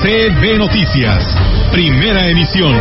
CB 0.00 0.58
Noticias, 0.58 1.24
primera 1.72 2.28
emisión. 2.28 2.72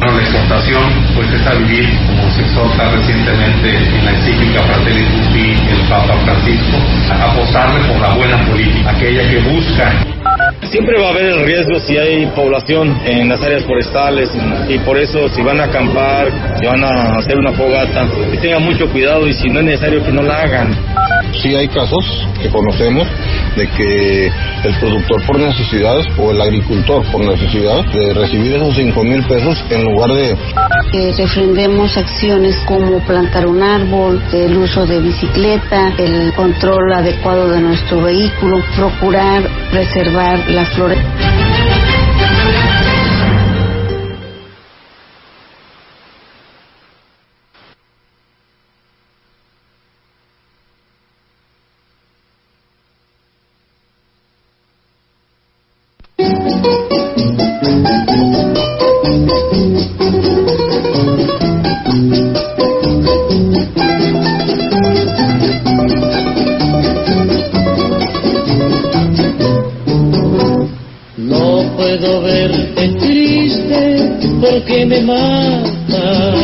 La 0.00 0.22
exhortación 0.22 0.82
pues 1.14 1.32
es 1.32 1.46
a 1.46 1.54
vivir 1.54 1.88
como 2.08 2.30
se 2.34 2.42
exhorta 2.42 2.90
recientemente 2.90 3.76
en 3.76 4.04
la 4.04 4.10
encíclica 4.10 4.62
Fratelli 4.64 5.04
Tutti 5.04 5.56
el 5.70 5.88
Papa 5.88 6.14
Francisco, 6.24 6.76
a 7.12 7.30
apostarle 7.30 7.88
por 7.88 8.00
la 8.00 8.14
buena 8.14 8.44
política, 8.44 8.90
aquella 8.90 9.30
que 9.30 9.38
busca 9.38 9.92
Siempre 10.74 11.00
va 11.00 11.06
a 11.06 11.10
haber 11.10 11.26
el 11.26 11.46
riesgo 11.46 11.78
si 11.86 11.96
hay 11.96 12.26
población 12.34 13.00
en 13.04 13.28
las 13.28 13.40
áreas 13.40 13.62
forestales 13.62 14.28
y 14.68 14.76
por 14.78 14.98
eso 14.98 15.28
si 15.28 15.40
van 15.40 15.60
a 15.60 15.66
acampar, 15.66 16.26
si 16.58 16.66
van 16.66 16.82
a 16.82 17.14
hacer 17.16 17.38
una 17.38 17.52
fogata, 17.52 18.08
que 18.32 18.38
tengan 18.38 18.64
mucho 18.64 18.90
cuidado 18.90 19.24
y 19.28 19.34
si 19.34 19.48
no 19.50 19.60
es 19.60 19.66
necesario 19.66 20.04
que 20.04 20.10
no 20.10 20.22
la 20.22 20.42
hagan. 20.42 20.76
Sí 21.40 21.54
hay 21.54 21.68
casos 21.68 22.26
que 22.42 22.48
conocemos 22.48 23.06
de 23.56 23.68
que 23.68 24.26
el 24.26 24.74
productor 24.80 25.24
por 25.26 25.38
necesidades 25.38 26.06
o 26.18 26.32
el 26.32 26.40
agricultor 26.40 27.04
por 27.10 27.24
necesidad 27.24 27.84
de 27.92 28.14
recibir 28.14 28.54
esos 28.54 28.74
cinco 28.74 29.04
mil 29.04 29.22
pesos 29.24 29.64
en 29.70 29.84
lugar 29.84 30.10
de... 30.10 30.36
Que 30.90 31.12
refrendemos 31.12 31.96
acciones 31.96 32.56
como 32.66 32.98
plantar 33.00 33.46
un 33.46 33.62
árbol, 33.62 34.22
el 34.32 34.56
uso 34.56 34.86
de 34.86 35.00
bicicleta, 35.00 35.92
el 35.98 36.32
control 36.34 36.92
adecuado 36.92 37.48
de 37.50 37.60
nuestro 37.60 38.02
vehículo, 38.02 38.58
procurar 38.76 39.42
preservar 39.70 40.48
las. 40.64 41.43
Porque 74.40 74.84
me 74.86 75.00
mata. 75.02 76.43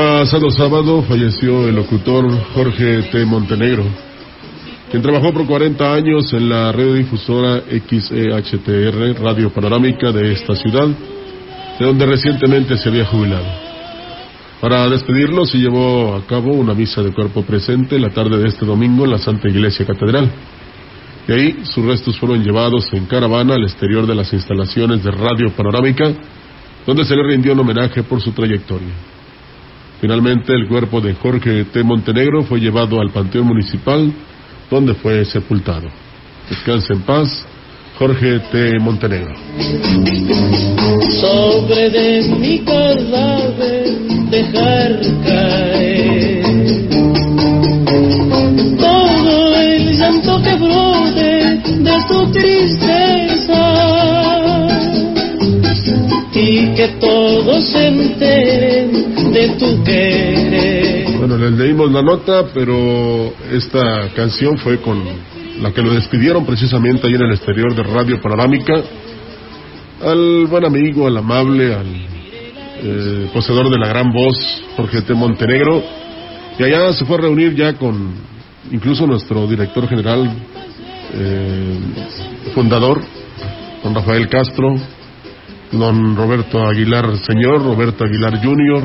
Pasado 0.00 0.50
sábado 0.50 1.02
falleció 1.02 1.68
el 1.68 1.74
locutor 1.74 2.24
Jorge 2.54 3.02
T. 3.12 3.22
Montenegro, 3.26 3.84
quien 4.90 5.02
trabajó 5.02 5.30
por 5.30 5.46
40 5.46 5.92
años 5.92 6.32
en 6.32 6.48
la 6.48 6.72
radiodifusora 6.72 7.64
XEHTR, 7.68 9.20
Radio 9.20 9.50
Panorámica 9.50 10.10
de 10.10 10.32
esta 10.32 10.54
ciudad, 10.56 10.88
de 11.78 11.84
donde 11.84 12.06
recientemente 12.06 12.78
se 12.78 12.88
había 12.88 13.04
jubilado. 13.04 13.44
Para 14.62 14.88
despedirlo 14.88 15.44
se 15.44 15.58
llevó 15.58 16.14
a 16.14 16.26
cabo 16.26 16.54
una 16.54 16.72
misa 16.72 17.02
de 17.02 17.12
cuerpo 17.12 17.42
presente 17.42 17.98
la 17.98 18.08
tarde 18.08 18.38
de 18.38 18.48
este 18.48 18.64
domingo 18.64 19.04
en 19.04 19.10
la 19.10 19.18
Santa 19.18 19.48
Iglesia 19.50 19.84
Catedral. 19.84 20.30
De 21.26 21.34
ahí 21.34 21.58
sus 21.64 21.84
restos 21.84 22.18
fueron 22.18 22.42
llevados 22.42 22.90
en 22.94 23.04
caravana 23.04 23.54
al 23.54 23.64
exterior 23.64 24.06
de 24.06 24.14
las 24.14 24.32
instalaciones 24.32 25.04
de 25.04 25.10
Radio 25.10 25.50
Panorámica, 25.54 26.10
donde 26.86 27.04
se 27.04 27.14
le 27.14 27.22
rindió 27.22 27.52
un 27.52 27.60
homenaje 27.60 28.02
por 28.02 28.22
su 28.22 28.32
trayectoria. 28.32 29.19
Finalmente, 30.00 30.54
el 30.54 30.66
cuerpo 30.66 31.00
de 31.00 31.14
Jorge 31.14 31.64
T. 31.64 31.82
Montenegro 31.82 32.42
fue 32.44 32.58
llevado 32.58 33.00
al 33.00 33.10
Panteón 33.10 33.46
Municipal, 33.46 34.10
donde 34.70 34.94
fue 34.94 35.24
sepultado. 35.26 35.88
Descanse 36.48 36.94
en 36.94 37.02
paz, 37.02 37.44
Jorge 37.98 38.40
T. 38.50 38.78
Montenegro. 38.80 39.34
sobre 41.20 41.90
de 41.90 42.22
mi 42.38 42.60
cadáver 42.60 43.90
dejar 44.30 45.00
caer 45.22 46.44
todo 48.78 49.54
el 49.56 49.98
llanto 49.98 50.42
que 50.42 50.54
brote 50.54 51.60
de 51.82 51.96
tu 52.08 52.32
tristeza 52.32 53.20
y 56.34 56.74
que 56.74 56.88
todos 57.00 57.64
se 57.66 57.86
enteren 57.88 58.79
Bueno, 61.18 61.38
les 61.38 61.52
leímos 61.52 61.90
la 61.92 62.02
nota, 62.02 62.44
pero 62.52 63.32
esta 63.50 64.08
canción 64.14 64.58
fue 64.58 64.78
con 64.80 65.02
la 65.60 65.72
que 65.72 65.82
lo 65.82 65.94
despidieron 65.94 66.44
precisamente 66.44 67.06
ahí 67.06 67.14
en 67.14 67.22
el 67.22 67.32
exterior 67.32 67.74
de 67.74 67.82
Radio 67.82 68.20
Panorámica. 68.20 68.74
Al 70.02 70.46
buen 70.46 70.64
amigo, 70.64 71.06
al 71.06 71.16
amable, 71.16 71.74
al 71.74 71.86
eh, 72.82 73.30
poseedor 73.32 73.70
de 73.70 73.78
la 73.78 73.88
gran 73.88 74.12
voz, 74.12 74.62
Jorge 74.76 75.02
T. 75.02 75.14
Montenegro. 75.14 75.82
Y 76.58 76.62
allá 76.62 76.92
se 76.92 77.04
fue 77.04 77.16
a 77.16 77.20
reunir 77.20 77.54
ya 77.54 77.74
con 77.74 78.12
incluso 78.70 79.06
nuestro 79.06 79.46
director 79.46 79.88
general, 79.88 80.30
eh, 81.14 81.78
fundador, 82.54 83.00
don 83.82 83.94
Rafael 83.94 84.28
Castro, 84.28 84.76
don 85.72 86.16
Roberto 86.16 86.66
Aguilar 86.66 87.16
Señor, 87.18 87.62
Roberto 87.62 88.04
Aguilar 88.04 88.42
Jr., 88.42 88.82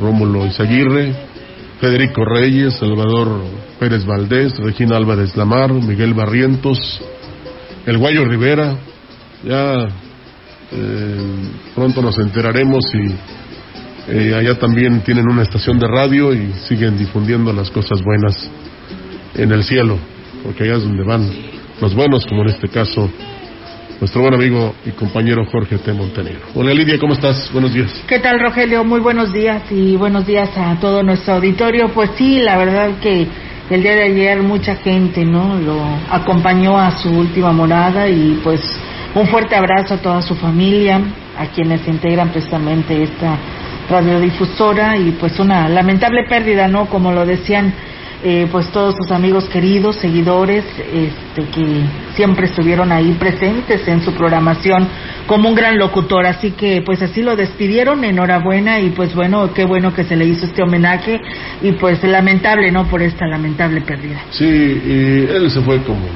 Rómulo 0.00 0.46
Izaguirre, 0.46 1.14
Federico 1.80 2.24
Reyes, 2.24 2.74
Salvador 2.74 3.42
Pérez 3.78 4.04
Valdés, 4.04 4.56
Regina 4.58 4.96
Álvarez 4.96 5.36
Lamar, 5.36 5.72
Miguel 5.72 6.14
Barrientos, 6.14 6.78
El 7.84 7.98
Guayo 7.98 8.24
Rivera. 8.24 8.76
Ya 9.44 9.86
eh, 10.72 11.48
pronto 11.74 12.02
nos 12.02 12.18
enteraremos 12.18 12.84
y 12.94 13.14
eh, 14.08 14.34
allá 14.34 14.58
también 14.58 15.02
tienen 15.02 15.28
una 15.28 15.42
estación 15.42 15.78
de 15.78 15.86
radio 15.86 16.32
y 16.32 16.52
siguen 16.68 16.96
difundiendo 16.96 17.52
las 17.52 17.70
cosas 17.70 18.02
buenas 18.02 18.50
en 19.34 19.52
el 19.52 19.64
cielo, 19.64 19.98
porque 20.42 20.64
allá 20.64 20.76
es 20.76 20.84
donde 20.84 21.04
van 21.04 21.28
los 21.80 21.94
buenos, 21.94 22.24
como 22.24 22.42
en 22.42 22.48
este 22.48 22.68
caso 22.68 23.10
nuestro 24.00 24.20
buen 24.20 24.34
amigo 24.34 24.74
y 24.84 24.90
compañero 24.90 25.44
Jorge 25.46 25.78
T. 25.78 25.92
Montenegro. 25.92 26.40
Hola 26.54 26.74
Lidia, 26.74 26.98
¿cómo 26.98 27.14
estás? 27.14 27.50
Buenos 27.52 27.72
días. 27.72 27.90
¿Qué 28.06 28.18
tal, 28.18 28.38
Rogelio? 28.40 28.84
Muy 28.84 29.00
buenos 29.00 29.32
días 29.32 29.62
y 29.70 29.96
buenos 29.96 30.26
días 30.26 30.50
a 30.56 30.78
todo 30.80 31.02
nuestro 31.02 31.34
auditorio. 31.34 31.88
Pues 31.88 32.10
sí, 32.16 32.40
la 32.40 32.58
verdad 32.58 32.90
que 33.00 33.26
el 33.70 33.82
día 33.82 33.94
de 33.94 34.02
ayer 34.04 34.42
mucha 34.42 34.76
gente, 34.76 35.24
¿no? 35.24 35.58
Lo 35.58 35.82
acompañó 36.10 36.78
a 36.78 36.96
su 36.98 37.10
última 37.10 37.52
morada 37.52 38.08
y 38.08 38.38
pues 38.44 38.60
un 39.14 39.26
fuerte 39.28 39.56
abrazo 39.56 39.94
a 39.94 39.98
toda 39.98 40.20
su 40.20 40.34
familia, 40.34 41.00
a 41.38 41.46
quienes 41.46 41.86
integran 41.88 42.28
precisamente 42.28 43.02
esta 43.02 43.38
radiodifusora 43.88 44.96
y 44.98 45.12
pues 45.12 45.38
una 45.38 45.68
lamentable 45.68 46.24
pérdida, 46.28 46.68
¿no? 46.68 46.86
Como 46.86 47.12
lo 47.12 47.24
decían 47.24 47.72
eh, 48.24 48.48
pues 48.50 48.68
todos 48.70 48.94
sus 48.94 49.10
amigos 49.10 49.44
queridos, 49.48 49.96
seguidores, 49.96 50.64
este, 50.78 51.44
que 51.50 51.82
siempre 52.14 52.46
estuvieron 52.46 52.90
ahí 52.92 53.16
presentes 53.18 53.86
en 53.86 54.02
su 54.02 54.12
programación 54.12 54.86
como 55.26 55.48
un 55.48 55.54
gran 55.54 55.78
locutor. 55.78 56.26
Así 56.26 56.52
que 56.52 56.82
pues 56.84 57.02
así 57.02 57.22
lo 57.22 57.36
despidieron, 57.36 58.04
enhorabuena 58.04 58.80
y 58.80 58.90
pues 58.90 59.14
bueno, 59.14 59.52
qué 59.54 59.64
bueno 59.64 59.92
que 59.94 60.04
se 60.04 60.16
le 60.16 60.24
hizo 60.24 60.46
este 60.46 60.62
homenaje 60.62 61.20
y 61.62 61.72
pues 61.72 62.02
lamentable, 62.04 62.70
¿no? 62.70 62.88
Por 62.88 63.02
esta 63.02 63.26
lamentable 63.26 63.80
pérdida. 63.82 64.22
Sí, 64.30 64.44
y 64.44 65.26
él 65.30 65.50
se 65.50 65.60
fue 65.60 65.82
como 65.82 66.06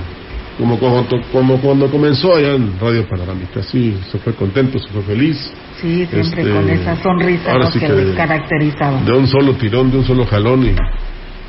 como 0.58 0.78
cuando, 0.78 1.06
como 1.32 1.56
cuando 1.58 1.90
comenzó 1.90 2.36
allá 2.36 2.54
en 2.54 2.78
Radio 2.78 3.08
Panorámica, 3.08 3.62
sí, 3.62 3.96
se 4.12 4.18
fue 4.18 4.34
contento, 4.34 4.78
se 4.78 4.88
fue 4.88 5.00
feliz. 5.02 5.50
Sí, 5.80 6.06
siempre 6.06 6.42
con 6.42 6.68
Este, 6.68 6.82
esa 6.82 7.02
sonrisa 7.02 7.50
ahora 7.52 7.64
¿no? 7.64 7.72
sí 7.72 7.80
que, 7.80 7.86
que 7.86 7.92
les 7.94 8.14
caracterizaba. 8.14 9.00
De 9.00 9.12
un 9.12 9.26
solo 9.26 9.54
tirón, 9.54 9.90
de 9.90 9.98
un 9.98 10.04
solo 10.04 10.26
jalón 10.26 10.64
y 10.66 10.74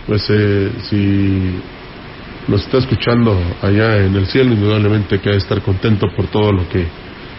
pues 0.07 0.25
eh, 0.29 0.71
si 0.89 1.59
nos 2.47 2.61
está 2.63 2.79
escuchando 2.79 3.37
allá 3.61 3.97
en 3.97 4.15
el 4.15 4.27
cielo, 4.27 4.53
indudablemente 4.53 5.19
que 5.19 5.29
ha 5.29 5.33
de 5.33 5.37
estar 5.37 5.61
contento 5.61 6.07
por 6.15 6.27
todo 6.27 6.51
lo 6.51 6.67
que 6.69 6.85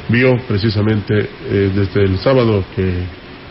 vio 0.08 0.36
precisamente 0.48 1.28
eh, 1.48 1.70
desde 1.74 2.04
el 2.04 2.18
sábado 2.18 2.64
que 2.74 3.04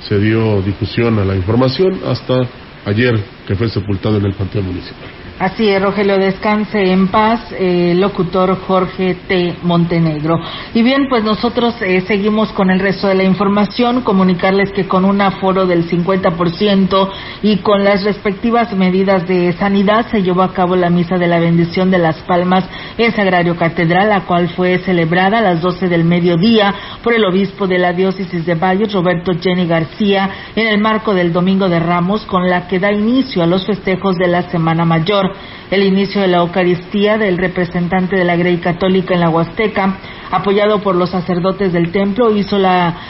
se 0.07 0.19
dio 0.19 0.61
difusión 0.61 1.19
a 1.19 1.25
la 1.25 1.35
información 1.35 1.99
hasta 2.05 2.39
ayer 2.85 3.19
que 3.47 3.55
fue 3.55 3.69
sepultado 3.69 4.17
en 4.17 4.25
el 4.25 4.33
Panteón 4.33 4.65
Municipal. 4.65 5.20
Así 5.41 5.67
es, 5.67 5.81
Rogelio, 5.81 6.19
descanse 6.19 6.91
en 6.91 7.07
paz, 7.07 7.51
eh, 7.57 7.95
locutor 7.95 8.59
Jorge 8.67 9.15
T. 9.27 9.55
Montenegro. 9.63 10.39
Y 10.75 10.83
bien, 10.83 11.07
pues 11.09 11.23
nosotros 11.23 11.73
eh, 11.81 12.01
seguimos 12.01 12.51
con 12.51 12.69
el 12.69 12.79
resto 12.79 13.07
de 13.07 13.15
la 13.15 13.23
información, 13.23 14.01
comunicarles 14.01 14.71
que 14.71 14.87
con 14.87 15.03
un 15.03 15.19
aforo 15.19 15.65
del 15.65 15.89
50% 15.89 17.09
y 17.41 17.57
con 17.57 17.83
las 17.83 18.03
respectivas 18.03 18.71
medidas 18.73 19.27
de 19.27 19.53
sanidad 19.53 20.05
se 20.11 20.21
llevó 20.21 20.43
a 20.43 20.53
cabo 20.53 20.75
la 20.75 20.91
misa 20.91 21.17
de 21.17 21.25
la 21.25 21.39
bendición 21.39 21.89
de 21.89 21.97
las 21.97 22.17
palmas 22.17 22.63
en 22.99 23.11
Sagrario 23.11 23.55
Catedral, 23.55 24.09
la 24.09 24.25
cual 24.25 24.49
fue 24.49 24.77
celebrada 24.77 25.39
a 25.39 25.41
las 25.41 25.59
12 25.59 25.87
del 25.87 26.03
mediodía 26.03 26.71
por 27.01 27.13
el 27.13 27.25
obispo 27.25 27.65
de 27.65 27.79
la 27.79 27.93
diócesis 27.93 28.45
de 28.45 28.53
Valles, 28.53 28.93
Roberto 28.93 29.31
Jenny 29.41 29.65
García, 29.65 30.29
en 30.55 30.67
el 30.67 30.79
marco 30.79 31.15
del 31.15 31.33
Domingo 31.33 31.67
de 31.67 31.79
Ramos, 31.79 32.27
con 32.27 32.47
la 32.47 32.67
que 32.67 32.77
da 32.77 32.91
inicio 32.91 33.41
a 33.41 33.47
los 33.47 33.65
festejos 33.65 34.15
de 34.17 34.27
la 34.27 34.43
Semana 34.43 34.85
Mayor. 34.85 35.30
El 35.69 35.83
inicio 35.83 36.21
de 36.21 36.27
la 36.27 36.37
Eucaristía 36.37 37.17
del 37.17 37.37
representante 37.37 38.17
de 38.17 38.25
la 38.25 38.35
Grey 38.35 38.57
Católica 38.57 39.13
en 39.13 39.21
la 39.21 39.29
Huasteca, 39.29 39.97
apoyado 40.31 40.79
por 40.79 40.95
los 40.95 41.09
sacerdotes 41.09 41.73
del 41.73 41.91
templo, 41.91 42.31
hizo 42.35 42.57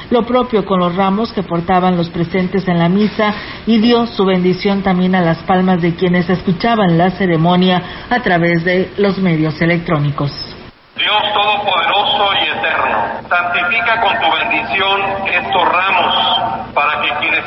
lo 0.10 0.26
propio 0.26 0.66
con 0.66 0.80
los 0.80 0.96
ramos 0.96 1.32
que 1.34 1.44
portaban 1.44 1.98
los 1.98 2.10
presentes 2.10 2.68
en 2.68 2.80
la 2.80 2.90
misa 2.90 3.34
y 3.66 3.80
dio 3.80 4.06
su 4.08 4.26
bendición 4.26 4.82
también 4.82 5.16
a 5.16 5.22
las 5.22 5.40
palmas 5.40 5.82
de 5.82 5.96
quienes 5.96 6.30
escuchaban 6.30 6.98
la 6.98 7.12
ceremonia 7.12 8.08
a 8.10 8.20
través 8.22 8.64
de 8.64 8.92
los 8.98 9.18
medios 9.18 9.62
electrónicos. 9.62 10.32
Dios 10.96 11.24
Todopoderoso 11.34 12.30
y 12.36 12.50
Eterno, 12.50 13.22
santifica 13.30 14.02
con 14.02 14.20
tu 14.20 14.38
bendición 14.38 15.02
estos 15.26 15.70
ramos 15.70 16.74
para 16.74 17.02
que 17.02 17.10
quienes 17.20 17.46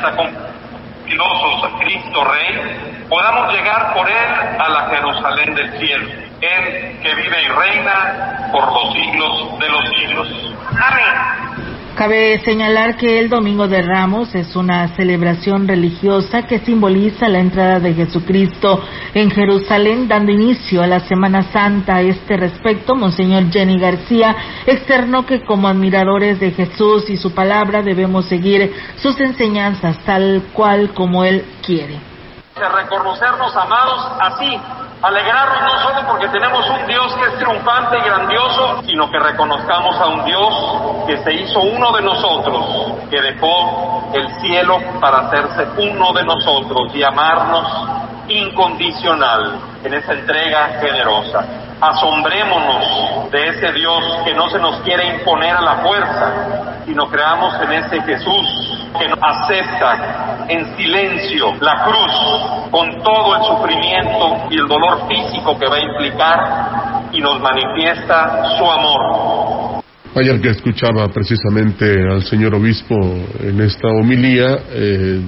acompañan 1.13 1.65
a 1.65 1.79
Cristo 1.79 2.23
Rey 2.23 3.05
podamos 3.09 3.53
llegar 3.53 3.93
por 3.93 4.09
Él 4.09 4.59
a 4.59 4.69
la 4.69 4.89
Jerusalén 4.89 5.55
del 5.55 5.79
cielo, 5.79 6.07
Él 6.41 6.99
que 7.01 7.15
vive 7.15 7.43
y 7.43 7.47
reina 7.47 8.49
por 8.51 8.65
los 8.73 8.93
siglos 8.93 9.59
de 9.59 9.69
los 9.69 9.89
siglos. 9.89 10.55
Amén. 10.71 11.74
Cabe 11.95 12.41
señalar 12.43 12.97
que 12.97 13.19
el 13.19 13.29
Domingo 13.29 13.69
de 13.69 13.81
Ramos 13.81 14.35
es 14.35 14.57
una 14.57 14.85
celebración 14.97 15.65
religiosa 15.65 16.41
que 16.41 16.59
simboliza 16.59 17.29
la 17.29 17.39
entrada 17.39 17.79
de 17.79 17.93
Jesucristo 17.93 18.83
en 19.13 19.31
Jerusalén, 19.31 20.05
dando 20.05 20.33
inicio 20.33 20.83
a 20.83 20.87
la 20.87 20.99
Semana 20.99 21.43
Santa. 21.53 21.95
A 21.95 22.01
este 22.01 22.35
respecto, 22.35 22.95
Monseñor 22.95 23.49
Jenny 23.49 23.79
García 23.79 24.35
externó 24.65 25.25
que 25.25 25.45
como 25.45 25.69
admiradores 25.69 26.37
de 26.41 26.51
Jesús 26.51 27.09
y 27.09 27.15
su 27.15 27.33
palabra 27.33 27.81
debemos 27.81 28.25
seguir 28.25 28.73
sus 28.97 29.17
enseñanzas 29.21 29.97
tal 29.99 30.43
cual 30.51 30.89
como 30.93 31.23
Él 31.23 31.45
quiere. 31.65 32.14
De 32.55 32.69
reconocernos 32.69 33.53
amados 33.57 34.11
así, 34.21 34.61
alegrarnos 35.01 35.61
no 35.61 35.79
solo 35.79 36.07
porque 36.07 36.29
tenemos 36.29 36.65
un 36.69 36.87
Dios 36.87 37.13
que 37.15 37.25
es 37.25 37.37
triunfante 37.37 37.97
y 37.97 38.01
grandioso, 38.01 38.81
sino 38.85 39.11
que 39.11 39.19
reconozcamos 39.19 39.99
a 39.99 40.07
un 40.07 40.23
Dios 40.23 41.05
que 41.05 41.17
se 41.17 41.33
hizo 41.33 41.59
uno 41.59 41.91
de 41.91 42.01
nosotros, 42.01 42.93
que 43.09 43.21
dejó 43.21 44.09
el 44.13 44.29
cielo 44.39 44.77
para 45.01 45.27
hacerse 45.27 45.67
uno 45.81 46.13
de 46.13 46.23
nosotros 46.23 46.95
y 46.95 47.03
amarnos 47.03 47.89
incondicional 48.29 49.59
en 49.83 49.93
esa 49.93 50.13
entrega 50.13 50.79
generosa. 50.79 51.64
Asombrémonos 51.81 53.31
de 53.31 53.47
ese 53.49 53.71
Dios 53.73 54.01
que 54.23 54.33
no 54.33 54.49
se 54.49 54.59
nos 54.59 54.79
quiere 54.81 55.17
imponer 55.17 55.55
a 55.55 55.61
la 55.61 55.75
fuerza, 55.77 56.81
sino 56.85 57.09
creamos 57.09 57.53
en 57.61 57.71
ese 57.73 58.01
Jesús 58.01 58.87
que 58.97 59.07
nos 59.09 59.19
acepta 59.21 60.45
en 60.47 60.77
silencio 60.77 61.53
la 61.59 61.83
cruz 61.83 62.71
con 62.71 63.03
todo 63.03 63.35
el 63.35 63.43
sufrimiento 63.43 64.47
y 64.49 64.55
el 64.55 64.67
dolor 64.67 65.07
físico 65.07 65.57
que 65.59 65.67
va 65.67 65.75
a 65.75 65.81
implicar 65.81 67.09
y 67.11 67.19
nos 67.19 67.41
manifiesta 67.41 68.57
su 68.57 68.71
amor. 68.71 69.83
Ayer 70.15 70.39
que 70.39 70.51
escuchaba 70.51 71.09
precisamente 71.09 71.93
al 72.09 72.23
señor 72.23 72.55
obispo 72.55 72.95
en 72.95 73.59
esta 73.59 73.89
homilía, 73.89 74.59
eh, 74.71 75.19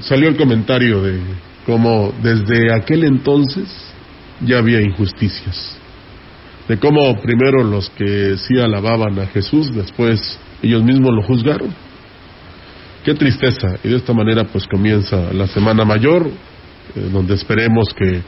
salió 0.00 0.28
el 0.28 0.36
comentario 0.36 1.00
de 1.00 1.18
cómo 1.64 2.12
desde 2.20 2.74
aquel 2.74 3.04
entonces 3.04 3.93
ya 4.40 4.58
había 4.58 4.80
injusticias, 4.80 5.76
de 6.68 6.78
cómo 6.78 7.20
primero 7.20 7.62
los 7.62 7.90
que 7.90 8.36
sí 8.38 8.58
alababan 8.58 9.18
a 9.18 9.26
Jesús, 9.26 9.74
después 9.74 10.38
ellos 10.62 10.82
mismos 10.82 11.12
lo 11.14 11.22
juzgaron. 11.22 11.74
Qué 13.04 13.14
tristeza, 13.14 13.76
y 13.84 13.88
de 13.88 13.96
esta 13.96 14.14
manera 14.14 14.44
pues 14.44 14.66
comienza 14.66 15.32
la 15.32 15.46
Semana 15.46 15.84
Mayor, 15.84 16.26
eh, 16.26 17.08
donde 17.12 17.34
esperemos 17.34 17.88
que 17.94 18.22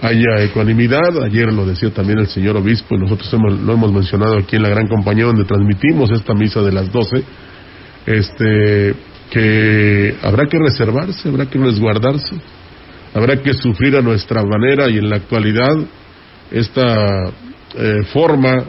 haya 0.00 0.42
ecuanimidad. 0.42 1.22
Ayer 1.22 1.52
lo 1.52 1.66
decía 1.66 1.90
también 1.90 2.18
el 2.18 2.26
señor 2.26 2.56
obispo 2.56 2.94
y 2.94 2.98
nosotros 2.98 3.32
hemos, 3.32 3.60
lo 3.60 3.72
hemos 3.72 3.92
mencionado 3.92 4.38
aquí 4.38 4.56
en 4.56 4.62
la 4.62 4.68
gran 4.68 4.88
compañía 4.88 5.26
donde 5.26 5.44
transmitimos 5.44 6.10
esta 6.10 6.34
misa 6.34 6.62
de 6.62 6.72
las 6.72 6.90
12, 6.90 7.22
este, 8.06 8.94
que 9.30 10.16
habrá 10.22 10.46
que 10.46 10.58
reservarse, 10.58 11.28
habrá 11.28 11.46
que 11.46 11.58
resguardarse, 11.58 12.36
habrá 13.16 13.42
que 13.42 13.54
sufrir 13.54 13.96
a 13.96 14.02
nuestra 14.02 14.42
manera 14.44 14.90
y 14.90 14.98
en 14.98 15.08
la 15.08 15.16
actualidad 15.16 15.74
esta 16.50 17.32
eh, 17.74 18.02
forma 18.12 18.64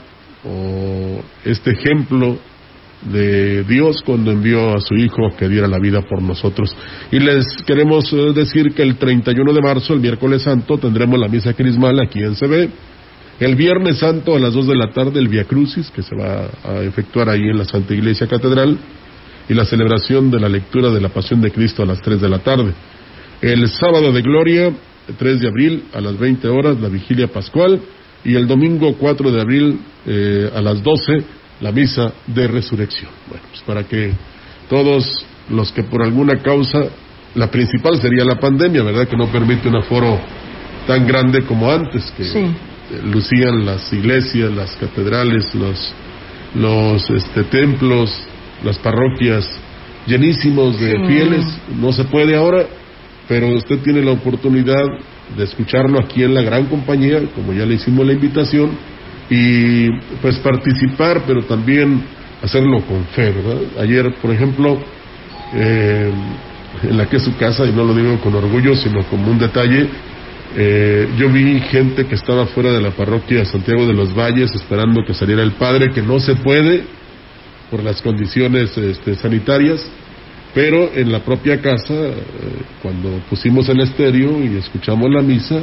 o 0.45 1.21
este 1.44 1.71
ejemplo 1.71 2.38
de 3.01 3.63
Dios 3.65 4.01
cuando 4.05 4.31
envió 4.31 4.73
a 4.73 4.79
su 4.79 4.95
Hijo 4.95 5.35
que 5.38 5.49
diera 5.49 5.67
la 5.67 5.79
vida 5.79 6.01
por 6.01 6.21
nosotros. 6.21 6.73
Y 7.11 7.19
les 7.19 7.45
queremos 7.65 8.11
eh, 8.13 8.31
decir 8.33 8.73
que 8.73 8.83
el 8.83 8.95
31 8.95 9.51
de 9.51 9.61
marzo, 9.61 9.94
el 9.94 9.99
miércoles 9.99 10.44
santo, 10.44 10.77
tendremos 10.77 11.19
la 11.19 11.27
misa 11.27 11.54
crismal 11.54 11.99
aquí 11.99 12.23
en 12.23 12.35
CB. 12.35 12.69
El 13.42 13.56
viernes 13.56 13.97
santo 13.97 14.33
a 14.33 14.39
las 14.39 14.54
2 14.54 14.66
de 14.66 14.75
la 14.75 14.92
tarde, 14.92 15.19
el 15.19 15.27
Via 15.27 15.44
Crucis, 15.44 15.92
que 15.92 16.01
se 16.01 16.16
va 16.16 16.49
a 16.63 16.81
efectuar 16.83 17.30
ahí 17.30 17.42
en 17.42 17.57
la 17.57 17.66
Santa 17.66 17.94
Iglesia 17.94 18.27
Catedral, 18.27 18.77
y 19.49 19.54
la 19.54 19.66
celebración 19.66 20.31
de 20.31 20.39
la 20.39 20.49
lectura 20.49 20.89
de 20.89 21.01
la 21.01 21.09
Pasión 21.09 21.42
de 21.42 21.51
Cristo 21.51 21.83
a 21.83 21.85
las 21.85 22.01
3 22.01 22.19
de 22.19 22.30
la 22.30 22.39
tarde. 22.39 22.73
El 23.41 23.67
sábado 23.69 24.11
de 24.11 24.21
Gloria, 24.21 24.71
3 25.17 25.39
de 25.39 25.47
abril, 25.47 25.83
a 25.94 26.01
las 26.01 26.17
20 26.17 26.47
horas, 26.47 26.79
la 26.79 26.89
vigilia 26.89 27.27
pascual, 27.27 27.79
y 28.25 28.35
el 28.35 28.47
domingo 28.47 28.95
4 28.97 29.31
de 29.31 29.41
abril, 29.41 29.79
eh, 30.06 30.49
a 30.56 30.61
las 30.61 30.81
12, 30.83 31.17
la 31.61 31.71
misa 31.71 32.11
de 32.25 32.47
resurrección. 32.47 33.11
Bueno, 33.29 33.44
pues 33.49 33.61
para 33.63 33.83
que 33.83 34.11
todos 34.69 35.25
los 35.49 35.71
que 35.71 35.83
por 35.83 36.03
alguna 36.03 36.37
causa, 36.41 36.79
la 37.35 37.49
principal 37.49 38.01
sería 38.01 38.25
la 38.25 38.39
pandemia, 38.39 38.83
¿verdad? 38.83 39.07
Que 39.07 39.15
no 39.15 39.27
permite 39.27 39.67
un 39.69 39.75
aforo 39.75 40.19
tan 40.87 41.06
grande 41.06 41.44
como 41.44 41.71
antes, 41.71 42.11
que 42.17 42.23
Sí. 42.23 42.45
lucían 43.06 43.65
las 43.65 43.91
iglesias, 43.94 44.51
las 44.51 44.75
catedrales, 44.77 45.53
los, 45.56 45.94
los 46.56 47.09
este, 47.09 47.44
templos, 47.44 48.11
las 48.63 48.77
parroquias 48.79 49.47
llenísimos 50.07 50.79
de 50.79 50.91
Sí. 50.91 50.97
fieles. 51.07 51.45
No 51.79 51.91
se 51.91 52.03
puede 52.06 52.35
ahora, 52.35 52.65
pero 53.28 53.48
usted 53.50 53.80
tiene 53.80 54.04
la 54.04 54.12
oportunidad 54.12 54.86
de 55.36 55.44
escucharlo 55.44 56.00
aquí 56.00 56.24
en 56.24 56.34
la 56.34 56.42
gran 56.42 56.66
compañía, 56.66 57.22
como 57.36 57.54
ya 57.54 57.66
le 57.66 57.76
hicimos 57.76 58.06
la 58.06 58.14
invitación, 58.14 58.72
y 59.30 59.90
pues 60.22 60.38
participar, 60.40 61.24
pero 61.28 61.44
también 61.44 62.02
hacerlo 62.42 62.81
con 62.81 63.04
fe, 63.07 63.31
¿verdad? 63.31 63.81
Ayer, 63.81 64.14
por 64.22 64.31
ejemplo, 64.31 64.78
eh, 65.54 66.12
en 66.84 66.98
la 66.98 67.07
que 67.07 67.18
es 67.18 67.24
su 67.24 67.36
casa, 67.38 67.66
y 67.66 67.72
no 67.72 67.84
lo 67.84 67.94
digo 67.94 68.19
con 68.22 68.36
orgullo, 68.36 68.76
sino 68.76 69.04
como 69.04 69.31
un 69.31 69.40
detalle, 69.40 69.88
eh, 70.56 71.10
yo 71.18 71.30
vi 71.30 71.60
gente 71.60 72.06
que 72.06 72.16
estaba 72.16 72.46
fuera 72.48 72.72
de 72.72 72.81
la 72.81 72.92
parroquia 72.92 73.40
de 73.40 73.46
Santiago 73.46 73.86
de 73.86 73.94
los 73.94 74.16
Valles 74.16 74.52
esperando 74.56 75.04
que 75.06 75.14
saliera 75.14 75.44
el 75.44 75.52
padre, 75.52 75.92
que 75.92 76.02
no 76.02 76.19
se 76.19 76.36
puede 76.36 76.84
por 77.69 77.84
las 77.84 78.02
condiciones 78.02 78.78
este, 78.78 79.16
sanitarias, 79.16 79.86
pero 80.57 80.90
en 80.95 81.11
la 81.11 81.19
propia 81.19 81.61
casa, 81.61 81.94
eh, 81.94 82.14
cuando 82.81 83.09
pusimos 83.30 83.69
el 83.69 83.80
estéreo 83.81 84.44
y 84.44 84.57
escuchamos 84.57 85.07
la 85.14 85.21
misa, 85.21 85.59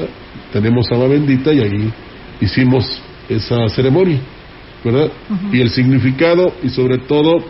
tenemos 0.52 0.86
agua 0.92 1.08
bendita 1.08 1.52
y 1.52 1.58
ahí 1.58 1.92
hicimos 2.40 2.84
esa 3.28 3.66
ceremonia, 3.70 4.20
¿verdad? 4.84 5.10
Y 5.52 5.60
el 5.60 5.70
significado 5.70 6.54
y 6.62 6.68
sobre 6.68 6.98
todo 6.98 7.42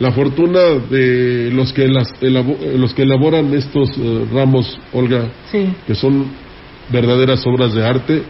la 0.00 0.10
fortuna 0.10 0.58
de 0.90 1.52
los 1.52 1.72
que 1.72 1.86
las, 1.86 2.08
elabo- 2.20 2.58
los 2.76 2.92
que 2.92 3.02
elaboran 3.02 3.54
estos 3.54 3.90
eh, 3.96 4.24
ramos, 4.32 4.76
Olga, 4.92 5.28
Sí. 5.52 5.68
que 5.86 5.94
son 5.94 6.26
verdaderas 6.90 7.46
obras 7.46 7.72
de 7.72 7.86
arte 7.86 8.22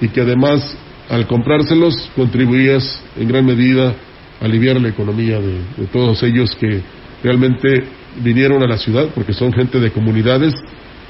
y 0.00 0.08
que 0.08 0.22
además 0.22 0.74
al 1.10 1.26
comprárselos 1.26 1.94
contribuías 2.16 3.02
en 3.18 3.28
gran 3.28 3.44
medida 3.44 3.92
a 4.40 4.44
aliviar 4.46 4.80
la 4.80 4.88
economía 4.88 5.38
de, 5.38 5.52
de 5.76 5.86
todos 5.92 6.22
ellos 6.22 6.56
que 6.58 6.80
realmente 7.22 7.84
vinieron 8.22 8.62
a 8.62 8.66
la 8.66 8.78
ciudad, 8.78 9.08
porque 9.14 9.32
son 9.32 9.52
gente 9.52 9.78
de 9.78 9.90
comunidades, 9.90 10.54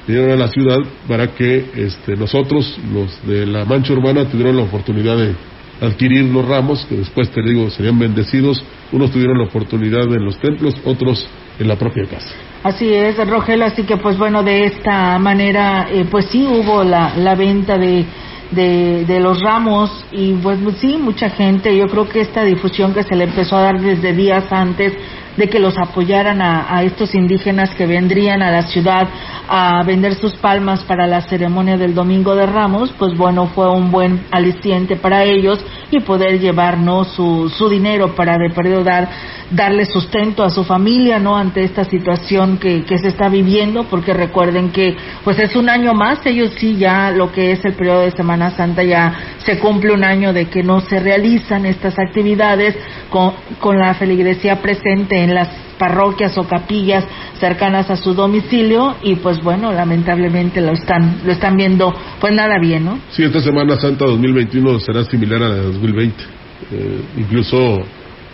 vinieron 0.07 0.31
a 0.31 0.35
la 0.35 0.47
ciudad 0.47 0.77
para 1.07 1.27
que 1.27 1.65
este, 1.75 2.15
nosotros, 2.15 2.77
los 2.93 3.25
de 3.27 3.45
la 3.45 3.65
mancha 3.65 3.93
urbana, 3.93 4.25
tuvieran 4.25 4.57
la 4.57 4.63
oportunidad 4.63 5.17
de 5.17 5.35
adquirir 5.81 6.25
los 6.25 6.47
ramos, 6.47 6.85
que 6.85 6.95
después 6.95 7.29
te 7.31 7.41
digo 7.41 7.69
serían 7.69 7.97
bendecidos. 7.97 8.63
Unos 8.91 9.11
tuvieron 9.11 9.37
la 9.37 9.45
oportunidad 9.45 10.03
en 10.13 10.23
los 10.23 10.37
templos, 10.39 10.75
otros 10.85 11.27
en 11.59 11.67
la 11.67 11.75
propia 11.75 12.05
casa. 12.05 12.29
Así 12.63 12.93
es, 12.93 13.17
Rogelio, 13.27 13.65
así 13.65 13.83
que 13.83 13.97
pues 13.97 14.17
bueno, 14.17 14.43
de 14.43 14.65
esta 14.65 15.17
manera, 15.17 15.87
eh, 15.91 16.05
pues 16.09 16.25
sí 16.25 16.45
hubo 16.45 16.83
la, 16.83 17.15
la 17.17 17.33
venta 17.33 17.77
de, 17.77 18.05
de, 18.51 19.05
de, 19.05 19.19
los 19.19 19.41
ramos 19.41 20.05
y 20.11 20.33
pues 20.33 20.59
sí, 20.79 20.97
mucha 20.97 21.29
gente, 21.29 21.75
yo 21.75 21.87
creo 21.87 22.07
que 22.07 22.21
esta 22.21 22.43
difusión 22.43 22.93
que 22.93 23.01
se 23.01 23.15
le 23.15 23.23
empezó 23.23 23.57
a 23.57 23.61
dar 23.61 23.81
desde 23.81 24.13
días 24.13 24.45
antes 24.51 24.93
de 25.41 25.49
que 25.49 25.57
los 25.57 25.75
apoyaran 25.75 26.39
a, 26.39 26.83
estos 26.83 27.15
indígenas 27.15 27.73
que 27.73 27.87
vendrían 27.87 28.43
a 28.43 28.51
la 28.51 28.61
ciudad 28.61 29.07
a 29.47 29.81
vender 29.81 30.13
sus 30.13 30.33
palmas 30.35 30.83
para 30.83 31.07
la 31.07 31.21
ceremonia 31.21 31.77
del 31.77 31.95
Domingo 31.95 32.35
de 32.35 32.45
Ramos, 32.45 32.93
pues 32.99 33.17
bueno, 33.17 33.47
fue 33.47 33.67
un 33.67 33.89
buen 33.89 34.21
aliciente 34.29 34.97
para 34.97 35.23
ellos 35.23 35.59
y 35.89 35.99
poder 36.01 36.39
llevar 36.39 36.77
¿no? 36.77 37.05
su, 37.05 37.49
su 37.49 37.69
dinero 37.69 38.13
para 38.13 38.37
de 38.37 38.51
periodo 38.51 38.83
dar, 38.83 39.09
darle 39.49 39.85
sustento 39.85 40.43
a 40.43 40.51
su 40.51 40.63
familia 40.63 41.17
no 41.17 41.35
ante 41.35 41.63
esta 41.63 41.85
situación 41.85 42.59
que, 42.59 42.83
que 42.83 42.99
se 42.99 43.07
está 43.07 43.27
viviendo, 43.27 43.85
porque 43.85 44.13
recuerden 44.13 44.69
que 44.69 44.95
pues 45.23 45.39
es 45.39 45.55
un 45.55 45.69
año 45.69 45.95
más, 45.95 46.23
ellos 46.27 46.51
sí 46.59 46.77
ya 46.77 47.09
lo 47.09 47.31
que 47.31 47.51
es 47.51 47.65
el 47.65 47.73
periodo 47.73 48.01
de 48.01 48.11
Semana 48.11 48.51
Santa 48.51 48.83
ya 48.83 49.13
se 49.39 49.57
cumple 49.57 49.91
un 49.91 50.03
año 50.03 50.33
de 50.33 50.45
que 50.49 50.61
no 50.61 50.81
se 50.81 50.99
realizan 50.99 51.65
estas 51.65 51.97
actividades 51.97 52.77
con, 53.09 53.33
con 53.59 53.79
la 53.79 53.95
feligresía 53.95 54.61
presente 54.61 55.23
en 55.23 55.30
las 55.31 55.49
parroquias 55.77 56.37
o 56.37 56.43
capillas 56.43 57.03
cercanas 57.39 57.89
a 57.89 57.95
su 57.95 58.13
domicilio 58.13 58.95
y 59.01 59.15
pues 59.15 59.41
bueno, 59.41 59.71
lamentablemente 59.71 60.61
lo 60.61 60.73
están 60.73 61.21
lo 61.25 61.31
están 61.31 61.57
viendo 61.57 61.93
pues 62.19 62.33
nada 62.33 62.59
bien, 62.61 62.85
¿no? 62.85 62.99
Sí, 63.11 63.23
esta 63.23 63.41
Semana 63.41 63.75
Santa 63.77 64.05
2021 64.05 64.79
será 64.79 65.03
similar 65.05 65.41
a 65.41 65.49
la 65.49 65.55
de 65.55 65.63
2020. 65.63 66.23
Eh, 66.71 67.01
incluso 67.17 67.79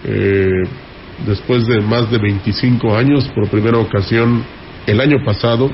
eh, 0.03 0.45
después 1.25 1.65
de 1.65 1.81
más 1.81 2.11
de 2.11 2.17
25 2.17 2.95
años, 2.95 3.29
por 3.33 3.49
primera 3.49 3.77
ocasión 3.77 4.43
el 4.85 4.99
año 5.01 5.23
pasado, 5.25 5.71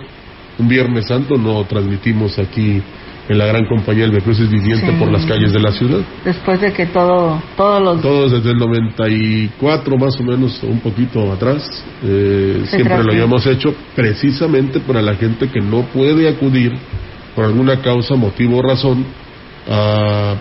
un 0.57 0.67
Viernes 0.67 1.07
Santo, 1.07 1.37
no 1.37 1.63
transmitimos 1.65 2.37
aquí 2.39 2.81
en 3.29 3.37
la 3.37 3.45
gran 3.45 3.65
compañía 3.65 4.05
El 4.05 4.21
Cruces 4.21 4.49
Viviente 4.49 4.91
sí. 4.91 4.97
por 4.99 5.11
las 5.11 5.25
calles 5.25 5.53
de 5.53 5.59
la 5.59 5.71
ciudad. 5.71 6.01
Después 6.25 6.59
de 6.59 6.73
que 6.73 6.87
todo, 6.87 7.41
todos 7.55 7.81
los... 7.81 8.01
Todos 8.01 8.31
desde 8.31 8.51
el 8.51 8.57
94 8.57 9.97
más 9.97 10.19
o 10.19 10.23
menos, 10.23 10.61
un 10.63 10.79
poquito 10.79 11.31
atrás, 11.31 11.83
eh, 12.03 12.63
siempre 12.67 13.03
lo 13.03 13.11
habíamos 13.11 13.45
hecho 13.47 13.73
precisamente 13.95 14.79
para 14.81 15.01
la 15.01 15.15
gente 15.15 15.47
que 15.47 15.61
no 15.61 15.83
puede 15.83 16.27
acudir 16.27 16.73
por 17.35 17.45
alguna 17.45 17.81
causa, 17.81 18.15
motivo 18.15 18.57
o 18.57 18.61
razón 18.61 19.05
a, 19.69 20.35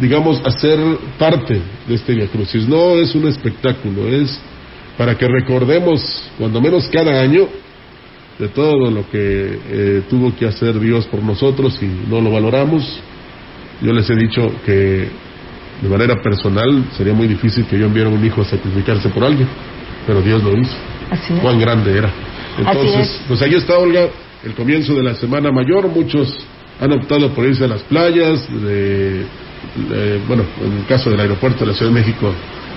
digamos, 0.00 0.40
a 0.44 0.50
ser 0.50 0.78
parte 1.18 1.60
de 1.86 1.94
este 1.94 2.14
Via 2.14 2.28
Crucis. 2.28 2.66
No 2.66 2.96
es 2.96 3.14
un 3.14 3.28
espectáculo, 3.28 4.08
es 4.08 4.40
para 4.96 5.16
que 5.16 5.26
recordemos, 5.26 6.30
cuando 6.38 6.60
menos 6.60 6.88
cada 6.88 7.20
año, 7.20 7.46
de 8.38 8.48
todo 8.48 8.90
lo 8.90 9.08
que 9.10 9.58
eh, 9.68 10.02
tuvo 10.10 10.34
que 10.34 10.46
hacer 10.46 10.78
Dios 10.78 11.06
por 11.06 11.22
nosotros 11.22 11.78
y 11.82 11.86
no 12.08 12.20
lo 12.20 12.30
valoramos. 12.30 13.00
Yo 13.80 13.92
les 13.92 14.08
he 14.10 14.14
dicho 14.14 14.50
que 14.64 15.08
de 15.82 15.88
manera 15.88 16.20
personal 16.22 16.84
sería 16.96 17.14
muy 17.14 17.26
difícil 17.26 17.64
que 17.66 17.78
yo 17.78 17.86
enviara 17.86 18.08
un 18.08 18.24
hijo 18.24 18.42
a 18.42 18.44
sacrificarse 18.44 19.08
por 19.10 19.24
alguien, 19.24 19.48
pero 20.06 20.22
Dios 20.22 20.42
lo 20.42 20.56
hizo. 20.56 20.74
Así 21.10 21.32
es. 21.32 21.40
Cuán 21.40 21.58
grande 21.58 21.96
era. 21.96 22.12
Entonces, 22.58 23.20
pues 23.28 23.42
ahí 23.42 23.54
está 23.54 23.78
Olga, 23.78 24.08
el 24.44 24.54
comienzo 24.54 24.94
de 24.94 25.02
la 25.02 25.14
Semana 25.14 25.52
Mayor, 25.52 25.88
muchos 25.88 26.36
han 26.80 26.92
optado 26.92 27.30
por 27.30 27.44
irse 27.46 27.64
a 27.64 27.68
las 27.68 27.82
playas, 27.82 28.46
de, 28.50 29.24
de, 29.88 30.20
bueno, 30.26 30.44
en 30.64 30.78
el 30.78 30.86
caso 30.86 31.10
del 31.10 31.20
aeropuerto 31.20 31.60
de 31.60 31.72
la 31.72 31.76
Ciudad 31.76 31.92
de 31.92 32.00
México, 32.00 32.32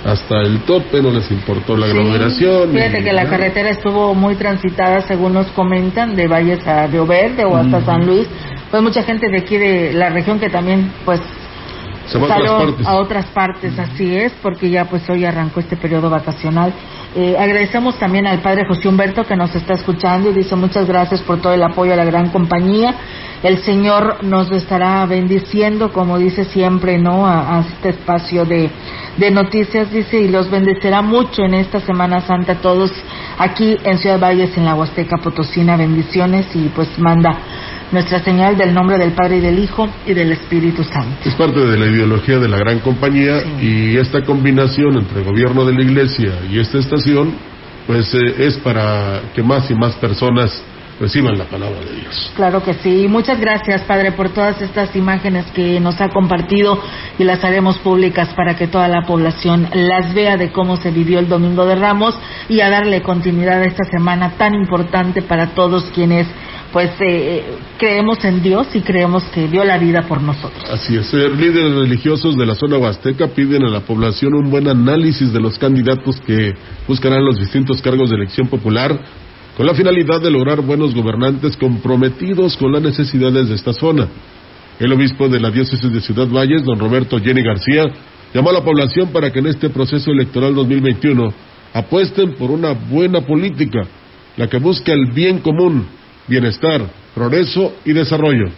hasta 0.06 0.42
el 0.42 0.62
tope, 0.62 1.02
no 1.02 1.12
les 1.12 1.30
importó 1.32 1.76
la 1.76 1.88
sí, 1.88 1.92
aglomeración. 1.92 2.72
Fíjate 2.72 3.04
que 3.04 3.14
la 3.14 3.26
carretera 3.26 3.70
estuvo 3.70 4.16
muy 4.16 4.36
transitada, 4.36 5.02
según 5.02 5.34
nos 5.34 5.48
comentan, 5.48 6.16
de 6.16 6.28
Valles 6.28 6.66
a 6.68 6.88
Río 6.88 7.06
Verde 7.06 7.44
o 7.46 7.56
hasta 7.56 7.80
mm. 7.80 7.86
San 7.86 8.06
Luis. 8.06 8.28
Pues 8.72 8.82
mucha 8.84 9.04
gente 9.04 9.30
de 9.30 9.40
aquí 9.40 9.58
de 9.58 9.94
la 9.94 10.10
región 10.10 10.40
que 10.40 10.50
también, 10.50 10.92
pues, 11.06 11.20
se 12.08 12.18
va 12.18 12.28
a 12.28 12.38
otras 12.38 12.52
partes. 12.52 12.88
a 12.88 12.96
otras 12.96 13.26
partes, 13.28 13.80
así 13.80 14.16
es, 14.16 14.34
porque 14.42 14.70
ya 14.70 14.86
pues 14.86 15.08
hoy 15.10 15.26
arrancó 15.26 15.60
este 15.60 15.78
periodo 15.78 16.10
vacacional. 16.10 16.74
Eh, 17.16 17.36
agradecemos 17.40 17.98
también 17.98 18.28
al 18.28 18.40
padre 18.40 18.66
José 18.68 18.88
Humberto 18.88 19.26
que 19.26 19.36
nos 19.36 19.56
está 19.56 19.74
escuchando 19.74 20.30
y 20.30 20.34
dice 20.34 20.56
muchas 20.56 20.88
gracias 20.88 21.22
por 21.22 21.42
todo 21.42 21.54
el 21.54 21.64
apoyo 21.64 21.94
a 21.94 21.96
la 21.96 22.06
gran 22.06 22.30
compañía. 22.30 22.94
El 23.42 23.60
Señor 23.60 24.24
nos 24.24 24.52
estará 24.52 25.06
bendiciendo, 25.06 25.92
como 25.92 26.20
dice 26.20 26.44
siempre, 26.44 27.00
¿no? 27.00 27.26
A, 27.26 27.58
a 27.58 27.60
este 27.62 27.90
espacio 27.90 28.46
de, 28.46 28.70
de 29.18 29.32
noticias, 29.32 29.92
dice, 29.92 30.20
y 30.20 30.28
los 30.28 30.52
bendecerá 30.52 31.02
mucho 31.02 31.44
en 31.44 31.56
esta 31.56 31.80
Semana 31.80 32.22
Santa 32.22 32.56
todos 32.56 32.92
aquí 33.38 33.78
en 33.84 33.98
Ciudad 33.98 34.20
Valles, 34.20 34.56
en 34.58 34.66
la 34.66 34.76
Huasteca 34.76 35.18
Potosina. 35.18 35.78
Bendiciones 35.78 36.48
y 36.54 36.70
pues 36.70 37.00
manda 37.00 37.38
nuestra 37.92 38.24
señal 38.24 38.58
del 38.58 38.74
nombre 38.74 38.98
del 38.98 39.12
Padre 39.12 39.38
y 39.38 39.40
del 39.42 39.60
Hijo 39.60 39.88
y 40.06 40.14
del 40.14 40.32
Espíritu 40.32 40.84
Santo. 40.84 41.18
Es 41.26 41.36
parte 41.36 41.60
de 41.60 41.78
la 41.78 41.88
ideología 41.88 42.40
de 42.40 42.48
la 42.48 42.58
gran 42.58 42.80
compañía 42.80 43.40
sí. 43.40 43.66
y 43.66 43.98
esta 43.98 44.24
combinación 44.24 44.98
entre 44.98 45.20
el 45.20 45.26
gobierno 45.26 45.66
de 45.66 45.74
la 45.74 45.82
iglesia 45.82 46.34
y 46.50 46.60
esta 46.60 46.78
estación, 46.78 47.34
pues 47.88 48.14
eh, 48.14 48.36
es 48.40 48.58
para 48.58 49.22
que 49.34 49.42
más 49.42 49.70
y 49.72 49.76
más 49.76 49.96
personas 49.96 50.64
reciban 51.00 51.38
la 51.38 51.46
palabra 51.46 51.80
de 51.80 52.02
Dios. 52.02 52.32
Claro 52.36 52.62
que 52.62 52.74
sí. 52.74 53.08
Muchas 53.08 53.40
gracias, 53.40 53.82
Padre, 53.84 54.12
por 54.12 54.30
todas 54.30 54.62
estas 54.62 54.96
imágenes 54.96 55.46
que 55.54 55.80
nos 55.80 56.00
ha 56.02 56.10
compartido 56.10 56.80
y 57.18 57.24
las 57.24 57.44
haremos 57.44 57.78
públicas 57.78 58.30
para 58.36 58.56
que 58.56 58.68
toda 58.68 58.88
la 58.88 59.04
población 59.04 59.68
las 59.74 60.14
vea 60.14 60.36
de 60.38 60.52
cómo 60.52 60.76
se 60.78 60.92
vivió 60.92 61.20
el 61.20 61.30
Domingo 61.30 61.66
de 61.66 61.76
Ramos 61.76 62.16
y 62.50 62.60
a 62.60 62.70
darle 62.70 63.02
continuidad 63.02 63.62
a 63.62 63.66
esta 63.66 63.86
semana 63.86 64.32
tan 64.38 64.54
importante 64.54 65.22
para 65.22 65.48
todos 65.48 65.86
quienes 65.96 66.28
pues 66.72 66.92
eh, 67.00 67.44
creemos 67.78 68.24
en 68.24 68.42
Dios 68.42 68.68
y 68.76 68.82
creemos 68.82 69.24
que 69.26 69.48
dio 69.48 69.64
la 69.64 69.78
vida 69.78 70.04
por 70.08 70.22
nosotros. 70.22 70.70
Así 70.70 70.96
es. 70.96 71.12
Eh, 71.14 71.30
líderes 71.30 71.74
religiosos 71.76 72.38
de 72.38 72.46
la 72.46 72.56
zona 72.56 72.78
huasteca 72.78 73.28
piden 73.30 73.64
a 73.64 73.70
la 73.70 73.82
población 73.82 74.36
un 74.36 74.52
buen 74.52 74.68
análisis 74.68 75.34
de 75.34 75.40
los 75.40 75.58
candidatos 75.58 76.20
que 76.22 76.54
buscarán 76.88 77.26
los 77.26 77.38
distintos 77.38 77.82
cargos 77.82 78.10
de 78.10 78.18
elección 78.18 78.48
popular 78.48 79.00
con 79.58 79.66
la 79.66 79.74
finalidad 79.74 80.22
de 80.22 80.32
lograr 80.32 80.62
buenos 80.62 80.96
gobernantes 80.96 81.58
comprometidos 81.58 82.56
con 82.56 82.72
las 82.72 82.82
necesidades 82.82 83.50
de 83.50 83.56
esta 83.56 83.74
zona. 83.74 84.08
El 84.80 84.94
obispo 84.94 85.28
de 85.28 85.40
la 85.40 85.52
diócesis 85.52 85.92
de 85.92 86.00
Ciudad 86.00 86.28
Valles, 86.28 86.64
don 86.64 86.80
Roberto 86.80 87.20
Jenny 87.20 87.44
García, 87.44 87.84
llamó 88.34 88.52
a 88.52 88.54
la 88.54 88.64
población 88.64 89.10
para 89.12 89.34
que 89.34 89.40
en 89.40 89.48
este 89.48 89.70
proceso 89.70 90.12
electoral 90.12 90.56
2021 90.56 91.34
apuesten 91.74 92.36
por 92.36 92.52
una 92.52 92.72
buena 92.72 93.22
política, 93.22 93.82
la 94.38 94.48
que 94.48 94.60
busca 94.60 94.94
el 94.94 95.12
bien 95.12 95.40
común, 95.40 95.86
bienestar, 96.30 96.82
progreso 97.16 97.74
y 97.84 97.92
desarrollo. 97.92 98.50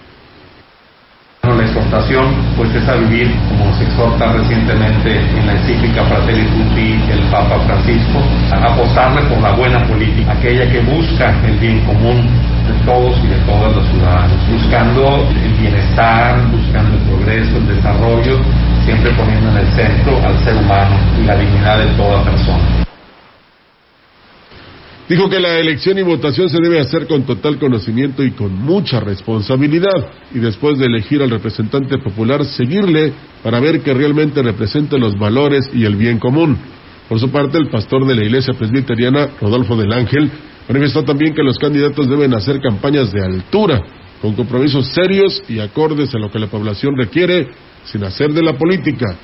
La 1.41 1.65
exhortación 1.65 2.35
pues 2.55 2.69
es 2.75 2.87
a 2.87 2.95
vivir, 2.95 3.31
como 3.49 3.73
se 3.75 3.83
exhorta 3.85 4.31
recientemente 4.33 5.17
en 5.17 5.47
la 5.47 5.53
encíclica 5.53 6.03
Fratelli 6.05 6.43
Tutti 6.43 7.11
el 7.11 7.19
Papa 7.31 7.59
Francisco, 7.65 8.21
a 8.51 8.73
apostarle 8.73 9.21
por 9.23 9.41
la 9.41 9.51
buena 9.53 9.87
política, 9.87 10.33
aquella 10.33 10.69
que 10.71 10.81
busca 10.81 11.33
el 11.47 11.57
bien 11.57 11.79
común 11.85 12.29
de 12.67 12.85
todos 12.85 13.17
y 13.23 13.27
de 13.27 13.39
todas 13.47 13.75
los 13.75 13.87
ciudadanos, 13.87 14.37
buscando 14.51 15.27
el 15.43 15.53
bienestar, 15.53 16.39
buscando 16.51 16.95
el 16.95 17.03
progreso, 17.09 17.57
el 17.57 17.75
desarrollo, 17.75 18.39
siempre 18.85 19.11
poniendo 19.11 19.49
en 19.49 19.57
el 19.57 19.67
centro 19.73 20.21
al 20.23 20.37
ser 20.43 20.55
humano 20.55 20.95
y 21.19 21.25
la 21.25 21.35
dignidad 21.35 21.79
de 21.79 21.87
toda 21.97 22.23
persona. 22.23 22.90
Dijo 25.11 25.29
que 25.29 25.41
la 25.41 25.59
elección 25.59 25.97
y 25.97 26.03
votación 26.03 26.47
se 26.47 26.61
debe 26.61 26.79
hacer 26.79 27.05
con 27.05 27.23
total 27.23 27.59
conocimiento 27.59 28.23
y 28.23 28.31
con 28.31 28.53
mucha 28.53 29.01
responsabilidad 29.01 30.09
y 30.33 30.39
después 30.39 30.79
de 30.79 30.85
elegir 30.85 31.21
al 31.21 31.31
representante 31.31 31.97
popular 31.97 32.45
seguirle 32.45 33.11
para 33.43 33.59
ver 33.59 33.81
que 33.81 33.93
realmente 33.93 34.41
represente 34.41 34.97
los 34.97 35.19
valores 35.19 35.69
y 35.73 35.83
el 35.83 35.97
bien 35.97 36.17
común. 36.17 36.57
Por 37.09 37.19
su 37.19 37.29
parte, 37.29 37.57
el 37.57 37.67
pastor 37.69 38.07
de 38.07 38.15
la 38.15 38.23
iglesia 38.23 38.53
presbiteriana, 38.53 39.31
Rodolfo 39.41 39.75
del 39.75 39.91
Ángel, 39.91 40.31
manifestó 40.69 41.03
también 41.03 41.33
que 41.33 41.43
los 41.43 41.57
candidatos 41.57 42.07
deben 42.07 42.33
hacer 42.33 42.61
campañas 42.61 43.11
de 43.11 43.21
altura, 43.21 43.83
con 44.21 44.33
compromisos 44.33 44.93
serios 44.93 45.43
y 45.49 45.59
acordes 45.59 46.15
a 46.15 46.19
lo 46.19 46.31
que 46.31 46.39
la 46.39 46.47
población 46.47 46.95
requiere, 46.95 47.49
sin 47.83 48.05
hacer 48.05 48.31
de 48.31 48.43
la 48.43 48.53
política 48.53 49.17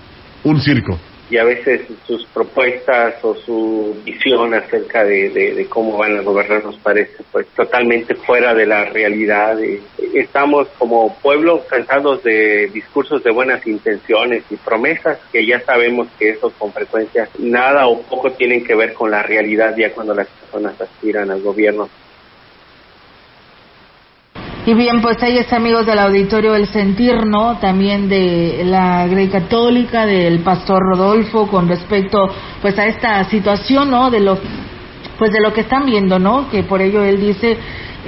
un 0.43 0.59
circo 0.59 0.99
y 1.29 1.37
a 1.37 1.43
veces 1.43 1.81
sus 2.05 2.25
propuestas 2.27 3.15
o 3.23 3.35
su 3.35 3.97
visión 4.05 4.53
acerca 4.53 5.03
de, 5.03 5.29
de, 5.29 5.65
cómo 5.67 5.97
van 5.97 6.17
a 6.17 6.21
gobernar 6.21 6.63
nos 6.63 6.77
parece 6.77 7.23
pues 7.31 7.47
totalmente 7.47 8.15
fuera 8.15 8.53
de 8.53 8.65
la 8.65 8.85
realidad. 8.85 9.57
De, 9.57 9.81
estamos 10.13 10.67
como 10.77 11.17
pueblo 11.17 11.65
cansados 11.67 12.23
de 12.23 12.67
discursos 12.67 13.23
de 13.23 13.31
buenas 13.31 13.65
intenciones 13.67 14.43
y 14.49 14.55
promesas 14.55 15.19
que 15.31 15.45
ya 15.45 15.59
sabemos 15.61 16.07
que 16.17 16.29
eso 16.29 16.51
con 16.57 16.71
frecuencia 16.71 17.27
nada 17.39 17.87
o 17.87 18.01
poco 18.01 18.31
tienen 18.31 18.63
que 18.63 18.75
ver 18.75 18.93
con 18.93 19.11
la 19.11 19.23
realidad 19.23 19.75
ya 19.77 19.91
cuando 19.91 20.13
las 20.13 20.27
personas 20.27 20.79
aspiran 20.79 21.29
al 21.29 21.41
gobierno. 21.41 21.89
Y 24.67 24.73
bien, 24.73 25.01
pues 25.01 25.23
ahí 25.23 25.37
está, 25.37 25.55
amigos 25.55 25.85
del 25.85 25.97
auditorio 25.97 26.53
El 26.53 26.67
Sentir, 26.67 27.25
¿no? 27.25 27.57
También 27.57 28.09
de 28.09 28.63
la 28.65 29.07
Grey 29.07 29.29
Católica, 29.29 30.05
del 30.05 30.39
pastor 30.39 30.79
Rodolfo, 30.91 31.47
con 31.47 31.69
respecto, 31.69 32.17
pues, 32.61 32.77
a 32.77 32.85
esta 32.85 33.23
situación, 33.29 33.89
¿no? 33.89 34.11
De 34.11 34.19
lo, 34.19 34.37
pues, 35.17 35.31
de 35.31 35.39
lo 35.39 35.53
que 35.53 35.61
están 35.61 35.85
viendo, 35.85 36.19
¿no? 36.19 36.49
Que 36.49 36.63
por 36.63 36.81
ello 36.81 37.01
él 37.01 37.17
dice, 37.17 37.57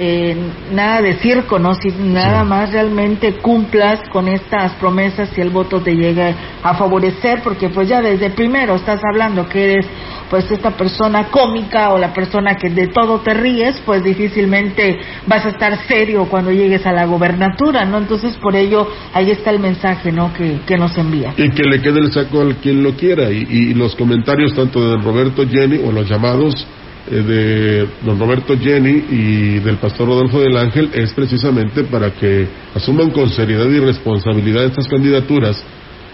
eh, 0.02 0.34
nada 0.72 1.02
de 1.02 1.16
circo, 1.16 1.58
¿no? 1.58 1.74
Si 1.74 1.90
nada 1.90 2.42
más 2.42 2.72
realmente 2.72 3.34
cumplas 3.34 4.00
con 4.10 4.28
estas 4.28 4.72
promesas 4.76 5.28
si 5.34 5.42
el 5.42 5.50
voto 5.50 5.82
te 5.82 5.94
llega 5.94 6.34
a 6.62 6.74
favorecer, 6.74 7.42
porque 7.44 7.68
pues 7.68 7.86
ya 7.86 8.00
desde 8.00 8.30
primero 8.30 8.76
estás 8.76 9.02
hablando 9.04 9.46
que 9.46 9.64
eres 9.64 9.86
pues 10.30 10.50
esta 10.50 10.70
persona 10.70 11.24
cómica 11.24 11.92
o 11.92 11.98
la 11.98 12.14
persona 12.14 12.54
que 12.54 12.70
de 12.70 12.86
todo 12.86 13.20
te 13.20 13.34
ríes, 13.34 13.82
pues 13.84 14.02
difícilmente 14.02 14.98
vas 15.26 15.44
a 15.44 15.50
estar 15.50 15.76
serio 15.86 16.26
cuando 16.30 16.50
llegues 16.50 16.86
a 16.86 16.92
la 16.92 17.04
gobernatura, 17.04 17.84
¿no? 17.84 17.98
Entonces 17.98 18.38
por 18.38 18.56
ello 18.56 18.88
ahí 19.12 19.30
está 19.30 19.50
el 19.50 19.58
mensaje, 19.58 20.10
¿no? 20.12 20.32
Que, 20.32 20.60
que 20.66 20.78
nos 20.78 20.96
envía. 20.96 21.34
Y 21.36 21.50
que 21.50 21.64
le 21.64 21.82
quede 21.82 21.98
el 21.98 22.10
saco 22.10 22.40
al 22.40 22.56
quien 22.56 22.82
lo 22.82 22.94
quiera. 22.94 23.30
Y, 23.30 23.46
y 23.50 23.74
los 23.74 23.94
comentarios 23.96 24.54
tanto 24.54 24.80
de 24.80 24.96
Roberto 25.02 25.46
Jenny 25.46 25.78
o 25.84 25.92
los 25.92 26.08
llamados 26.08 26.66
de 27.08 27.88
don 28.02 28.18
Roberto 28.18 28.56
Jenny 28.58 29.04
y 29.10 29.58
del 29.60 29.76
pastor 29.76 30.06
Rodolfo 30.08 30.40
del 30.40 30.56
Ángel 30.56 30.90
es 30.92 31.12
precisamente 31.12 31.84
para 31.84 32.10
que 32.12 32.46
asuman 32.74 33.10
con 33.10 33.30
seriedad 33.30 33.68
y 33.68 33.80
responsabilidad 33.80 34.64
estas 34.64 34.86
candidaturas 34.86 35.62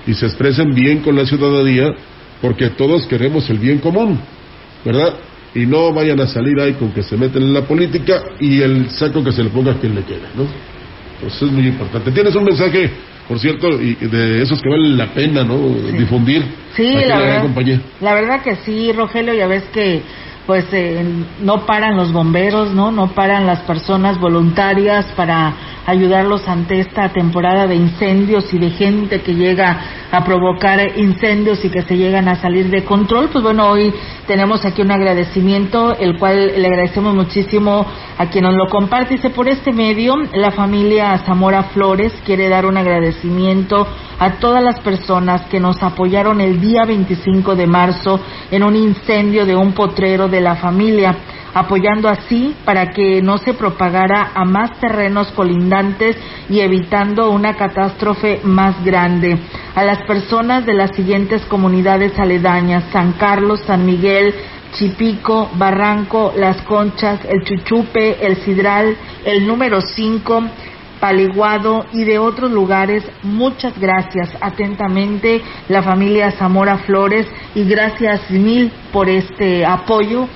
y 0.06 0.14
se 0.14 0.26
expresen 0.26 0.74
bien 0.74 1.00
con 1.00 1.16
la 1.16 1.26
ciudadanía 1.26 1.92
porque 2.40 2.70
todos 2.70 3.06
queremos 3.06 3.48
el 3.50 3.58
bien 3.58 3.78
común, 3.78 4.18
¿verdad? 4.84 5.14
Y 5.54 5.66
no 5.66 5.92
vayan 5.92 6.20
a 6.20 6.26
salir 6.26 6.60
ahí 6.60 6.74
con 6.74 6.92
que 6.92 7.02
se 7.02 7.16
meten 7.16 7.42
en 7.42 7.54
la 7.54 7.62
política 7.62 8.22
y 8.38 8.60
el 8.60 8.90
saco 8.90 9.24
que 9.24 9.32
se 9.32 9.42
le 9.42 9.50
ponga 9.50 9.72
a 9.72 9.74
quien 9.80 9.94
le 9.94 10.02
quede, 10.02 10.28
¿no? 10.36 10.46
Pues 11.20 11.40
es 11.40 11.50
muy 11.50 11.66
importante. 11.66 12.10
Tienes 12.12 12.34
un 12.34 12.44
mensaje, 12.44 12.90
por 13.26 13.38
cierto, 13.38 13.80
y 13.80 13.94
de 13.94 14.42
esos 14.42 14.60
que 14.60 14.68
vale 14.68 14.90
la 14.90 15.12
pena, 15.14 15.44
¿no? 15.44 15.56
Difundir. 15.98 16.44
Sí, 16.74 16.92
la 16.92 17.18
verdad, 17.18 17.42
compañía. 17.42 17.80
la 18.02 18.14
verdad 18.14 18.42
que 18.42 18.56
sí, 18.56 18.92
Rogelio, 18.92 19.32
ya 19.32 19.46
ves 19.46 19.64
que 19.72 20.02
pues 20.46 20.64
eh, 20.72 21.04
no 21.40 21.66
paran 21.66 21.96
los 21.96 22.12
bomberos, 22.12 22.72
¿no? 22.72 22.92
No 22.92 23.08
paran 23.08 23.46
las 23.46 23.60
personas 23.60 24.18
voluntarias 24.18 25.06
para 25.16 25.54
ayudarlos 25.86 26.46
ante 26.48 26.80
esta 26.80 27.08
temporada 27.10 27.66
de 27.66 27.76
incendios 27.76 28.52
y 28.52 28.58
de 28.58 28.70
gente 28.70 29.20
que 29.22 29.34
llega 29.34 29.80
a 30.10 30.24
provocar 30.24 30.98
incendios 30.98 31.64
y 31.64 31.68
que 31.68 31.82
se 31.82 31.96
llegan 31.96 32.28
a 32.28 32.36
salir 32.36 32.70
de 32.70 32.84
control. 32.84 33.28
Pues 33.30 33.42
bueno, 33.42 33.68
hoy 33.68 33.92
tenemos 34.26 34.64
aquí 34.64 34.82
un 34.82 34.90
agradecimiento, 34.90 35.96
el 35.96 36.18
cual 36.18 36.60
le 36.60 36.66
agradecemos 36.66 37.14
muchísimo 37.14 37.86
a 38.18 38.26
quien 38.26 38.44
nos 38.44 38.54
lo 38.54 38.68
comparte. 38.68 39.14
Dice, 39.14 39.30
por 39.30 39.48
este 39.48 39.72
medio, 39.72 40.16
la 40.32 40.50
familia 40.50 41.16
Zamora 41.18 41.64
Flores 41.64 42.12
quiere 42.24 42.48
dar 42.48 42.66
un 42.66 42.76
agradecimiento 42.76 43.86
a 44.18 44.32
todas 44.38 44.62
las 44.62 44.80
personas 44.80 45.42
que 45.46 45.60
nos 45.60 45.82
apoyaron 45.82 46.40
el 46.40 46.60
día 46.60 46.84
25 46.84 47.54
de 47.54 47.66
marzo 47.66 48.20
en 48.50 48.62
un 48.62 48.74
incendio 48.74 49.44
de 49.44 49.54
un 49.54 49.72
potrero 49.72 50.28
de 50.28 50.35
la 50.40 50.56
familia 50.56 51.16
apoyando 51.56 52.10
así 52.10 52.54
para 52.66 52.90
que 52.90 53.22
no 53.22 53.38
se 53.38 53.54
propagara 53.54 54.32
a 54.34 54.44
más 54.44 54.78
terrenos 54.78 55.32
colindantes 55.32 56.14
y 56.50 56.60
evitando 56.60 57.30
una 57.30 57.54
catástrofe 57.56 58.40
más 58.44 58.84
grande. 58.84 59.38
A 59.74 59.82
las 59.82 60.02
personas 60.06 60.66
de 60.66 60.74
las 60.74 60.94
siguientes 60.94 61.46
comunidades 61.46 62.18
aledañas, 62.18 62.84
San 62.92 63.12
Carlos, 63.12 63.62
San 63.66 63.86
Miguel, 63.86 64.34
Chipico, 64.72 65.48
Barranco, 65.54 66.34
Las 66.36 66.60
Conchas, 66.60 67.20
El 67.24 67.42
Chuchupe, 67.44 68.26
El 68.26 68.36
Sidral, 68.36 68.94
el 69.24 69.46
número 69.46 69.80
5, 69.80 70.42
Paliguado 71.00 71.84
y 71.92 72.04
de 72.04 72.18
otros 72.18 72.50
lugares. 72.50 73.04
Muchas 73.22 73.78
gracias. 73.78 74.30
Atentamente, 74.40 75.42
la 75.68 75.82
familia 75.82 76.30
Zamora 76.32 76.78
Flores 76.78 77.26
y 77.54 77.64
gracias 77.64 78.30
mil 78.30 78.72
por 78.92 79.08
este 79.08 79.64
apoyo. 79.64 80.26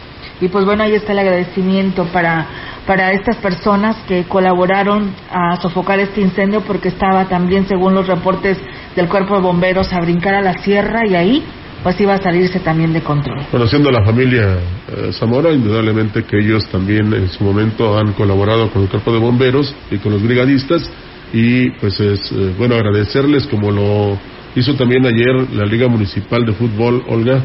Y 0.41 0.49
pues 0.49 0.65
bueno, 0.65 0.85
ahí 0.85 0.95
está 0.95 1.13
el 1.13 1.19
agradecimiento 1.19 2.05
para, 2.07 2.47
para 2.87 3.13
estas 3.13 3.37
personas 3.37 3.97
que 4.09 4.25
colaboraron 4.25 5.15
a 5.31 5.57
sofocar 5.57 6.01
este 6.01 6.21
incendio 6.21 6.63
porque 6.63 6.89
estaba 6.89 7.27
también, 7.27 7.67
según 7.67 7.95
los 7.95 8.07
reportes 8.07 8.59
del 8.97 9.09
cuerpo 9.09 9.37
de 9.37 9.43
bomberos, 9.43 9.93
a 9.93 10.01
brincar 10.01 10.35
a 10.35 10.41
la 10.41 10.55
sierra 10.55 11.07
y 11.07 11.15
ahí 11.15 11.45
pues 11.83 12.01
iba 12.01 12.15
a 12.15 12.19
salirse 12.19 12.61
también 12.61 12.93
de 12.93 13.03
control. 13.03 13.47
Conociendo 13.51 13.89
a 13.89 13.93
la 13.93 14.05
familia 14.05 14.59
eh, 14.89 15.13
Zamora, 15.13 15.53
indudablemente 15.53 16.25
que 16.25 16.39
ellos 16.39 16.67
también 16.69 17.13
en 17.13 17.29
su 17.29 17.43
momento 17.45 17.99
han 17.99 18.13
colaborado 18.13 18.71
con 18.71 18.83
el 18.83 18.89
cuerpo 18.89 19.13
de 19.13 19.19
bomberos 19.19 19.75
y 19.91 19.99
con 19.99 20.13
los 20.13 20.23
brigadistas 20.23 20.91
y 21.33 21.71
pues 21.79 21.99
es 22.01 22.33
eh, 22.33 22.55
bueno 22.59 22.75
agradecerles 22.75 23.47
como 23.47 23.71
lo 23.71 24.19
hizo 24.55 24.75
también 24.75 25.07
ayer 25.07 25.55
la 25.55 25.65
Liga 25.65 25.89
Municipal 25.89 26.45
de 26.45 26.53
Fútbol, 26.53 27.05
Olga, 27.09 27.43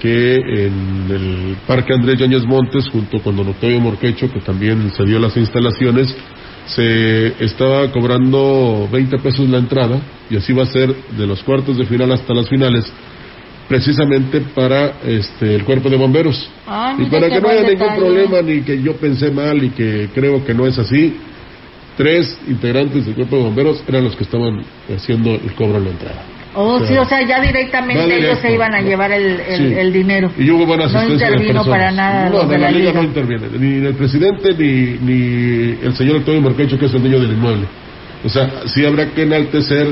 que 0.00 0.34
en 0.34 1.06
el 1.08 1.56
Parque 1.66 1.94
Andrés 1.94 2.18
Yáñez 2.18 2.44
Montes, 2.44 2.88
junto 2.90 3.20
con 3.20 3.36
Don 3.36 3.48
Octavio 3.48 3.80
Morquecho, 3.80 4.30
que 4.30 4.40
también 4.40 4.90
se 4.90 5.04
dio 5.04 5.18
las 5.18 5.36
instalaciones, 5.36 6.14
se 6.66 7.42
estaba 7.42 7.90
cobrando 7.90 8.88
20 8.92 9.18
pesos 9.18 9.48
la 9.48 9.58
entrada 9.58 10.00
y 10.30 10.36
así 10.36 10.52
va 10.52 10.64
a 10.64 10.66
ser 10.66 10.94
de 11.16 11.26
los 11.26 11.42
cuartos 11.42 11.76
de 11.76 11.86
final 11.86 12.12
hasta 12.12 12.34
las 12.34 12.48
finales 12.48 12.84
precisamente 13.68 14.40
para 14.54 14.92
este 15.06 15.54
el 15.54 15.64
cuerpo 15.64 15.88
de 15.88 15.96
bomberos. 15.96 16.50
Ah, 16.66 16.94
y 16.98 17.04
para 17.06 17.28
que 17.28 17.40
no 17.40 17.48
haya 17.48 17.62
ningún 17.68 17.94
problema 17.96 18.42
ni 18.42 18.60
que 18.62 18.80
yo 18.82 18.94
pensé 18.96 19.30
mal 19.30 19.62
y 19.62 19.70
que 19.70 20.08
creo 20.14 20.44
que 20.44 20.52
no 20.54 20.66
es 20.66 20.78
así 20.78 21.16
tres 21.96 22.38
integrantes 22.48 23.04
del 23.06 23.14
cuerpo 23.14 23.36
de 23.36 23.42
bomberos 23.44 23.84
eran 23.86 24.04
los 24.04 24.16
que 24.16 24.24
estaban 24.24 24.62
haciendo 24.94 25.30
el 25.34 25.52
cobro 25.54 25.78
de 25.78 25.84
la 25.86 25.90
entrada. 25.90 26.22
Oh, 26.54 26.74
O 26.74 26.78
sea, 26.80 26.88
sí, 26.88 26.96
o 26.98 27.04
sea, 27.06 27.26
ya 27.26 27.40
directamente 27.40 28.18
ellos 28.18 28.38
se 28.40 28.52
iban 28.52 28.74
a 28.74 28.82
llevar 28.82 29.10
el, 29.12 29.40
el, 29.40 29.56
Sí. 29.68 29.74
el 29.78 29.92
dinero. 29.92 30.30
y 30.38 30.50
hubo 30.50 30.66
buena 30.66 30.84
No 30.86 30.98
asistencia 30.98 31.28
de 31.28 31.32
intervino 31.36 31.60
personas. 31.64 31.78
para 31.78 31.90
nada 31.92 32.28
no, 32.28 32.40
de 32.40 32.46
de 32.46 32.58
la, 32.58 32.70
la 32.70 32.76
liga, 32.78 32.92
no 32.92 33.02
interviene 33.04 33.46
ni 33.58 33.86
el 33.86 33.94
presidente 33.94 34.52
ni, 34.58 34.98
ni 35.00 35.78
el 35.82 35.94
señor 35.94 36.16
Octavio 36.16 36.42
Morquecho 36.42 36.78
que 36.78 36.86
es 36.86 36.92
el 36.94 37.00
dueño 37.00 37.20
del 37.20 37.32
inmueble. 37.32 37.64
O 38.24 38.28
sea 38.28 38.50
sí 38.66 38.84
habrá 38.84 39.06
que 39.06 39.22
enaltecer 39.22 39.86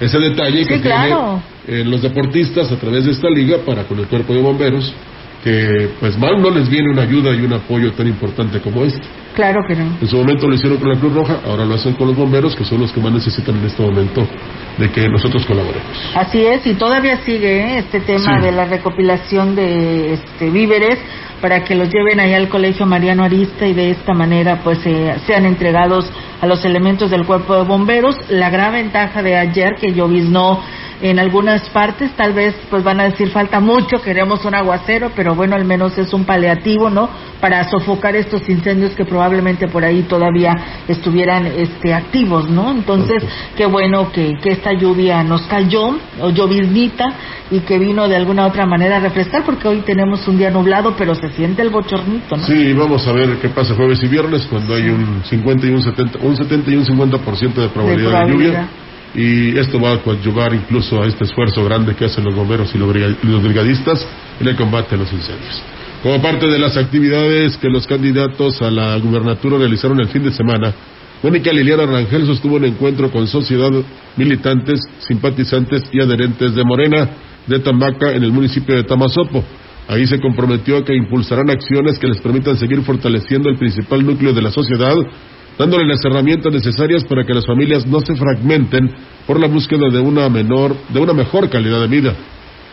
ese 0.00 0.18
detalle 0.18 0.64
que 0.66 0.80
claro. 0.80 1.40
tiene 1.66 1.82
eh, 1.82 1.84
los 1.84 2.02
deportistas 2.02 2.70
a 2.70 2.76
través 2.76 3.04
de 3.04 3.12
esta 3.12 3.28
liga 3.28 3.58
para 3.64 3.84
con 3.84 3.98
el 3.98 4.06
cuerpo 4.06 4.34
de 4.34 4.40
bomberos 4.42 4.94
que 5.42 5.90
pues 6.00 6.16
mal 6.18 6.40
no 6.40 6.48
les 6.50 6.70
viene 6.70 6.90
una 6.90 7.02
ayuda 7.02 7.30
y 7.34 7.40
un 7.42 7.52
apoyo 7.52 7.92
tan 7.92 8.06
importante 8.08 8.60
como 8.60 8.82
este. 8.82 9.02
Claro 9.34 9.60
que 9.68 9.74
no. 9.76 9.84
En 10.00 10.08
su 10.08 10.16
momento 10.16 10.48
lo 10.48 10.54
hicieron 10.54 10.78
con 10.78 10.88
la 10.88 10.98
Cruz 10.98 11.12
Roja, 11.12 11.40
ahora 11.46 11.66
lo 11.66 11.74
hacen 11.74 11.92
con 11.94 12.06
los 12.08 12.16
bomberos, 12.16 12.56
que 12.56 12.64
son 12.64 12.80
los 12.80 12.90
que 12.90 13.00
más 13.00 13.12
necesitan 13.12 13.54
en 13.58 13.66
este 13.66 13.82
momento 13.82 14.26
de 14.78 14.90
que 14.90 15.06
nosotros 15.06 15.44
colaboremos. 15.44 15.86
Así 16.14 16.40
es, 16.46 16.66
y 16.66 16.72
todavía 16.74 17.18
sigue 17.26 17.60
¿eh? 17.60 17.78
este 17.80 18.00
tema 18.00 18.38
Sí. 18.38 18.46
de 18.46 18.52
la 18.52 18.64
recopilación 18.64 19.54
de 19.54 20.14
este, 20.14 20.48
víveres 20.48 20.98
para 21.42 21.62
que 21.62 21.74
los 21.74 21.90
lleven 21.92 22.20
allá 22.20 22.38
al 22.38 22.48
Colegio 22.48 22.86
Mariano 22.86 23.22
Arista 23.22 23.66
y 23.66 23.74
de 23.74 23.90
esta 23.90 24.14
manera 24.14 24.60
pues 24.64 24.78
eh, 24.86 25.14
sean 25.26 25.44
entregados 25.44 26.06
a 26.44 26.46
los 26.46 26.64
elementos 26.64 27.10
del 27.10 27.24
cuerpo 27.24 27.56
de 27.56 27.62
bomberos. 27.62 28.16
La 28.28 28.50
gran 28.50 28.72
ventaja 28.72 29.22
de 29.22 29.34
ayer 29.34 29.76
que 29.80 29.92
lloviznó 29.92 30.60
en 31.00 31.18
algunas 31.18 31.68
partes, 31.70 32.12
tal 32.12 32.32
vez 32.32 32.54
pues 32.70 32.84
van 32.84 33.00
a 33.00 33.04
decir 33.04 33.28
falta 33.30 33.60
mucho, 33.60 34.00
queremos 34.00 34.44
un 34.44 34.54
aguacero, 34.54 35.10
pero 35.16 35.34
bueno, 35.34 35.56
al 35.56 35.64
menos 35.64 35.98
es 35.98 36.12
un 36.12 36.24
paliativo, 36.24 36.88
¿no? 36.88 37.08
Para 37.40 37.64
sofocar 37.64 38.14
estos 38.14 38.48
incendios 38.48 38.92
que 38.94 39.04
probablemente 39.04 39.68
por 39.68 39.84
ahí 39.84 40.02
todavía 40.02 40.54
estuvieran 40.86 41.46
este 41.46 41.92
activos, 41.92 42.48
¿no? 42.48 42.70
Entonces, 42.70 43.22
qué 43.56 43.66
bueno 43.66 44.12
que, 44.12 44.34
que 44.40 44.52
esta 44.52 44.72
lluvia 44.72 45.22
nos 45.24 45.42
cayó, 45.42 45.96
o 46.20 46.30
lloviznita, 46.30 47.06
y 47.50 47.60
que 47.60 47.78
vino 47.78 48.08
de 48.08 48.16
alguna 48.16 48.46
otra 48.46 48.66
manera 48.66 48.96
a 48.96 49.00
refrescar, 49.00 49.44
porque 49.44 49.68
hoy 49.68 49.80
tenemos 49.80 50.26
un 50.26 50.38
día 50.38 50.50
nublado, 50.50 50.94
pero 50.96 51.14
se 51.14 51.28
siente 51.30 51.62
el 51.62 51.70
bochornito, 51.70 52.36
¿no? 52.36 52.44
Sí, 52.44 52.72
vamos 52.72 53.06
a 53.06 53.12
ver 53.12 53.36
qué 53.40 53.48
pasa 53.48 53.74
jueves 53.74 54.02
y 54.02 54.08
viernes 54.08 54.46
cuando 54.48 54.74
hay 54.74 54.88
un 54.88 55.22
50 55.24 55.66
y 55.66 55.70
un 55.70 55.82
70, 55.82 56.18
un 56.22 56.33
70 56.36 56.70
y 56.70 56.76
un 56.76 56.84
50% 56.84 57.54
de 57.54 57.68
probabilidad 57.68 58.26
de, 58.26 58.32
lluvia. 58.32 58.68
Y 59.14 59.56
esto 59.56 59.80
va 59.80 59.92
a 59.92 59.98
coadyuvar 59.98 60.54
incluso 60.54 61.00
a 61.00 61.06
este 61.06 61.24
esfuerzo 61.24 61.64
grande 61.64 61.94
que 61.94 62.04
hacen 62.04 62.24
los 62.24 62.34
bomberos 62.34 62.74
y 62.74 62.78
los 62.78 63.42
brigadistas 63.42 64.06
en 64.40 64.48
el 64.48 64.56
combate 64.56 64.96
a 64.96 64.98
los 64.98 65.12
incendios. 65.12 65.62
Como 66.02 66.20
parte 66.20 66.46
de 66.48 66.58
las 66.58 66.76
actividades 66.76 67.56
que 67.56 67.68
los 67.68 67.86
candidatos 67.86 68.60
a 68.60 68.70
la 68.70 68.96
gubernatura 68.98 69.56
realizaron 69.58 70.00
el 70.00 70.08
fin 70.08 70.24
de 70.24 70.32
semana, 70.32 70.74
Mónica 71.22 71.50
Liliana 71.50 71.86
Rangel 71.86 72.26
sostuvo 72.26 72.56
un 72.56 72.66
encuentro 72.66 73.10
con 73.10 73.26
sociedad, 73.26 73.70
militantes, 74.16 74.80
simpatizantes 74.98 75.84
y 75.90 76.02
adherentes 76.02 76.54
de 76.54 76.62
Morena 76.62 77.08
de 77.46 77.58
Tamaca 77.60 78.12
en 78.12 78.24
el 78.24 78.32
municipio 78.32 78.74
de 78.76 78.84
Tamazopo. 78.84 79.42
Ahí 79.88 80.06
se 80.06 80.20
comprometió 80.20 80.76
a 80.76 80.84
que 80.84 80.94
impulsarán 80.94 81.48
acciones 81.48 81.98
que 81.98 82.08
les 82.08 82.20
permitan 82.20 82.58
seguir 82.58 82.82
fortaleciendo 82.82 83.48
el 83.48 83.56
principal 83.56 84.04
núcleo 84.04 84.34
de 84.34 84.42
la 84.42 84.50
sociedad 84.50 84.94
dándole 85.58 85.86
las 85.86 86.04
herramientas 86.04 86.52
necesarias 86.52 87.04
para 87.04 87.24
que 87.24 87.34
las 87.34 87.46
familias 87.46 87.86
no 87.86 88.00
se 88.00 88.14
fragmenten 88.14 88.90
por 89.26 89.40
la 89.40 89.46
búsqueda 89.46 89.88
de 89.90 89.98
una 89.98 90.28
menor, 90.28 90.76
de 90.88 91.00
una 91.00 91.12
mejor 91.12 91.48
calidad 91.48 91.80
de 91.80 91.88
vida. 91.88 92.14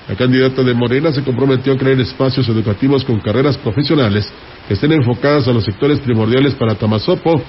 La 0.08 0.15
candidata 0.15 0.63
de 0.63 0.74
Morena 0.74 1.12
se 1.13 1.24
comprometió 1.24 1.74
a 1.74 1.78
crear 1.78 2.00
espacios 2.00 2.48
educativos 2.50 3.06
con 3.06 3.20
carreras 3.20 3.58
profesionales 3.58 4.32
que 4.67 4.74
estén 4.74 4.91
enfocadas 4.91 5.48
a 5.48 5.54
los 5.54 5.63
sectores 5.63 6.00
primordiales 6.00 6.56
para 6.56 6.76
Tamazopo, 6.76 7.41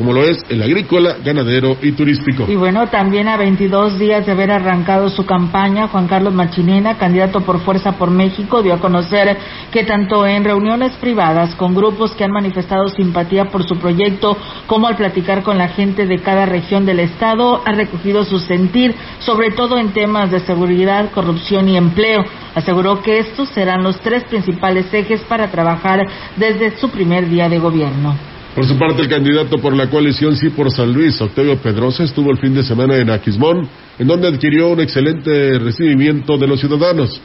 como 0.00 0.14
lo 0.14 0.24
es 0.24 0.38
el 0.48 0.62
agrícola, 0.62 1.18
ganadero 1.22 1.76
y 1.82 1.92
turístico. 1.92 2.46
Y 2.48 2.56
bueno, 2.56 2.86
también 2.86 3.28
a 3.28 3.36
22 3.36 3.98
días 3.98 4.24
de 4.24 4.32
haber 4.32 4.50
arrancado 4.50 5.10
su 5.10 5.26
campaña, 5.26 5.88
Juan 5.88 6.08
Carlos 6.08 6.32
Machinena, 6.32 6.96
candidato 6.96 7.42
por 7.42 7.60
Fuerza 7.60 7.92
por 7.92 8.10
México, 8.10 8.62
dio 8.62 8.72
a 8.72 8.80
conocer 8.80 9.36
que 9.70 9.84
tanto 9.84 10.26
en 10.26 10.42
reuniones 10.42 10.92
privadas 10.92 11.54
con 11.54 11.74
grupos 11.74 12.12
que 12.12 12.24
han 12.24 12.30
manifestado 12.30 12.88
simpatía 12.88 13.50
por 13.50 13.68
su 13.68 13.76
proyecto, 13.76 14.38
como 14.66 14.86
al 14.86 14.96
platicar 14.96 15.42
con 15.42 15.58
la 15.58 15.68
gente 15.68 16.06
de 16.06 16.18
cada 16.20 16.46
región 16.46 16.86
del 16.86 17.00
Estado, 17.00 17.60
ha 17.66 17.72
recogido 17.72 18.24
su 18.24 18.38
sentir, 18.38 18.94
sobre 19.18 19.50
todo 19.50 19.76
en 19.76 19.92
temas 19.92 20.30
de 20.30 20.40
seguridad, 20.40 21.10
corrupción 21.10 21.68
y 21.68 21.76
empleo. 21.76 22.24
Aseguró 22.54 23.02
que 23.02 23.18
estos 23.18 23.50
serán 23.50 23.82
los 23.82 24.00
tres 24.00 24.24
principales 24.24 24.86
ejes 24.94 25.20
para 25.24 25.50
trabajar 25.50 26.00
desde 26.36 26.78
su 26.78 26.88
primer 26.88 27.28
día 27.28 27.50
de 27.50 27.58
gobierno. 27.58 28.16
Por 28.54 28.66
su 28.66 28.76
parte, 28.76 29.02
el 29.02 29.08
candidato 29.08 29.58
por 29.58 29.76
la 29.76 29.88
coalición 29.88 30.36
Sí 30.36 30.50
por 30.50 30.72
San 30.72 30.92
Luis, 30.92 31.20
Octavio 31.20 31.56
Pedrosa, 31.58 32.02
estuvo 32.02 32.32
el 32.32 32.38
fin 32.38 32.52
de 32.52 32.64
semana 32.64 32.96
en 32.96 33.08
Aquismón, 33.08 33.68
en 33.96 34.06
donde 34.08 34.26
adquirió 34.26 34.70
un 34.70 34.80
excelente 34.80 35.56
recibimiento 35.60 36.36
de 36.36 36.48
los 36.48 36.58
ciudadanos, 36.58 37.20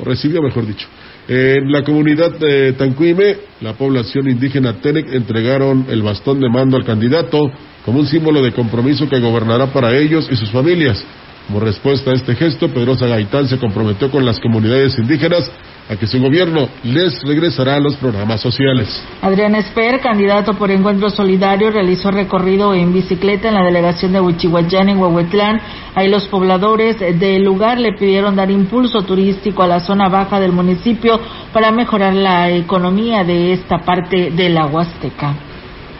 o 0.00 0.04
recibió, 0.04 0.42
mejor 0.42 0.66
dicho. 0.66 0.88
En 1.28 1.70
la 1.70 1.84
comunidad 1.84 2.32
de 2.40 2.72
Tancuime, 2.72 3.36
la 3.60 3.74
población 3.74 4.28
indígena 4.28 4.74
Tenec 4.74 5.12
entregaron 5.14 5.86
el 5.88 6.02
bastón 6.02 6.40
de 6.40 6.50
mando 6.50 6.76
al 6.76 6.84
candidato 6.84 7.38
como 7.84 8.00
un 8.00 8.06
símbolo 8.06 8.42
de 8.42 8.50
compromiso 8.50 9.08
que 9.08 9.20
gobernará 9.20 9.72
para 9.72 9.96
ellos 9.96 10.28
y 10.30 10.34
sus 10.34 10.50
familias. 10.50 11.04
Como 11.46 11.60
respuesta 11.60 12.10
a 12.10 12.14
este 12.14 12.34
gesto, 12.34 12.68
Pedrosa 12.68 13.06
Gaitán 13.06 13.46
se 13.48 13.58
comprometió 13.58 14.10
con 14.10 14.26
las 14.26 14.40
comunidades 14.40 14.98
indígenas 14.98 15.50
a 15.88 15.96
que 15.96 16.06
su 16.06 16.18
gobierno 16.18 16.68
les 16.82 17.20
regresará 17.22 17.76
a 17.76 17.80
los 17.80 17.96
programas 17.96 18.40
sociales. 18.40 18.88
Adrián 19.20 19.54
Esper, 19.54 20.00
candidato 20.00 20.54
por 20.54 20.70
Encuentro 20.70 21.10
Solidario, 21.10 21.70
realizó 21.70 22.10
recorrido 22.10 22.72
en 22.74 22.92
bicicleta 22.92 23.48
en 23.48 23.54
la 23.54 23.62
delegación 23.62 24.12
de 24.12 24.20
Huichihuayán 24.20 24.88
en 24.88 24.98
Huehuetlán. 24.98 25.60
Ahí 25.94 26.08
los 26.08 26.26
pobladores 26.28 26.98
del 26.98 27.44
lugar 27.44 27.78
le 27.78 27.92
pidieron 27.98 28.36
dar 28.36 28.50
impulso 28.50 29.02
turístico 29.02 29.62
a 29.62 29.66
la 29.66 29.80
zona 29.80 30.08
baja 30.08 30.40
del 30.40 30.52
municipio 30.52 31.20
para 31.52 31.70
mejorar 31.70 32.14
la 32.14 32.50
economía 32.50 33.24
de 33.24 33.52
esta 33.52 33.78
parte 33.78 34.30
de 34.30 34.48
la 34.48 34.66
Huasteca. 34.66 35.34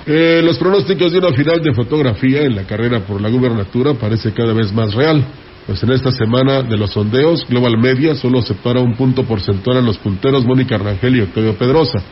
Eh, 0.06 0.42
los 0.44 0.58
pronósticos 0.58 1.12
de 1.12 1.18
una 1.18 1.32
final 1.32 1.62
de 1.62 1.72
fotografía 1.72 2.42
en 2.42 2.56
la 2.56 2.64
carrera 2.64 3.00
por 3.00 3.20
la 3.20 3.30
gubernatura 3.30 3.94
parece 3.94 4.32
cada 4.32 4.52
vez 4.52 4.72
más 4.72 4.92
real. 4.94 5.24
Pues 5.66 5.82
en 5.82 5.92
esta 5.92 6.12
semana 6.12 6.62
de 6.62 6.76
los 6.76 6.90
sondeos, 6.90 7.46
Global 7.48 7.78
Media 7.78 8.14
solo 8.14 8.42
separa 8.42 8.80
un 8.80 8.94
punto 8.96 9.24
porcentual 9.24 9.78
a 9.78 9.80
los 9.80 9.96
punteros 9.96 10.44
Mónica 10.44 10.76
Rangel 10.76 11.16
y 11.16 11.20
Octavio 11.22 11.56
Pedrosa. 11.56 12.02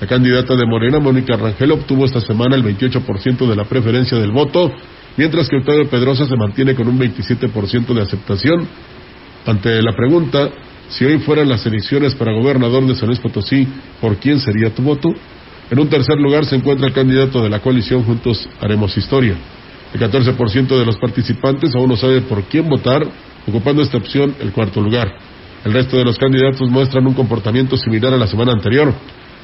La 0.00 0.06
candidata 0.06 0.56
de 0.56 0.64
Morena, 0.64 1.00
Mónica 1.00 1.36
Rangel, 1.36 1.72
obtuvo 1.72 2.06
esta 2.06 2.22
semana 2.22 2.56
el 2.56 2.64
28% 2.64 3.46
de 3.46 3.56
la 3.56 3.64
preferencia 3.64 4.18
del 4.18 4.32
voto, 4.32 4.72
mientras 5.18 5.50
que 5.50 5.58
Octavio 5.58 5.86
Pedrosa 5.90 6.24
se 6.24 6.34
mantiene 6.34 6.74
con 6.74 6.88
un 6.88 6.98
27% 6.98 7.92
de 7.92 8.00
aceptación. 8.00 8.66
Ante 9.44 9.82
la 9.82 9.92
pregunta, 9.94 10.48
si 10.88 11.04
hoy 11.04 11.18
fueran 11.18 11.50
las 11.50 11.66
elecciones 11.66 12.14
para 12.14 12.32
gobernador 12.32 12.86
de 12.86 12.94
San 12.94 13.08
Luis 13.08 13.20
Potosí, 13.20 13.68
¿por 14.00 14.16
quién 14.16 14.40
sería 14.40 14.74
tu 14.74 14.82
voto? 14.82 15.10
En 15.70 15.78
un 15.78 15.88
tercer 15.90 16.18
lugar 16.18 16.46
se 16.46 16.56
encuentra 16.56 16.86
el 16.86 16.94
candidato 16.94 17.42
de 17.42 17.50
la 17.50 17.60
coalición 17.60 18.02
Juntos 18.02 18.48
Haremos 18.62 18.96
Historia. 18.96 19.36
El 19.94 20.00
14% 20.00 20.76
de 20.76 20.84
los 20.84 20.96
participantes 20.96 21.72
aún 21.76 21.88
no 21.88 21.96
sabe 21.96 22.20
por 22.22 22.42
quién 22.44 22.68
votar, 22.68 23.06
ocupando 23.46 23.80
esta 23.80 23.96
opción 23.96 24.34
el 24.40 24.50
cuarto 24.50 24.80
lugar. 24.80 25.08
El 25.64 25.72
resto 25.72 25.96
de 25.96 26.04
los 26.04 26.18
candidatos 26.18 26.68
muestran 26.68 27.06
un 27.06 27.14
comportamiento 27.14 27.76
similar 27.76 28.12
a 28.12 28.16
la 28.16 28.26
semana 28.26 28.52
anterior. 28.52 28.92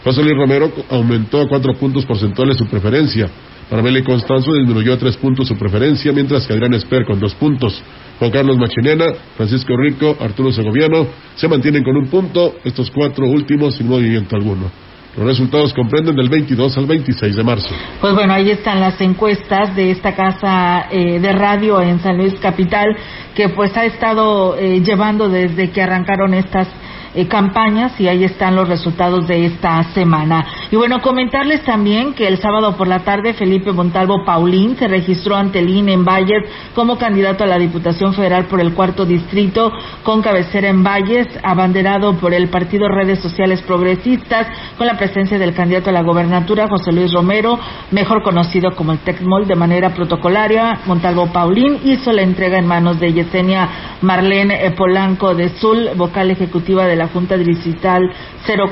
José 0.02 0.22
Luis 0.22 0.34
Romero 0.36 0.72
aumentó 0.90 1.40
a 1.40 1.48
cuatro 1.48 1.74
puntos 1.74 2.04
porcentuales 2.04 2.56
su 2.56 2.66
preferencia. 2.66 3.30
Para 3.70 3.80
Meli 3.80 4.02
Constanzo 4.02 4.52
disminuyó 4.54 4.94
a 4.94 4.98
tres 4.98 5.16
puntos 5.16 5.46
su 5.46 5.56
preferencia, 5.56 6.12
mientras 6.12 6.44
que 6.48 6.52
Adrián 6.52 6.74
Esper 6.74 7.04
con 7.04 7.20
dos 7.20 7.32
puntos. 7.36 7.80
Juan 8.18 8.32
Carlos 8.32 8.58
Machinena, 8.58 9.06
Francisco 9.36 9.72
Rico, 9.76 10.16
Arturo 10.18 10.50
Segoviano 10.50 11.06
se 11.36 11.46
mantienen 11.46 11.84
con 11.84 11.96
un 11.96 12.08
punto, 12.08 12.56
estos 12.64 12.90
cuatro 12.90 13.28
últimos 13.28 13.76
sin 13.76 13.86
movimiento 13.86 14.34
alguno. 14.34 14.68
Los 15.16 15.26
resultados 15.26 15.74
comprenden 15.74 16.14
del 16.14 16.28
22 16.28 16.78
al 16.78 16.86
26 16.86 17.34
de 17.34 17.42
marzo. 17.42 17.74
Pues 18.00 18.14
bueno, 18.14 18.32
ahí 18.32 18.50
están 18.50 18.80
las 18.80 19.00
encuestas 19.00 19.74
de 19.74 19.90
esta 19.90 20.14
casa 20.14 20.86
eh, 20.90 21.18
de 21.18 21.32
radio 21.32 21.80
en 21.80 21.98
San 22.00 22.16
Luis 22.16 22.34
Capital, 22.34 22.96
que 23.34 23.48
pues 23.48 23.76
ha 23.76 23.84
estado 23.86 24.56
eh, 24.56 24.80
llevando 24.80 25.28
desde 25.28 25.70
que 25.70 25.82
arrancaron 25.82 26.34
estas 26.34 26.68
eh, 27.14 27.26
campañas 27.26 28.00
y 28.00 28.06
ahí 28.06 28.24
están 28.24 28.54
los 28.54 28.68
resultados 28.68 29.26
de 29.26 29.46
esta 29.46 29.82
semana. 29.94 30.46
Y 30.70 30.76
bueno, 30.76 31.00
comentarles 31.00 31.64
también 31.64 32.14
que 32.14 32.28
el 32.28 32.38
sábado 32.38 32.76
por 32.76 32.86
la 32.86 33.00
tarde 33.00 33.34
Felipe 33.34 33.72
Montalvo 33.72 34.24
Paulín 34.24 34.76
se 34.76 34.86
registró 34.86 35.34
ante 35.34 35.58
el 35.58 35.68
INE 35.68 35.94
en 35.94 36.04
Valles 36.04 36.44
como 36.74 36.98
candidato 36.98 37.44
a 37.44 37.48
la 37.48 37.58
Diputación 37.58 38.14
Federal 38.14 38.44
por 38.46 38.60
el 38.60 38.74
cuarto 38.74 39.04
distrito 39.04 39.72
con 40.04 40.22
cabecera 40.22 40.68
en 40.68 40.84
Valles, 40.84 41.26
abanderado 41.42 42.14
por 42.14 42.32
el 42.32 42.48
Partido 42.48 42.88
Redes 42.88 43.20
Sociales 43.20 43.60
Progresistas 43.62 44.46
con 44.78 44.86
la 44.86 44.96
presencia 44.96 45.38
del 45.38 45.54
candidato 45.54 45.90
a 45.90 45.92
la 45.92 46.02
gobernatura 46.02 46.68
José 46.68 46.92
Luis 46.92 47.12
Romero, 47.12 47.58
mejor 47.90 48.22
conocido 48.22 48.70
como 48.76 48.92
el 48.92 48.98
Tecmol 49.00 49.48
de 49.48 49.56
manera 49.56 49.90
protocolaria. 49.94 50.80
Montalvo 50.86 51.26
Paulín 51.32 51.80
hizo 51.84 52.12
la 52.12 52.22
entrega 52.22 52.58
en 52.58 52.66
manos 52.66 53.00
de 53.00 53.12
Yesenia 53.12 53.68
Marlene 54.02 54.70
Polanco 54.76 55.34
de 55.34 55.48
Sul, 55.58 55.90
vocal 55.96 56.30
ejecutiva 56.30 56.86
de 56.86 56.99
la 57.00 57.08
Junta 57.08 57.36
Distrital 57.36 58.10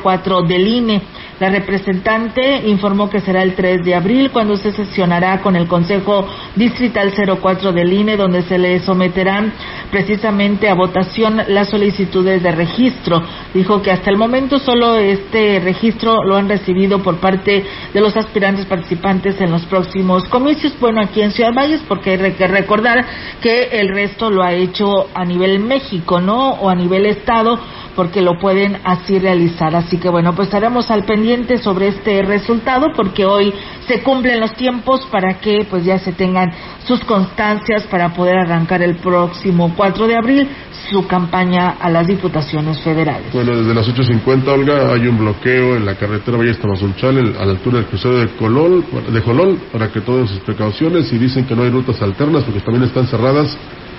04 0.03 0.43
del 0.43 0.67
INE. 0.67 1.03
La 1.41 1.51
representante 1.51 2.63
informó 2.67 3.09
que 3.09 3.21
será 3.21 3.45
el 3.45 3.55
3 3.55 3.85
de 3.85 3.95
abril 3.95 4.31
cuando 4.33 4.57
se 4.57 4.73
sesionará 4.73 5.41
con 5.41 5.55
el 5.55 5.69
Consejo 5.69 6.27
Distrital 6.57 7.13
04 7.41 7.73
del 7.73 7.93
INE, 7.93 8.17
donde 8.17 8.43
se 8.43 8.59
le 8.59 8.81
someterán 8.81 9.53
precisamente 9.89 10.69
a 10.69 10.75
votación 10.75 11.41
las 11.47 11.69
solicitudes 11.69 12.43
de 12.43 12.51
registro. 12.51 13.23
Dijo 13.55 13.81
que 13.83 13.93
hasta 13.93 14.11
el 14.11 14.17
momento 14.17 14.59
solo 14.59 14.97
este 14.97 15.61
registro 15.61 16.25
lo 16.25 16.35
han 16.35 16.49
recibido 16.49 17.05
por 17.05 17.19
parte 17.19 17.65
de 17.95 18.01
los 18.01 18.17
aspirantes 18.17 18.67
participantes 18.67 19.41
en 19.41 19.53
los 19.53 19.65
próximos 19.67 20.25
comicios. 20.25 20.75
Bueno, 20.81 21.01
aquí 21.01 21.23
en 21.23 21.31
Ciudad 21.31 21.55
Valles, 21.55 21.83
porque 21.87 22.11
hay 22.11 22.33
que 22.33 22.49
recordar 22.49 23.05
que 23.41 23.69
el 23.81 23.91
resto 23.91 24.29
lo 24.29 24.43
ha 24.43 24.55
hecho 24.55 25.09
a 25.15 25.25
nivel 25.25 25.61
México, 25.61 26.21
¿no? 26.21 26.51
O 26.55 26.69
a 26.69 26.75
nivel 26.75 27.07
Estado, 27.07 27.61
porque 27.95 28.23
lo 28.23 28.41
pueden 28.41 28.79
así 28.83 29.21
realizar. 29.21 29.77
Así 29.77 29.99
que 29.99 30.09
bueno, 30.09 30.35
pues 30.35 30.49
estaremos 30.49 30.91
al 30.91 31.05
pendiente 31.05 31.28
sobre 31.63 31.89
este 31.89 32.23
resultado 32.23 32.87
porque 32.97 33.27
hoy 33.27 33.53
se 33.87 34.03
cumplen 34.03 34.41
los 34.41 34.55
tiempos 34.55 35.07
para 35.13 35.39
que 35.41 35.67
pues 35.69 35.85
ya 35.85 35.99
se 35.99 36.13
tengan 36.13 36.51
sus 36.87 37.05
constancias 37.05 37.87
para 37.91 38.15
poder 38.15 38.39
arrancar 38.39 38.81
el 38.81 38.97
próximo 38.97 39.75
4 39.77 40.07
de 40.07 40.17
abril 40.17 40.49
su 40.91 41.07
campaña 41.07 41.77
a 41.81 41.91
las 41.91 42.07
diputaciones 42.07 42.81
federales. 42.81 43.31
Bueno, 43.35 43.59
desde 43.59 43.75
las 43.75 43.87
8.50, 43.89 44.49
Olga, 44.49 44.95
hay 44.95 45.07
un 45.07 45.19
bloqueo 45.19 45.77
en 45.77 45.85
la 45.85 45.97
carretera 45.97 46.39
Valle 46.39 46.55
Tamazunchal 46.55 47.37
a 47.39 47.45
la 47.45 47.51
altura 47.53 47.79
del 47.79 47.87
crucero 47.87 48.21
de 48.21 48.29
Colol, 48.29 48.83
de 49.13 49.21
Jolol, 49.21 49.59
para 49.71 49.93
que 49.93 50.01
tomen 50.01 50.29
sus 50.29 50.41
precauciones 50.41 51.13
y 51.13 51.19
dicen 51.19 51.45
que 51.45 51.55
no 51.55 51.63
hay 51.63 51.71
rutas 51.71 52.01
alternas 52.01 52.43
porque 52.45 52.61
también 52.61 52.85
están 52.85 53.07
cerradas 53.07 53.55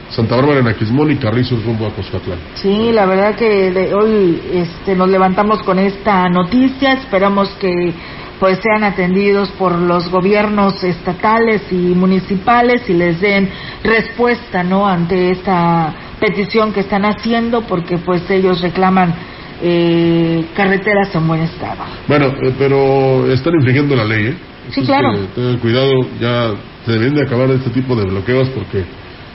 Santa 0.10 0.36
Bárbara 0.36 0.60
en 0.60 0.67
Aquismón 0.67 1.12
y 1.12 1.17
Carrizos 1.17 1.63
rumbo 1.63 1.86
a 1.86 1.91
Coscatlán. 1.91 2.39
Sí, 2.56 2.91
la 2.91 3.06
verdad 3.06 3.36
que 3.36 3.72
de 3.72 3.93
hoy 3.93 4.41
este, 4.54 4.95
nos 4.95 5.10
levantamos 5.10 5.62
con 5.63 5.78
esta 5.80 6.28
noticia, 6.30 6.93
esperamos 6.93 7.50
que 7.60 7.93
pues 8.39 8.60
sean 8.63 8.84
atendidos 8.84 9.50
por 9.52 9.74
los 9.78 10.10
gobiernos 10.10 10.82
estatales 10.84 11.62
y 11.72 11.76
municipales 11.76 12.89
y 12.89 12.93
les 12.93 13.19
den 13.19 13.50
respuesta 13.84 14.63
no 14.63 14.88
ante 14.88 15.32
esta 15.32 15.93
petición 16.19 16.72
que 16.72 16.80
están 16.82 17.04
haciendo 17.04 17.62
porque 17.62 17.98
pues 17.98 18.30
ellos 18.32 18.62
reclaman 18.62 19.13
eh, 19.62 20.45
carreteras 20.56 21.13
en 21.13 21.28
buen 21.28 21.41
estado. 21.41 21.84
Bueno, 22.08 22.28
eh, 22.28 22.54
pero 22.58 23.30
están 23.32 23.54
infringiendo 23.56 23.95
la 23.95 24.06
ley, 24.06 24.28
¿eh? 24.28 24.38
Sí, 24.72 24.84
claro. 24.84 25.13
tengan 25.36 25.58
cuidado, 25.58 25.91
ya 26.19 26.52
se 26.86 26.91
deben 26.93 27.15
de 27.15 27.24
acabar 27.24 27.50
este 27.52 27.72
tipo 27.72 27.95
de 27.95 28.04
bloqueos 28.04 28.48
porque 28.50 28.86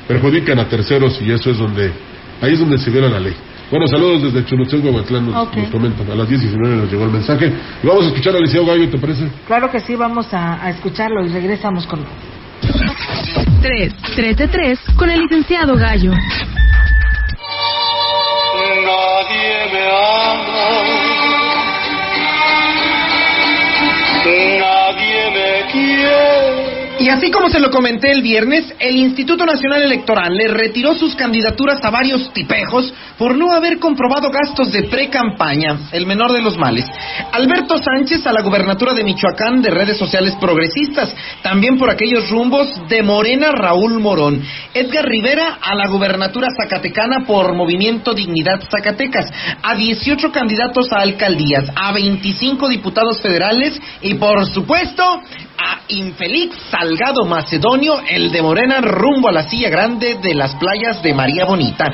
perjudican 0.08 0.58
a 0.58 0.68
terceros 0.68 1.20
y 1.22 1.30
eso 1.32 1.50
es 1.50 1.58
donde, 1.58 1.92
ahí 2.40 2.52
es 2.54 2.58
donde 2.60 2.78
se 2.78 2.90
viola 2.90 3.08
la 3.08 3.20
ley. 3.20 3.34
Bueno, 3.70 3.86
saludos 3.88 4.22
desde 4.24 4.44
Chulutengo, 4.46 4.90
Huatlán, 4.90 5.30
nos, 5.30 5.48
Ok. 5.48 5.56
nos 5.56 5.70
comentan. 5.70 6.10
A 6.10 6.14
las 6.14 6.28
10 6.28 6.42
y 6.42 6.46
19 6.48 6.76
nos 6.76 6.90
llegó 6.92 7.04
el 7.04 7.10
mensaje. 7.10 7.50
Y 7.82 7.86
vamos 7.86 8.04
a 8.04 8.08
escuchar 8.08 8.36
al 8.36 8.42
Liceo 8.42 8.64
Gallo, 8.66 8.88
¿te 8.88 8.98
parece? 8.98 9.26
Claro 9.46 9.70
que 9.70 9.80
sí, 9.80 9.96
vamos 9.96 10.32
a, 10.34 10.62
a 10.64 10.70
escucharlo 10.70 11.24
y 11.24 11.28
regresamos 11.30 11.86
con 11.86 12.04
3, 13.62 13.94
3 14.14 14.36
de 14.36 14.48
3 14.48 14.78
con 14.96 15.10
el 15.10 15.22
licenciado 15.22 15.74
Gallo. 15.76 16.12
Nadie 18.84 19.72
me 19.72 19.84
ama, 19.86 20.68
nadie 24.60 25.30
me 25.34 25.72
quiere, 25.72 26.73
Y 26.98 27.08
así 27.08 27.30
como 27.30 27.48
se 27.48 27.58
lo 27.58 27.70
comenté 27.70 28.12
el 28.12 28.22
viernes, 28.22 28.72
el 28.78 28.96
Instituto 28.96 29.44
Nacional 29.44 29.82
Electoral 29.82 30.32
le 30.32 30.46
retiró 30.46 30.94
sus 30.94 31.16
candidaturas 31.16 31.84
a 31.84 31.90
varios 31.90 32.32
tipejos 32.32 32.94
por 33.18 33.36
no 33.36 33.52
haber 33.52 33.80
comprobado 33.80 34.30
gastos 34.30 34.70
de 34.70 34.84
pre-campaña, 34.84 35.88
el 35.90 36.06
menor 36.06 36.32
de 36.32 36.40
los 36.40 36.56
males. 36.56 36.86
Alberto 37.32 37.78
Sánchez 37.78 38.24
a 38.26 38.32
la 38.32 38.42
gubernatura 38.42 38.94
de 38.94 39.02
Michoacán 39.02 39.60
de 39.60 39.70
redes 39.70 39.98
sociales 39.98 40.36
progresistas, 40.40 41.14
también 41.42 41.78
por 41.78 41.90
aquellos 41.90 42.30
rumbos 42.30 42.68
de 42.88 43.02
Morena 43.02 43.50
Raúl 43.50 43.98
Morón. 43.98 44.40
Edgar 44.72 45.04
Rivera 45.04 45.58
a 45.60 45.74
la 45.74 45.88
gubernatura 45.88 46.46
zacatecana 46.56 47.24
por 47.26 47.54
Movimiento 47.54 48.14
Dignidad 48.14 48.62
Zacatecas, 48.70 49.26
a 49.62 49.74
18 49.74 50.30
candidatos 50.30 50.92
a 50.92 51.00
alcaldías, 51.00 51.64
a 51.74 51.92
25 51.92 52.68
diputados 52.68 53.20
federales 53.20 53.80
y 54.00 54.14
por 54.14 54.46
supuesto 54.46 55.22
a 55.58 55.80
infeliz 55.88 56.52
Salgado 56.70 57.24
Macedonio, 57.24 58.00
el 58.08 58.32
de 58.32 58.42
Morena, 58.42 58.80
rumbo 58.80 59.28
a 59.28 59.32
la 59.32 59.48
silla 59.48 59.68
grande 59.68 60.16
de 60.16 60.34
las 60.34 60.54
playas 60.56 61.02
de 61.02 61.14
María 61.14 61.44
Bonita. 61.44 61.84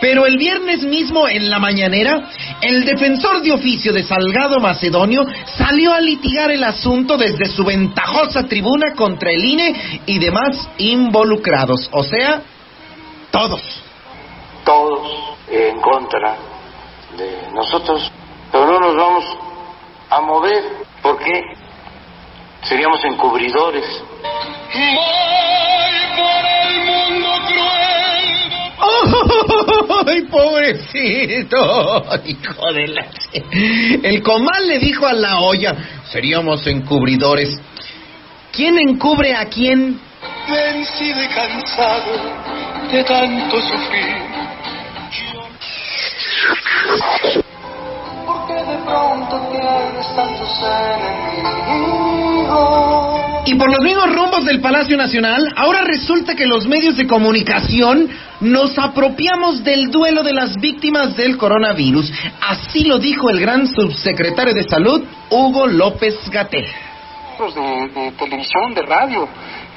Pero 0.00 0.26
el 0.26 0.36
viernes 0.36 0.82
mismo, 0.82 1.28
en 1.28 1.50
la 1.50 1.58
mañanera, 1.58 2.30
el 2.60 2.84
defensor 2.84 3.42
de 3.42 3.52
oficio 3.52 3.92
de 3.92 4.04
Salgado 4.04 4.58
Macedonio 4.60 5.24
salió 5.56 5.92
a 5.92 6.00
litigar 6.00 6.50
el 6.50 6.64
asunto 6.64 7.16
desde 7.16 7.46
su 7.46 7.64
ventajosa 7.64 8.44
tribuna 8.44 8.94
contra 8.94 9.30
el 9.30 9.44
INE 9.44 10.02
y 10.06 10.18
demás 10.18 10.68
involucrados. 10.78 11.88
O 11.92 12.02
sea, 12.02 12.42
todos. 13.30 13.62
Todos 14.64 15.36
en 15.50 15.80
contra 15.80 16.36
de 17.16 17.50
nosotros, 17.52 18.10
pero 18.52 18.66
no 18.66 18.80
nos 18.80 18.96
vamos 18.96 19.24
a 20.10 20.20
mover. 20.20 20.64
¿Por 21.02 21.18
qué? 21.18 21.42
Seríamos 22.62 23.04
encubridores. 23.04 23.84
¡Ay, 30.06 30.22
pobrecito! 30.22 32.04
Hijo 32.26 32.72
de 32.72 32.86
la... 32.88 33.06
El 34.02 34.22
comal 34.22 34.68
le 34.68 34.78
dijo 34.78 35.06
a 35.06 35.12
la 35.12 35.40
olla, 35.40 35.74
seríamos 36.10 36.66
encubridores. 36.66 37.56
¿Quién 38.52 38.78
encubre 38.78 39.34
a 39.34 39.46
quién? 39.46 40.00
Vencido 40.48 41.22
y 41.22 41.28
cansado 41.28 42.12
de 42.90 43.04
tanto 43.04 43.60
sufrir. 43.60 44.16
Porque 48.26 48.54
de 48.54 48.78
pronto 48.84 49.40
tienes 49.50 50.16
tantos 50.16 50.62
enemigos. 50.62 52.19
Y 53.46 53.54
por 53.54 53.68
los 53.68 53.80
mismos 53.80 54.14
rumbos 54.14 54.44
del 54.44 54.60
Palacio 54.60 54.96
Nacional, 54.96 55.52
ahora 55.56 55.80
resulta 55.82 56.36
que 56.36 56.46
los 56.46 56.66
medios 56.66 56.96
de 56.96 57.06
comunicación 57.06 58.08
nos 58.40 58.78
apropiamos 58.78 59.64
del 59.64 59.90
duelo 59.90 60.22
de 60.22 60.32
las 60.32 60.54
víctimas 60.56 61.16
del 61.16 61.36
coronavirus. 61.36 62.12
Así 62.40 62.84
lo 62.84 62.98
dijo 62.98 63.28
el 63.30 63.40
gran 63.40 63.66
subsecretario 63.66 64.54
de 64.54 64.64
Salud, 64.64 65.02
Hugo 65.30 65.66
López 65.66 66.16
Gatel. 66.30 66.66
De, 67.40 68.00
de 68.00 68.12
televisión, 68.12 68.74
de 68.74 68.82
radio, 68.82 69.26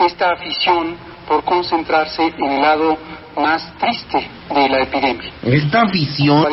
esta 0.06 0.34
afición 0.34 0.98
por 1.28 1.44
concentrarse 1.46 2.22
en 2.38 2.52
el 2.52 2.62
lado 2.62 2.98
más 3.38 3.74
triste 3.80 4.28
de 4.54 4.70
la 4.70 4.82
epidemia. 4.82 5.32
Esta 5.44 5.82
afición 5.84 6.46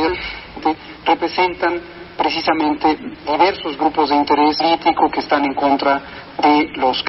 representan 1.05 1.81
precisamente 2.21 2.99
diversos 3.27 3.79
grupos 3.79 4.11
de 4.11 4.17
interés 4.17 4.55
político 4.59 5.11
que 5.11 5.21
están 5.21 5.43
en 5.47 5.55
contra 5.55 6.03
de 6.43 6.69
los 6.77 7.03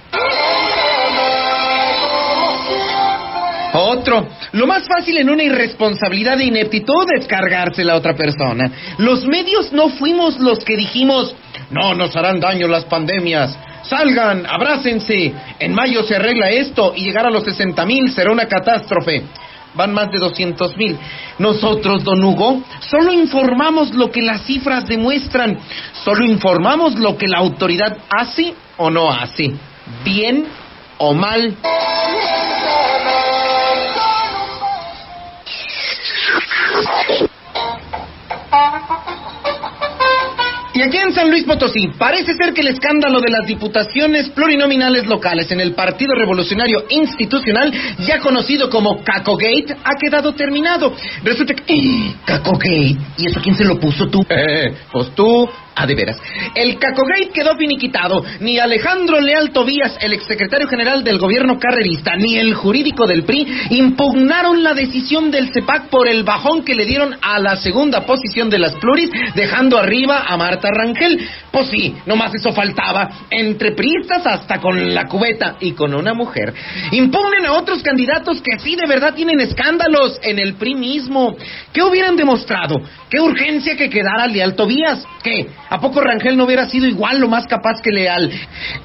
Otro. 3.74 4.28
Lo 4.54 4.68
más 4.68 4.88
fácil 4.88 5.18
en 5.18 5.30
una 5.30 5.44
irresponsabilidad 5.44 6.38
de 6.38 6.46
ineptitud 6.46 7.06
es 7.18 7.28
cargarse 7.28 7.84
la 7.84 7.96
otra 7.96 8.16
persona. 8.16 8.72
Los 9.00 9.26
medios 9.26 9.74
no 9.74 9.90
fuimos 9.90 10.40
los 10.40 10.60
que 10.64 10.78
dijimos, 10.78 11.36
no 11.70 11.94
nos 11.94 12.16
harán 12.16 12.40
daño 12.40 12.68
las 12.68 12.86
pandemias. 12.86 13.58
Salgan, 13.84 14.46
abrácense. 14.46 15.34
En 15.60 15.74
mayo 15.74 16.04
se 16.04 16.16
arregla 16.16 16.50
esto 16.50 16.94
y 16.96 17.04
llegar 17.04 17.26
a 17.26 17.32
los 17.32 17.44
60 17.44 17.86
mil 17.86 18.12
será 18.12 18.32
una 18.32 18.46
catástrofe. 18.46 19.24
Van 19.74 19.94
más 19.94 20.12
de 20.12 20.20
200 20.20 20.76
mil. 20.78 20.98
Nosotros, 21.40 22.04
don 22.04 22.24
Hugo, 22.24 22.62
solo 22.82 23.14
informamos 23.14 23.94
lo 23.94 24.12
que 24.12 24.22
las 24.22 24.42
cifras 24.42 24.86
demuestran. 24.86 25.58
Solo 26.04 26.26
informamos 26.26 26.96
lo 26.96 27.18
que 27.18 27.28
la 27.28 27.38
autoridad 27.38 27.98
hace 28.10 28.54
o 28.78 28.90
no 28.90 29.10
hace. 29.10 29.54
Bien 30.04 30.46
o 30.98 31.14
mal. 31.14 31.56
Y 40.82 40.84
aquí 40.84 40.98
en 40.98 41.14
San 41.14 41.30
Luis 41.30 41.44
Potosí, 41.44 41.90
parece 41.96 42.34
ser 42.34 42.56
que 42.56 42.62
el 42.62 42.70
escándalo 42.70 43.20
de 43.22 43.30
las 43.30 43.46
diputaciones 43.46 44.30
plurinominales 44.30 45.06
locales 45.06 45.52
en 45.52 45.60
el 45.60 45.76
Partido 45.76 46.16
Revolucionario 46.16 46.86
Institucional, 46.90 47.72
ya 48.00 48.20
conocido 48.20 48.68
como 48.68 49.04
Cacogate, 49.04 49.76
ha 49.84 49.96
quedado 50.00 50.34
terminado. 50.34 50.92
Resulta 51.24 51.54
que... 51.54 51.72
¡Eh! 51.72 52.16
¡Cacogate! 52.26 52.98
¿Y 53.16 53.28
eso 53.28 53.40
quién 53.44 53.56
se 53.56 53.64
lo 53.64 53.80
puso 53.80 54.08
tú? 54.08 54.26
Eh, 54.28 54.74
pues 54.92 55.14
tú, 55.14 55.48
a 55.76 55.86
de 55.86 55.96
veras. 55.96 56.18
El 56.56 56.78
Cacogate 56.78 57.32
quedó 57.34 57.56
finiquitado. 57.56 58.24
Ni 58.40 58.60
Alejandro 58.60 59.20
Leal 59.20 59.52
Tobías, 59.52 59.98
el 60.02 60.14
exsecretario 60.14 60.68
general 60.68 61.04
del 61.04 61.18
gobierno 61.18 61.58
carrerista, 61.60 62.16
ni 62.16 62.38
el 62.38 62.54
jurídico 62.54 63.08
del 63.08 63.24
PRI 63.24 63.48
impugnaron 63.72 64.64
la 64.64 64.74
decisión 64.74 65.32
del 65.32 65.52
CEPAC 65.54 65.90
por 65.90 66.08
el 66.08 66.24
bajón 66.24 66.64
que 66.64 66.76
le 66.76 66.86
dieron 66.86 67.16
a 67.22 67.40
la 67.40 67.56
segunda 67.58 68.06
posición 68.06 68.50
de 68.50 68.60
las 68.60 68.74
pluris, 68.74 69.10
dejando 69.36 69.78
arriba 69.78 70.26
a 70.28 70.38
Marta 70.38 70.70
Rangel. 70.72 71.28
Pues 71.52 71.70
sí, 71.70 71.96
nomás 72.06 72.34
eso 72.36 72.52
faltaba. 72.52 73.10
Entre 73.30 73.72
priistas 73.72 74.26
hasta 74.26 74.60
con 74.60 74.94
la 74.94 75.06
cubeta 75.08 75.56
y 75.60 75.72
con 75.72 75.94
una 75.94 76.14
mujer. 76.14 76.54
Impugnen 76.92 77.46
a 77.46 77.54
otros 77.54 77.82
candidatos 77.82 78.42
que 78.42 78.60
sí 78.60 78.76
de 78.76 78.88
verdad 78.88 79.14
tienen 79.14 79.40
escándalos 79.40 80.20
en 80.22 80.40
el 80.40 80.56
PRI 80.56 80.76
mismo. 80.76 81.36
¿Qué 81.74 81.82
hubieran 81.82 82.16
demostrado? 82.16 82.76
¿Qué 83.10 83.20
urgencia 83.20 83.76
que 83.76 83.90
quedara 83.90 84.28
Leal 84.28 84.56
Tobías? 84.56 85.04
¿Qué? 85.24 85.48
¿A 85.72 85.80
poco 85.80 86.02
Rangel 86.02 86.36
no 86.36 86.44
hubiera 86.44 86.68
sido 86.68 86.86
igual 86.86 87.22
lo 87.22 87.30
más 87.30 87.48
capaz 87.48 87.82
que 87.82 87.92
Leal? 87.92 88.30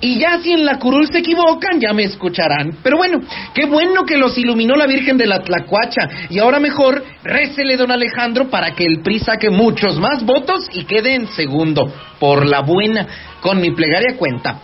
Y 0.00 0.20
ya 0.20 0.38
si 0.38 0.52
en 0.52 0.64
la 0.64 0.78
curul 0.78 1.08
se 1.08 1.18
equivocan, 1.18 1.80
ya 1.80 1.92
me 1.92 2.04
escucharán. 2.04 2.78
Pero 2.80 2.96
bueno, 2.96 3.22
qué 3.52 3.66
bueno 3.66 4.04
que 4.04 4.16
los 4.16 4.38
iluminó 4.38 4.76
la 4.76 4.86
Virgen 4.86 5.16
de 5.16 5.26
la 5.26 5.40
Tlacuacha. 5.40 6.08
Y 6.30 6.38
ahora 6.38 6.60
mejor, 6.60 7.02
récele 7.24 7.76
don 7.76 7.90
Alejandro 7.90 8.50
para 8.50 8.70
que 8.70 8.84
el 8.84 9.00
PRI 9.00 9.18
saque 9.18 9.50
muchos 9.50 9.98
más 9.98 10.24
votos 10.24 10.68
y 10.72 10.84
quede 10.84 11.16
en 11.16 11.26
segundo. 11.26 11.92
Por 12.20 12.46
la 12.46 12.60
buena, 12.60 13.04
con 13.40 13.60
mi 13.60 13.72
plegaria 13.72 14.16
cuenta. 14.16 14.60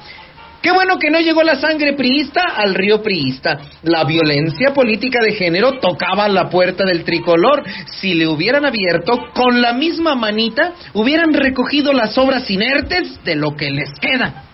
Qué 0.62 0.70
bueno 0.70 0.96
que 0.96 1.11
no 1.11 1.18
llegó 1.18 1.42
la 1.42 1.57
sangre 1.57 1.94
priista 1.94 2.42
al 2.57 2.75
río 2.75 3.03
priista. 3.03 3.59
La 3.83 4.05
violencia 4.05 4.72
política 4.72 5.20
de 5.20 5.33
género 5.33 5.81
tocaba 5.81 6.29
la 6.29 6.48
puerta 6.48 6.85
del 6.85 7.03
tricolor. 7.03 7.64
Si 7.87 8.14
le 8.14 8.29
hubieran 8.29 8.64
abierto, 8.64 9.25
con 9.35 9.61
la 9.61 9.72
misma 9.72 10.14
manita, 10.14 10.72
hubieran 10.94 11.35
recogido 11.35 11.92
las 11.92 12.16
obras 12.16 12.48
inertes 12.48 13.22
de 13.25 13.35
lo 13.35 13.57
que 13.57 13.72
les 13.72 13.90
queda. 14.01 14.44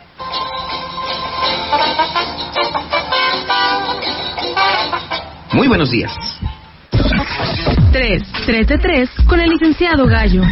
Muy 5.52 5.68
buenos 5.68 5.90
días. 5.90 6.12
3, 7.92 8.22
3 8.46 8.66
de 8.66 8.78
3 8.78 9.10
con 9.28 9.40
el 9.40 9.50
licenciado 9.50 10.06
Gallo. 10.06 10.42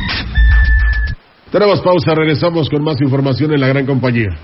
Tenemos 1.50 1.80
pausa, 1.80 2.14
regresamos 2.14 2.68
con 2.68 2.84
más 2.84 3.00
información 3.00 3.54
en 3.54 3.60
la 3.60 3.68
gran 3.68 3.86
compañía. 3.86 4.36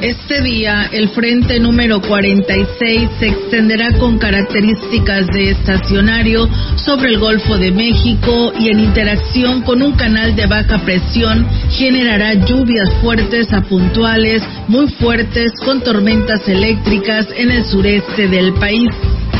Este 0.00 0.40
día, 0.40 0.88
el 0.92 1.10
frente 1.10 1.60
número 1.60 2.00
46 2.00 3.10
se 3.18 3.28
extenderá 3.28 3.92
con 3.98 4.16
características 4.16 5.26
de 5.26 5.50
estacionario 5.50 6.48
sobre 6.76 7.10
el 7.10 7.18
Golfo 7.18 7.58
de 7.58 7.70
México 7.70 8.50
y 8.58 8.70
en 8.70 8.80
interacción 8.80 9.60
con 9.60 9.82
un 9.82 9.92
canal 9.92 10.34
de 10.34 10.46
baja 10.46 10.78
presión 10.86 11.46
generará 11.70 12.32
lluvias 12.32 12.90
fuertes 13.02 13.52
a 13.52 13.60
puntuales, 13.60 14.42
muy 14.68 14.88
fuertes, 14.92 15.52
con 15.66 15.82
tormentas 15.82 16.48
eléctricas 16.48 17.26
en 17.36 17.50
el 17.50 17.66
sureste 17.66 18.26
del 18.28 18.54
país. 18.54 18.88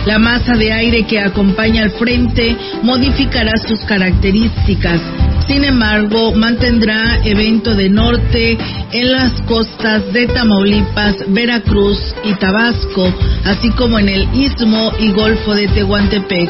La 0.09 0.19
masa 0.19 0.55
de 0.55 0.73
aire 0.73 1.07
que 1.07 1.21
acompaña 1.21 1.83
al 1.83 1.91
frente 1.91 2.57
modificará 2.83 3.59
sus 3.59 3.81
características. 3.81 5.03
Sin 5.47 5.65
embargo, 5.65 6.33
mantendrá 6.33 7.19
evento 7.27 7.75
de 7.75 7.91
norte 7.91 8.57
en 8.91 9.13
las 9.13 9.39
costas 9.43 10.11
de 10.15 10.27
Tamaulipas, 10.29 11.17
Veracruz 11.29 11.99
y 12.25 12.33
Tabasco, 12.37 13.13
así 13.45 13.69
como 13.73 13.99
en 13.99 14.09
el 14.09 14.29
istmo 14.35 14.93
y 14.99 15.11
golfo 15.13 15.55
de 15.55 15.69
Tehuantepec, 15.69 16.49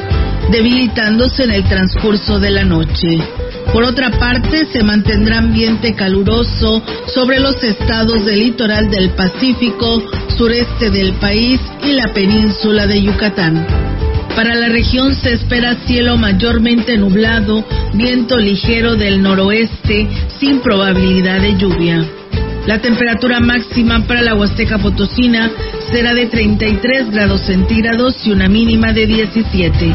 debilitándose 0.53 1.43
en 1.43 1.51
el 1.51 1.65
transcurso 1.65 2.39
de 2.39 2.51
la 2.51 2.63
noche. 2.63 3.19
Por 3.73 3.85
otra 3.85 4.11
parte, 4.11 4.67
se 4.73 4.83
mantendrá 4.83 5.39
ambiente 5.39 5.95
caluroso 5.95 6.83
sobre 7.07 7.39
los 7.39 7.63
estados 7.63 8.25
del 8.25 8.41
litoral 8.41 8.91
del 8.91 9.11
Pacífico, 9.11 10.03
sureste 10.37 10.91
del 10.91 11.13
país 11.15 11.61
y 11.83 11.93
la 11.93 12.13
península 12.13 12.87
de 12.87 13.03
Yucatán. 13.03 13.67
Para 14.35 14.55
la 14.55 14.69
región 14.69 15.15
se 15.15 15.33
espera 15.33 15.77
cielo 15.87 16.17
mayormente 16.17 16.97
nublado, 16.97 17.65
viento 17.93 18.37
ligero 18.39 18.97
del 18.97 19.21
noroeste, 19.21 20.09
sin 20.39 20.61
probabilidad 20.61 21.41
de 21.41 21.57
lluvia. 21.57 22.05
La 22.67 22.81
temperatura 22.81 23.41
máxima 23.41 24.07
para 24.07 24.23
la 24.23 24.35
Huasteca 24.35 24.79
Potosina 24.79 25.51
será 25.91 26.15
de 26.15 26.27
33 26.27 27.11
grados 27.11 27.41
centígrados 27.43 28.27
y 28.27 28.31
una 28.31 28.49
mínima 28.49 28.93
de 28.93 29.07
17. 29.07 29.95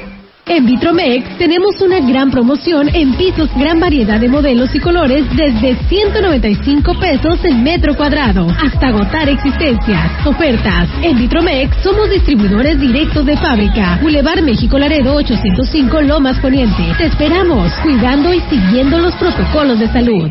En 0.51 0.65
Vitromex 0.65 1.37
tenemos 1.37 1.79
una 1.79 2.01
gran 2.01 2.29
promoción 2.29 2.93
en 2.93 3.13
pisos, 3.13 3.49
gran 3.55 3.79
variedad 3.79 4.19
de 4.19 4.27
modelos 4.27 4.75
y 4.75 4.79
colores 4.81 5.23
desde 5.33 5.77
195 5.87 6.99
pesos 6.99 7.39
el 7.45 7.59
metro 7.59 7.95
cuadrado 7.95 8.49
hasta 8.61 8.87
agotar 8.87 9.29
existencias. 9.29 10.11
Ofertas. 10.27 10.89
En 11.03 11.17
Vitromex 11.17 11.77
somos 11.81 12.09
distribuidores 12.09 12.77
directos 12.81 13.25
de 13.25 13.37
fábrica. 13.37 13.97
Boulevard 14.01 14.41
México 14.41 14.77
Laredo 14.77 15.15
805 15.15 16.01
Lomas 16.01 16.37
Poniente. 16.39 16.83
Te 16.97 17.05
esperamos, 17.05 17.71
cuidando 17.81 18.33
y 18.33 18.41
siguiendo 18.41 18.99
los 18.99 19.15
protocolos 19.15 19.79
de 19.79 19.87
salud. 19.87 20.29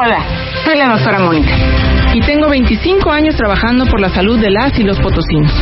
Hola, 0.00 0.24
soy 0.64 0.78
la 0.78 0.94
doctora 0.94 1.18
Mónica 1.18 1.87
y 2.18 2.20
tengo 2.22 2.48
25 2.48 3.12
años 3.12 3.36
trabajando 3.36 3.86
por 3.86 4.00
la 4.00 4.08
salud 4.08 4.40
de 4.40 4.50
las 4.50 4.76
y 4.76 4.82
los 4.82 4.98
potosinos. 4.98 5.52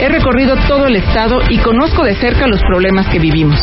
He 0.00 0.08
recorrido 0.08 0.54
todo 0.68 0.86
el 0.86 0.94
estado 0.94 1.40
y 1.50 1.58
conozco 1.58 2.04
de 2.04 2.14
cerca 2.14 2.46
los 2.46 2.60
problemas 2.60 3.08
que 3.08 3.18
vivimos. 3.18 3.60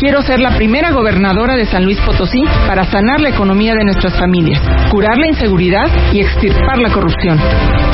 Quiero 0.00 0.22
ser 0.22 0.40
la 0.40 0.56
primera 0.56 0.90
gobernadora 0.92 1.54
de 1.54 1.66
San 1.66 1.84
Luis 1.84 2.00
Potosí 2.00 2.42
para 2.66 2.84
sanar 2.84 3.20
la 3.20 3.28
economía 3.28 3.74
de 3.74 3.84
nuestras 3.84 4.18
familias, 4.18 4.62
curar 4.90 5.18
la 5.18 5.26
inseguridad 5.26 5.86
y 6.14 6.20
extirpar 6.20 6.78
la 6.78 6.90
corrupción. 6.90 7.38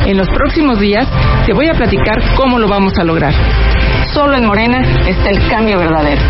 En 0.07 0.17
los 0.17 0.29
próximos 0.29 0.79
días 0.79 1.09
te 1.45 1.53
voy 1.53 1.67
a 1.67 1.75
platicar 1.75 2.23
cómo 2.37 2.61
lo 2.61 2.69
vamos 2.69 2.93
a 3.01 3.05
lograr. 3.05 3.35
Solo 4.15 4.37
en 4.37 4.47
Morena 4.47 4.81
está 5.09 5.29
el 5.31 5.49
cambio 5.49 5.79
verdadero. 5.79 6.23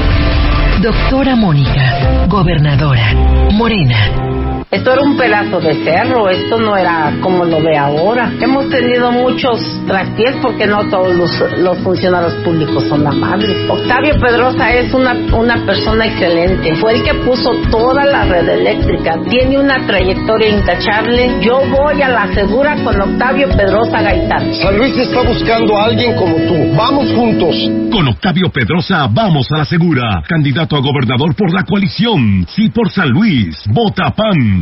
Doctora 0.80 1.36
Mónica, 1.36 2.26
gobernadora, 2.28 3.14
Morena. 3.50 4.51
Esto 4.72 4.90
era 4.90 5.02
un 5.02 5.18
pedazo 5.18 5.60
de 5.60 5.84
cerro, 5.84 6.30
esto 6.30 6.56
no 6.56 6.74
era 6.74 7.12
como 7.20 7.44
lo 7.44 7.62
ve 7.62 7.76
ahora. 7.76 8.32
Hemos 8.40 8.70
tenido 8.70 9.12
muchos 9.12 9.60
traspiés 9.86 10.34
porque 10.40 10.66
no 10.66 10.88
todos 10.88 11.14
los, 11.14 11.78
funcionarios 11.80 12.32
públicos 12.42 12.82
son 12.88 13.06
amables. 13.06 13.54
Octavio 13.68 14.14
Pedrosa 14.18 14.72
es 14.72 14.94
una, 14.94 15.12
una 15.36 15.66
persona 15.66 16.06
excelente. 16.06 16.74
Fue 16.76 16.94
el 16.94 17.02
que 17.02 17.12
puso 17.16 17.52
toda 17.70 18.06
la 18.06 18.24
red 18.24 18.48
eléctrica. 18.48 19.20
Tiene 19.28 19.58
una 19.58 19.86
trayectoria 19.86 20.48
intachable. 20.48 21.38
Yo 21.42 21.60
voy 21.68 22.00
a 22.00 22.08
la 22.08 22.32
segura 22.32 22.74
con 22.82 22.98
Octavio 22.98 23.48
Pedrosa 23.54 24.00
Gaitán. 24.00 24.54
San 24.54 24.78
Luis 24.78 24.96
está 24.96 25.20
buscando 25.20 25.76
a 25.76 25.84
alguien 25.84 26.16
como 26.16 26.36
tú. 26.36 26.74
Vamos 26.74 27.12
juntos. 27.12 27.54
Con 27.92 28.08
Octavio 28.08 28.48
Pedrosa 28.48 29.06
vamos 29.12 29.46
a 29.52 29.58
la 29.58 29.64
segura. 29.66 30.22
Candidato 30.26 30.76
a 30.76 30.80
gobernador 30.80 31.34
por 31.36 31.52
la 31.52 31.62
coalición. 31.62 32.46
Sí 32.48 32.70
por 32.70 32.90
San 32.90 33.10
Luis. 33.10 33.54
Vota 33.68 34.10
PAN. 34.16 34.61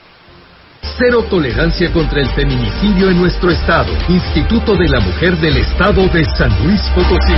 Cero 0.97 1.25
tolerancia 1.29 1.91
contra 1.91 2.21
el 2.21 2.29
feminicidio 2.29 3.09
en 3.09 3.19
nuestro 3.19 3.51
estado. 3.51 3.91
Instituto 4.09 4.75
de 4.75 4.87
la 4.87 4.99
Mujer 4.99 5.37
del 5.37 5.57
Estado 5.57 6.07
de 6.07 6.25
San 6.25 6.51
Luis 6.63 6.81
Potosí. 6.95 7.33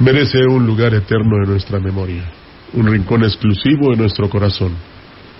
merece 0.00 0.38
un 0.46 0.64
lugar 0.64 0.94
eterno 0.94 1.36
en 1.42 1.50
nuestra 1.50 1.78
memoria 1.78 2.37
un 2.74 2.86
rincón 2.86 3.24
exclusivo 3.24 3.92
en 3.92 3.98
nuestro 3.98 4.28
corazón, 4.28 4.72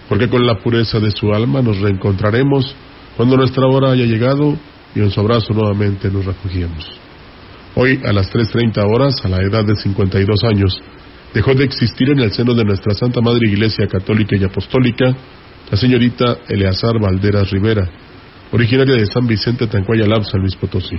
porque 0.08 0.28
con 0.28 0.46
la 0.46 0.56
pureza 0.56 0.98
de 0.98 1.10
su 1.10 1.32
alma 1.32 1.62
nos 1.62 1.78
reencontraremos 1.78 2.74
cuando 3.16 3.36
nuestra 3.36 3.66
hora 3.66 3.92
haya 3.92 4.04
llegado 4.04 4.56
y 4.94 5.00
en 5.00 5.10
su 5.10 5.20
abrazo 5.20 5.52
nuevamente 5.52 6.10
nos 6.10 6.24
refugiemos. 6.24 6.86
Hoy, 7.74 8.00
a 8.04 8.12
las 8.12 8.32
3.30 8.32 8.82
horas, 8.84 9.14
a 9.24 9.28
la 9.28 9.38
edad 9.38 9.64
de 9.64 9.76
52 9.76 10.44
años, 10.44 10.80
dejó 11.34 11.54
de 11.54 11.64
existir 11.64 12.10
en 12.10 12.20
el 12.20 12.32
seno 12.32 12.54
de 12.54 12.64
nuestra 12.64 12.94
Santa 12.94 13.20
Madre 13.20 13.48
Iglesia 13.48 13.86
Católica 13.86 14.36
y 14.36 14.44
Apostólica 14.44 15.14
la 15.70 15.76
señorita 15.76 16.38
Eleazar 16.48 16.98
Valderas 16.98 17.50
Rivera, 17.50 17.86
originaria 18.50 18.96
de 18.96 19.06
San 19.06 19.26
Vicente 19.26 19.66
Tancuayalab, 19.66 20.24
San 20.24 20.40
Luis 20.40 20.56
Potosí. 20.56 20.96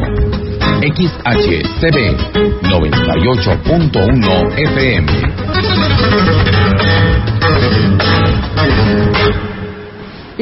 XHCB 0.81 2.17
98.1 2.63 4.57
FM. 4.57 5.07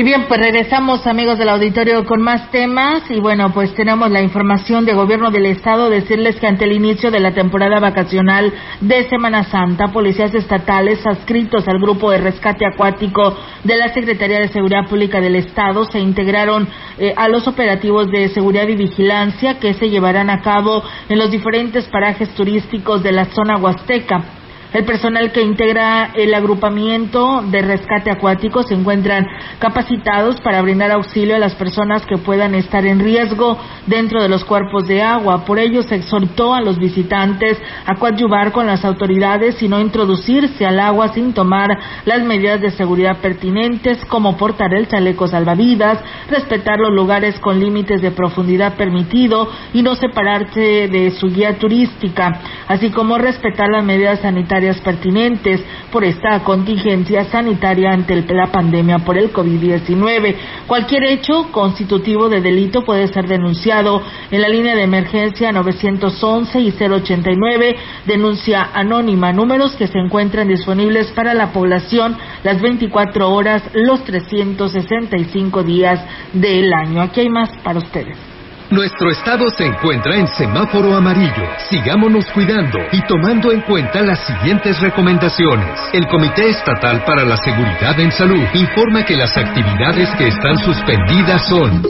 Y 0.01 0.03
bien, 0.03 0.25
pues 0.27 0.39
regresamos 0.39 1.05
amigos 1.05 1.37
del 1.37 1.49
auditorio 1.49 2.03
con 2.05 2.23
más 2.23 2.49
temas 2.49 3.03
y 3.11 3.19
bueno, 3.19 3.53
pues 3.53 3.71
tenemos 3.75 4.09
la 4.09 4.19
información 4.19 4.83
de 4.83 4.95
gobierno 4.95 5.29
del 5.29 5.45
estado, 5.45 5.91
decirles 5.91 6.39
que 6.39 6.47
ante 6.47 6.65
el 6.65 6.71
inicio 6.71 7.11
de 7.11 7.19
la 7.19 7.35
temporada 7.35 7.79
vacacional 7.79 8.51
de 8.79 9.07
Semana 9.09 9.43
Santa, 9.43 9.89
policías 9.89 10.33
estatales 10.33 11.05
adscritos 11.05 11.67
al 11.67 11.79
grupo 11.79 12.09
de 12.09 12.17
rescate 12.17 12.65
acuático 12.65 13.37
de 13.63 13.77
la 13.77 13.93
Secretaría 13.93 14.39
de 14.39 14.47
Seguridad 14.47 14.87
Pública 14.89 15.21
del 15.21 15.35
estado 15.35 15.85
se 15.85 15.99
integraron 15.99 16.67
eh, 16.97 17.13
a 17.15 17.27
los 17.27 17.47
operativos 17.47 18.09
de 18.09 18.29
seguridad 18.29 18.67
y 18.67 18.75
vigilancia 18.75 19.59
que 19.59 19.75
se 19.75 19.91
llevarán 19.91 20.31
a 20.31 20.41
cabo 20.41 20.81
en 21.09 21.19
los 21.19 21.29
diferentes 21.29 21.87
parajes 21.89 22.29
turísticos 22.29 23.03
de 23.03 23.11
la 23.11 23.25
zona 23.25 23.57
huasteca. 23.57 24.40
El 24.73 24.85
personal 24.85 25.33
que 25.33 25.41
integra 25.41 26.11
el 26.15 26.33
agrupamiento 26.33 27.41
de 27.41 27.61
rescate 27.61 28.09
acuático 28.09 28.63
se 28.63 28.73
encuentran 28.73 29.27
capacitados 29.59 30.39
para 30.39 30.61
brindar 30.61 30.91
auxilio 30.91 31.35
a 31.35 31.39
las 31.39 31.55
personas 31.55 32.05
que 32.05 32.17
puedan 32.17 32.55
estar 32.55 32.85
en 32.85 33.01
riesgo 33.01 33.59
dentro 33.85 34.23
de 34.23 34.29
los 34.29 34.45
cuerpos 34.45 34.87
de 34.87 35.01
agua. 35.01 35.43
Por 35.43 35.59
ello 35.59 35.83
se 35.83 35.95
exhortó 35.95 36.53
a 36.53 36.61
los 36.61 36.77
visitantes 36.77 37.61
a 37.85 37.95
coadyuvar 37.95 38.53
con 38.53 38.65
las 38.65 38.85
autoridades 38.85 39.61
y 39.61 39.67
no 39.67 39.81
introducirse 39.81 40.65
al 40.65 40.79
agua 40.79 41.09
sin 41.09 41.33
tomar 41.33 41.67
las 42.05 42.23
medidas 42.23 42.61
de 42.61 42.71
seguridad 42.71 43.17
pertinentes 43.17 44.05
como 44.05 44.37
portar 44.37 44.73
el 44.73 44.87
chaleco 44.87 45.27
salvavidas, 45.27 45.99
respetar 46.29 46.79
los 46.79 46.93
lugares 46.93 47.37
con 47.41 47.59
límites 47.59 48.01
de 48.01 48.11
profundidad 48.11 48.77
permitido 48.77 49.49
y 49.73 49.81
no 49.81 49.95
separarse 49.95 50.87
de 50.87 51.11
su 51.11 51.27
guía 51.27 51.59
turística, 51.59 52.39
así 52.69 52.89
como 52.89 53.17
respetar 53.17 53.67
las 53.67 53.83
medidas 53.83 54.21
sanitarias 54.21 54.60
pertinentes 54.81 55.61
por 55.91 56.03
esta 56.03 56.43
contingencia 56.43 57.25
sanitaria 57.25 57.91
ante 57.91 58.21
la 58.33 58.51
pandemia 58.51 58.99
por 58.99 59.17
el 59.17 59.33
COVID-19. 59.33 60.35
Cualquier 60.67 61.03
hecho 61.05 61.51
constitutivo 61.51 62.29
de 62.29 62.41
delito 62.41 62.83
puede 62.85 63.07
ser 63.07 63.27
denunciado 63.27 64.01
en 64.29 64.41
la 64.41 64.49
línea 64.49 64.75
de 64.75 64.83
emergencia 64.83 65.51
911 65.51 66.59
y 66.59 66.71
089, 66.71 67.75
denuncia 68.05 68.69
anónima, 68.73 69.33
números 69.33 69.75
que 69.75 69.87
se 69.87 69.97
encuentran 69.97 70.47
disponibles 70.47 71.11
para 71.11 71.33
la 71.33 71.51
población 71.51 72.17
las 72.43 72.61
24 72.61 73.29
horas, 73.31 73.63
los 73.73 74.03
365 74.03 75.63
días 75.63 75.99
del 76.33 76.71
año. 76.73 77.01
Aquí 77.01 77.21
hay 77.21 77.29
más 77.29 77.49
para 77.63 77.79
ustedes. 77.79 78.30
Nuestro 78.71 79.11
estado 79.11 79.49
se 79.49 79.65
encuentra 79.65 80.15
en 80.15 80.27
semáforo 80.29 80.95
amarillo. 80.95 81.43
Sigámonos 81.69 82.25
cuidando 82.31 82.79
y 82.93 83.01
tomando 83.01 83.51
en 83.51 83.59
cuenta 83.61 84.01
las 84.01 84.25
siguientes 84.25 84.79
recomendaciones. 84.79 85.77
El 85.91 86.07
Comité 86.07 86.47
Estatal 86.51 87.03
para 87.03 87.25
la 87.25 87.35
Seguridad 87.35 87.99
en 87.99 88.13
Salud 88.13 88.47
informa 88.53 89.03
que 89.03 89.17
las 89.17 89.35
actividades 89.35 90.09
que 90.15 90.29
están 90.29 90.57
suspendidas 90.59 91.45
son 91.49 91.81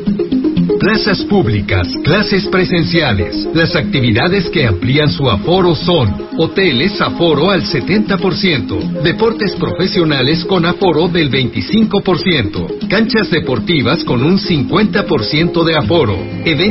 plazas 0.81 1.23
públicas, 1.25 1.87
clases 2.03 2.47
presenciales. 2.47 3.47
Las 3.53 3.75
actividades 3.75 4.49
que 4.49 4.65
amplían 4.65 5.11
su 5.11 5.29
aforo 5.29 5.75
son 5.75 6.29
hoteles 6.39 6.99
aforo 6.99 7.51
al 7.51 7.61
70%, 7.61 9.03
deportes 9.03 9.55
profesionales 9.57 10.43
con 10.45 10.65
aforo 10.65 11.07
del 11.07 11.29
25%, 11.29 12.87
canchas 12.89 13.29
deportivas 13.29 14.03
con 14.03 14.23
un 14.23 14.39
50% 14.39 15.63
de 15.63 15.75
aforo, 15.75 16.17
eventos 16.45 16.70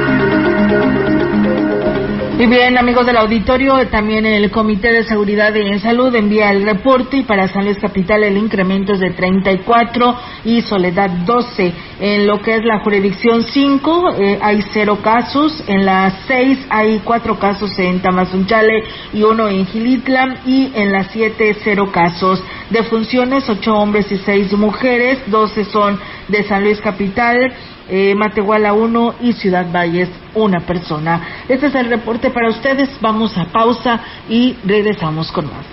Y 2.41 2.47
bien, 2.47 2.75
amigos 2.75 3.05
del 3.05 3.17
auditorio, 3.17 3.87
también 3.89 4.25
el 4.25 4.49
Comité 4.49 4.91
de 4.91 5.03
Seguridad 5.03 5.53
y 5.53 5.77
Salud 5.77 6.15
envía 6.15 6.49
el 6.49 6.63
reporte 6.63 7.17
y 7.17 7.21
para 7.21 7.47
San 7.47 7.65
Luis 7.65 7.77
Capital 7.77 8.23
el 8.23 8.35
incremento 8.35 8.93
es 8.93 8.99
de 8.99 9.11
34 9.11 10.15
y 10.45 10.63
Soledad 10.63 11.11
12. 11.23 11.71
En 11.99 12.25
lo 12.25 12.41
que 12.41 12.55
es 12.55 12.65
la 12.65 12.79
jurisdicción 12.79 13.43
5 13.43 14.15
eh, 14.17 14.39
hay 14.41 14.63
cero 14.73 14.97
casos, 15.03 15.63
en 15.67 15.85
la 15.85 16.09
6 16.25 16.65
hay 16.71 17.01
cuatro 17.03 17.37
casos 17.37 17.77
en 17.77 17.99
Tamazunchale 17.99 18.85
y 19.13 19.21
uno 19.21 19.47
en 19.47 19.67
Gilitla 19.67 20.37
y 20.43 20.71
en 20.73 20.91
la 20.91 21.03
7 21.03 21.57
cero 21.63 21.91
casos. 21.91 22.43
De 22.71 22.81
funciones, 22.81 23.47
ocho 23.49 23.75
hombres 23.75 24.11
y 24.11 24.17
seis 24.17 24.51
mujeres, 24.53 25.19
12 25.27 25.65
son 25.65 25.99
de 26.27 26.43
San 26.45 26.63
Luis 26.63 26.81
Capital, 26.81 27.53
eh, 27.89 28.15
Matehuala 28.15 28.73
1 28.73 29.15
y 29.21 29.33
Ciudad 29.33 29.71
Valles 29.71 30.09
una 30.33 30.61
persona. 30.61 31.43
Este 31.47 31.67
es 31.67 31.75
el 31.75 31.87
reporte 31.87 32.29
para 32.29 32.49
ustedes. 32.49 32.89
Vamos 33.01 33.37
a 33.37 33.45
pausa 33.45 33.99
y 34.29 34.55
regresamos 34.65 35.31
con 35.31 35.45
más. 35.45 35.65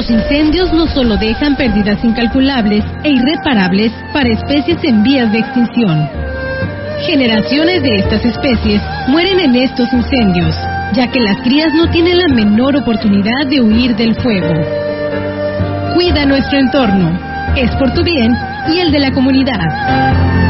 Los 0.00 0.08
incendios 0.08 0.72
no 0.72 0.86
solo 0.86 1.18
dejan 1.18 1.56
pérdidas 1.56 2.02
incalculables 2.02 2.82
e 3.04 3.10
irreparables 3.10 3.92
para 4.14 4.30
especies 4.30 4.78
en 4.82 5.02
vías 5.02 5.30
de 5.30 5.40
extinción, 5.40 6.08
Generaciones 7.06 7.82
de 7.82 7.96
estas 7.96 8.24
especies 8.24 8.80
mueren 9.08 9.40
en 9.40 9.56
estos 9.56 9.92
incendios, 9.92 10.54
ya 10.94 11.06
que 11.10 11.20
las 11.20 11.36
crías 11.42 11.74
no 11.74 11.90
tienen 11.90 12.16
la 12.16 12.28
menor 12.28 12.76
oportunidad 12.76 13.46
de 13.50 13.60
huir 13.60 13.94
del 13.94 14.14
fuego. 14.14 14.54
Cuida 15.92 16.24
nuestro 16.24 16.58
entorno, 16.58 17.18
es 17.56 17.70
por 17.76 17.92
tu 17.92 18.02
bien 18.02 18.34
y 18.72 18.78
el 18.78 18.92
de 18.92 19.00
la 19.00 19.10
comunidad. 19.12 20.49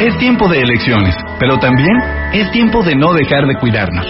Es 0.00 0.18
tiempo 0.18 0.48
de 0.48 0.60
elecciones, 0.60 1.14
pero 1.38 1.56
también 1.58 1.96
es 2.32 2.50
tiempo 2.50 2.82
de 2.82 2.96
no 2.96 3.14
dejar 3.14 3.46
de 3.46 3.54
cuidarnos. 3.56 4.06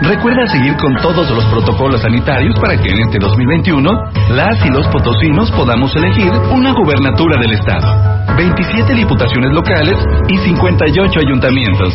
Recuerda 0.00 0.46
seguir 0.46 0.74
con 0.76 0.94
todos 0.96 1.30
los 1.30 1.44
protocolos 1.46 2.00
sanitarios 2.00 2.58
para 2.58 2.80
que 2.80 2.88
en 2.88 3.00
este 3.00 3.18
2021 3.18 3.90
las 4.30 4.64
y 4.64 4.70
los 4.70 4.88
potosinos 4.88 5.50
podamos 5.50 5.94
elegir 5.96 6.32
una 6.50 6.72
gubernatura 6.72 7.38
del 7.40 7.52
Estado, 7.52 8.34
27 8.36 8.94
diputaciones 8.94 9.52
locales 9.52 9.98
y 10.28 10.38
58 10.38 11.20
ayuntamientos. 11.20 11.94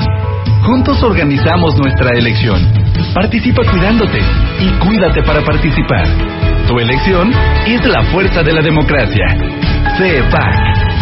Juntos 0.64 1.02
organizamos 1.02 1.76
nuestra 1.78 2.10
elección. 2.16 2.62
Participa 3.14 3.64
cuidándote 3.70 4.20
y 4.60 4.70
cuídate 4.86 5.24
para 5.24 5.42
participar. 5.42 6.06
Tu 6.68 6.80
elección 6.80 7.32
es 7.66 7.86
la 7.86 8.04
fuerza 8.04 8.44
de 8.44 8.54
la 8.54 8.62
democracia. 8.62 9.26
CEPAC. 9.98 10.93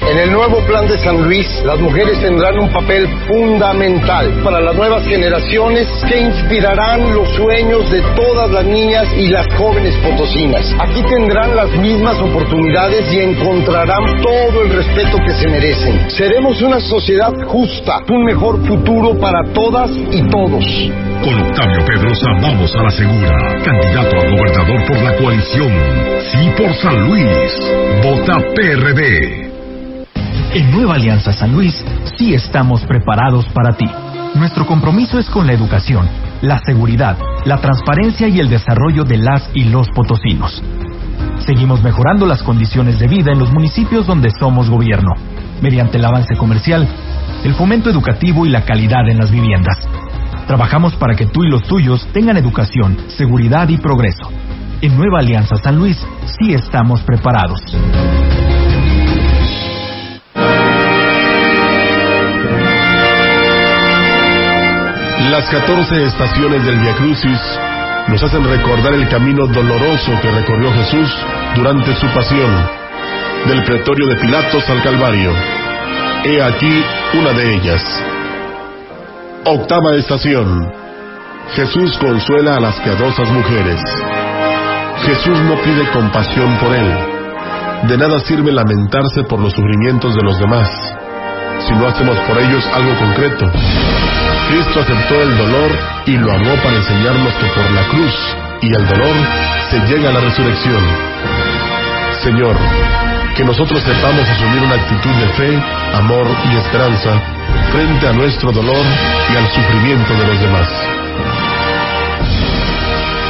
En 0.00 0.16
el 0.16 0.32
nuevo 0.32 0.64
plan 0.64 0.86
de 0.86 0.96
San 0.98 1.22
Luis, 1.22 1.46
las 1.64 1.78
mujeres 1.80 2.20
tendrán 2.20 2.58
un 2.58 2.72
papel 2.72 3.08
fundamental 3.26 4.40
para 4.44 4.60
las 4.60 4.74
nuevas 4.74 5.04
generaciones 5.04 5.86
que 6.08 6.20
inspirarán 6.20 7.14
los 7.14 7.28
sueños 7.34 7.90
de 7.90 8.00
todas 8.14 8.50
las 8.50 8.64
niñas 8.64 9.06
y 9.16 9.28
las 9.28 9.46
jóvenes 9.56 9.94
potosinas. 9.96 10.64
Aquí 10.78 11.02
tendrán 11.02 11.54
las 11.54 11.70
mismas 11.78 12.16
oportunidades 12.20 13.12
y 13.12 13.20
encontrarán 13.20 14.22
todo 14.22 14.62
el 14.62 14.70
respeto 14.70 15.18
que 15.18 15.32
se 15.32 15.48
merecen. 15.48 16.10
Seremos 16.10 16.62
una 16.62 16.80
sociedad 16.80 17.32
justa, 17.46 17.98
un 18.08 18.24
mejor 18.24 18.64
futuro 18.66 19.18
para 19.18 19.42
todas 19.52 19.90
y 19.90 20.22
todos. 20.30 20.64
Con 21.22 21.34
Octavio 21.42 21.84
Pedrosa 21.84 22.28
vamos 22.40 22.74
a 22.74 22.82
la 22.82 22.90
segura. 22.90 23.36
Candidato 23.64 24.16
a 24.16 24.30
gobernador 24.30 24.86
por 24.86 25.02
la 25.02 25.16
coalición. 25.16 25.72
Sí 26.30 26.50
por 26.56 26.72
San 26.76 27.08
Luis. 27.08 27.72
Vota 28.02 28.38
PRD. 28.54 29.47
En 30.52 30.70
Nueva 30.70 30.94
Alianza 30.94 31.30
San 31.32 31.52
Luis 31.52 31.84
sí 32.16 32.32
estamos 32.32 32.82
preparados 32.86 33.44
para 33.52 33.76
ti. 33.76 33.86
Nuestro 34.34 34.66
compromiso 34.66 35.18
es 35.18 35.28
con 35.28 35.46
la 35.46 35.52
educación, 35.52 36.08
la 36.40 36.58
seguridad, 36.60 37.18
la 37.44 37.58
transparencia 37.58 38.28
y 38.28 38.40
el 38.40 38.48
desarrollo 38.48 39.04
de 39.04 39.18
las 39.18 39.50
y 39.52 39.64
los 39.64 39.88
potosinos. 39.90 40.62
Seguimos 41.44 41.82
mejorando 41.82 42.24
las 42.24 42.42
condiciones 42.42 42.98
de 42.98 43.08
vida 43.08 43.30
en 43.30 43.38
los 43.38 43.52
municipios 43.52 44.06
donde 44.06 44.30
somos 44.40 44.70
gobierno, 44.70 45.12
mediante 45.60 45.98
el 45.98 46.04
avance 46.06 46.34
comercial, 46.34 46.88
el 47.44 47.54
fomento 47.54 47.90
educativo 47.90 48.46
y 48.46 48.48
la 48.48 48.64
calidad 48.64 49.06
en 49.06 49.18
las 49.18 49.30
viviendas. 49.30 49.76
Trabajamos 50.46 50.94
para 50.94 51.14
que 51.14 51.26
tú 51.26 51.44
y 51.44 51.50
los 51.50 51.62
tuyos 51.64 52.08
tengan 52.14 52.38
educación, 52.38 52.96
seguridad 53.08 53.68
y 53.68 53.76
progreso. 53.76 54.30
En 54.80 54.96
Nueva 54.96 55.18
Alianza 55.18 55.56
San 55.56 55.76
Luis 55.76 55.98
sí 56.40 56.54
estamos 56.54 57.02
preparados. 57.02 57.60
Las 65.26 65.50
14 65.50 66.04
estaciones 66.04 66.64
del 66.64 66.78
Via 66.78 66.94
Crucis 66.94 67.40
nos 68.06 68.22
hacen 68.22 68.44
recordar 68.44 68.94
el 68.94 69.08
camino 69.08 69.46
doloroso 69.48 70.12
que 70.22 70.30
recorrió 70.30 70.72
Jesús 70.72 71.12
durante 71.56 71.94
su 71.96 72.06
pasión, 72.06 72.50
del 73.46 73.64
pretorio 73.64 74.06
de 74.06 74.16
Pilatos 74.16 74.66
al 74.70 74.82
Calvario. 74.82 75.32
He 76.24 76.40
aquí 76.40 76.84
una 77.14 77.32
de 77.32 77.54
ellas. 77.56 77.82
Octava 79.44 79.96
estación. 79.96 80.72
Jesús 81.54 81.98
consuela 81.98 82.54
a 82.54 82.60
las 82.60 82.76
piadosas 82.76 83.28
mujeres. 83.30 83.80
Jesús 85.04 85.38
no 85.40 85.60
pide 85.60 85.90
compasión 85.90 86.56
por 86.58 86.72
él. 86.72 87.18
De 87.88 87.98
nada 87.98 88.20
sirve 88.20 88.52
lamentarse 88.52 89.24
por 89.24 89.40
los 89.40 89.52
sufrimientos 89.52 90.14
de 90.14 90.22
los 90.22 90.38
demás, 90.38 90.70
si 91.68 91.74
no 91.74 91.86
hacemos 91.86 92.18
por 92.20 92.38
ellos 92.38 92.64
algo 92.72 92.94
concreto. 92.98 93.46
Cristo 94.48 94.80
aceptó 94.80 95.22
el 95.22 95.36
dolor 95.36 95.70
y 96.06 96.16
lo 96.16 96.32
amó 96.32 96.54
para 96.62 96.76
enseñarnos 96.76 97.34
que 97.34 97.46
por 97.48 97.70
la 97.70 97.82
cruz 97.88 98.14
y 98.62 98.66
el 98.66 98.86
dolor 98.88 99.16
se 99.70 99.78
llega 99.86 100.08
a 100.08 100.12
la 100.12 100.20
resurrección. 100.20 100.82
Señor, 102.22 102.56
que 103.36 103.44
nosotros 103.44 103.82
sepamos 103.82 104.28
asumir 104.28 104.62
una 104.62 104.74
actitud 104.74 105.14
de 105.14 105.28
fe, 105.34 105.62
amor 105.94 106.26
y 106.50 106.56
esperanza 106.56 107.20
frente 107.72 108.08
a 108.08 108.12
nuestro 108.12 108.50
dolor 108.50 108.84
y 109.32 109.36
al 109.36 109.46
sufrimiento 109.48 110.14
de 110.14 110.26
los 110.26 110.40
demás. 110.40 110.68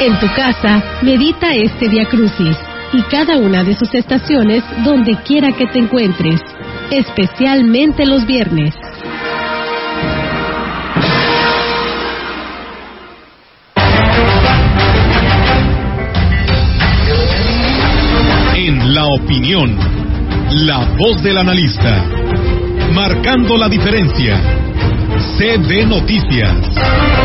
En 0.01 0.19
tu 0.21 0.29
casa, 0.29 0.83
medita 1.03 1.53
este 1.53 1.89
Via 1.89 2.05
Crucis 2.07 2.57
y 2.93 3.03
cada 3.03 3.37
una 3.37 3.65
de 3.65 3.75
sus 3.75 3.93
estaciones 3.95 4.63
donde 4.85 5.17
quiera 5.25 5.53
que 5.53 5.67
te 5.67 5.81
encuentres, 5.81 6.41
especialmente 6.91 8.07
los 8.07 8.27
viernes. 8.27 8.75
En 18.55 18.95
la 18.95 19.07
opinión, 19.07 19.77
la 20.67 20.87
voz 20.97 21.23
del 21.23 21.39
analista, 21.39 22.05
marcando 22.93 23.57
la 23.57 23.69
diferencia. 23.69 24.41
CB 25.39 25.87
Noticias. 25.87 27.18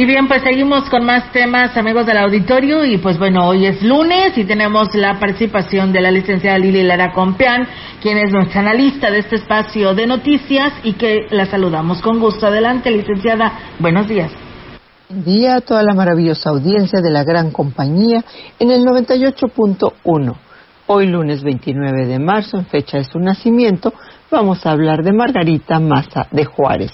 Y 0.00 0.06
bien, 0.06 0.28
pues 0.28 0.40
seguimos 0.40 0.88
con 0.88 1.04
más 1.04 1.30
temas, 1.30 1.76
amigos 1.76 2.06
del 2.06 2.16
auditorio. 2.16 2.86
Y 2.86 2.96
pues 2.96 3.18
bueno, 3.18 3.46
hoy 3.46 3.66
es 3.66 3.82
lunes 3.82 4.32
y 4.38 4.46
tenemos 4.46 4.94
la 4.94 5.20
participación 5.20 5.92
de 5.92 6.00
la 6.00 6.10
licenciada 6.10 6.56
Lili 6.56 6.82
Lara 6.82 7.12
Compeán, 7.12 7.68
quien 8.00 8.16
es 8.16 8.32
nuestra 8.32 8.60
analista 8.60 9.10
de 9.10 9.18
este 9.18 9.36
espacio 9.36 9.92
de 9.92 10.06
noticias 10.06 10.72
y 10.84 10.94
que 10.94 11.26
la 11.28 11.44
saludamos 11.44 12.00
con 12.00 12.18
gusto. 12.18 12.46
Adelante, 12.46 12.90
licenciada. 12.90 13.74
Buenos 13.78 14.08
días. 14.08 14.32
Buen 15.10 15.22
día 15.22 15.56
a 15.56 15.60
toda 15.60 15.82
la 15.82 15.92
maravillosa 15.92 16.48
audiencia 16.48 17.02
de 17.02 17.10
la 17.10 17.22
gran 17.22 17.50
compañía 17.50 18.24
en 18.58 18.70
el 18.70 18.86
98.1. 18.86 20.34
Hoy 20.86 21.08
lunes 21.08 21.42
29 21.42 22.06
de 22.06 22.18
marzo, 22.18 22.56
en 22.56 22.64
fecha 22.64 22.96
de 22.96 23.04
su 23.04 23.18
nacimiento, 23.18 23.92
vamos 24.30 24.64
a 24.64 24.70
hablar 24.70 25.02
de 25.02 25.12
Margarita 25.12 25.80
Maza 25.80 26.26
de 26.30 26.44
Juárez. 26.44 26.92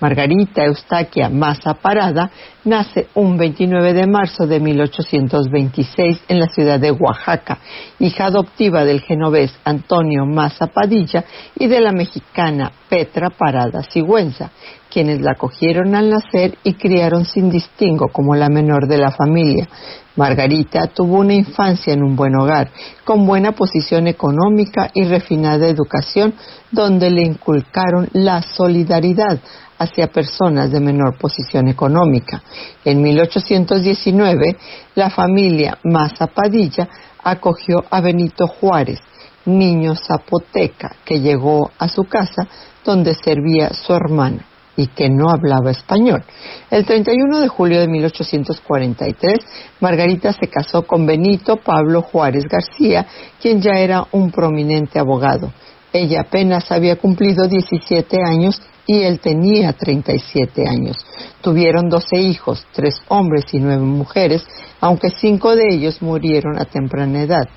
Margarita 0.00 0.64
Eustaquia 0.64 1.30
Maza 1.30 1.74
Parada 1.74 2.30
nace 2.64 3.08
un 3.14 3.38
29 3.38 3.94
de 3.94 4.06
marzo 4.06 4.46
de 4.46 4.60
1826 4.60 6.24
en 6.28 6.38
la 6.38 6.48
ciudad 6.48 6.78
de 6.78 6.90
Oaxaca, 6.90 7.58
hija 7.98 8.26
adoptiva 8.26 8.84
del 8.84 9.00
genovés 9.00 9.58
Antonio 9.64 10.26
Maza 10.26 10.66
Padilla 10.66 11.24
y 11.58 11.66
de 11.66 11.80
la 11.80 11.92
mexicana 11.92 12.70
Petra 12.88 13.30
Parada 13.30 13.82
Sigüenza, 13.82 14.50
quienes 14.94 15.20
la 15.22 15.32
acogieron 15.32 15.96
al 15.96 16.08
nacer 16.08 16.56
y 16.62 16.74
criaron 16.74 17.24
sin 17.24 17.50
distingo 17.50 18.06
como 18.12 18.36
la 18.36 18.48
menor 18.48 18.86
de 18.86 18.96
la 18.96 19.10
familia. 19.10 19.68
Margarita 20.14 20.86
tuvo 20.86 21.18
una 21.18 21.34
infancia 21.34 21.92
en 21.92 22.04
un 22.04 22.14
buen 22.14 22.36
hogar, 22.36 22.70
con 23.04 23.26
buena 23.26 23.50
posición 23.50 24.06
económica 24.06 24.92
y 24.94 25.02
refinada 25.02 25.66
educación, 25.66 26.34
donde 26.70 27.10
le 27.10 27.22
inculcaron 27.22 28.08
la 28.12 28.40
solidaridad 28.40 29.40
hacia 29.76 30.12
personas 30.12 30.70
de 30.70 30.78
menor 30.78 31.18
posición 31.18 31.66
económica. 31.66 32.40
En 32.84 33.02
1819, 33.02 34.56
la 34.94 35.10
familia 35.10 35.76
Maza 35.82 36.28
Padilla 36.28 36.88
acogió 37.20 37.82
a 37.90 38.00
Benito 38.00 38.46
Juárez, 38.46 39.00
niño 39.44 39.96
zapoteca 39.96 40.94
que 41.04 41.18
llegó 41.18 41.72
a 41.80 41.88
su 41.88 42.04
casa 42.04 42.46
donde 42.84 43.14
servía 43.14 43.74
su 43.74 43.92
hermana 43.92 44.53
y 44.76 44.88
que 44.88 45.08
no 45.08 45.30
hablaba 45.30 45.70
español. 45.70 46.24
El 46.70 46.84
31 46.84 47.40
de 47.40 47.48
julio 47.48 47.80
de 47.80 47.88
1843, 47.88 49.38
Margarita 49.80 50.32
se 50.32 50.48
casó 50.48 50.82
con 50.82 51.06
Benito 51.06 51.56
Pablo 51.56 52.02
Juárez 52.02 52.44
García, 52.44 53.06
quien 53.40 53.60
ya 53.60 53.78
era 53.78 54.06
un 54.12 54.30
prominente 54.30 54.98
abogado. 54.98 55.52
Ella 55.92 56.22
apenas 56.22 56.70
había 56.72 56.96
cumplido 56.96 57.46
17 57.46 58.18
años 58.24 58.60
y 58.86 59.02
él 59.02 59.20
tenía 59.20 59.72
37 59.72 60.68
años. 60.68 60.96
Tuvieron 61.40 61.88
12 61.88 62.16
hijos, 62.16 62.66
tres 62.72 63.00
hombres 63.08 63.44
y 63.52 63.58
nueve 63.58 63.84
mujeres, 63.84 64.44
aunque 64.80 65.08
cinco 65.10 65.54
de 65.54 65.64
ellos 65.70 66.02
murieron 66.02 66.58
a 66.58 66.64
temprana 66.64 67.22
edad. 67.22 67.48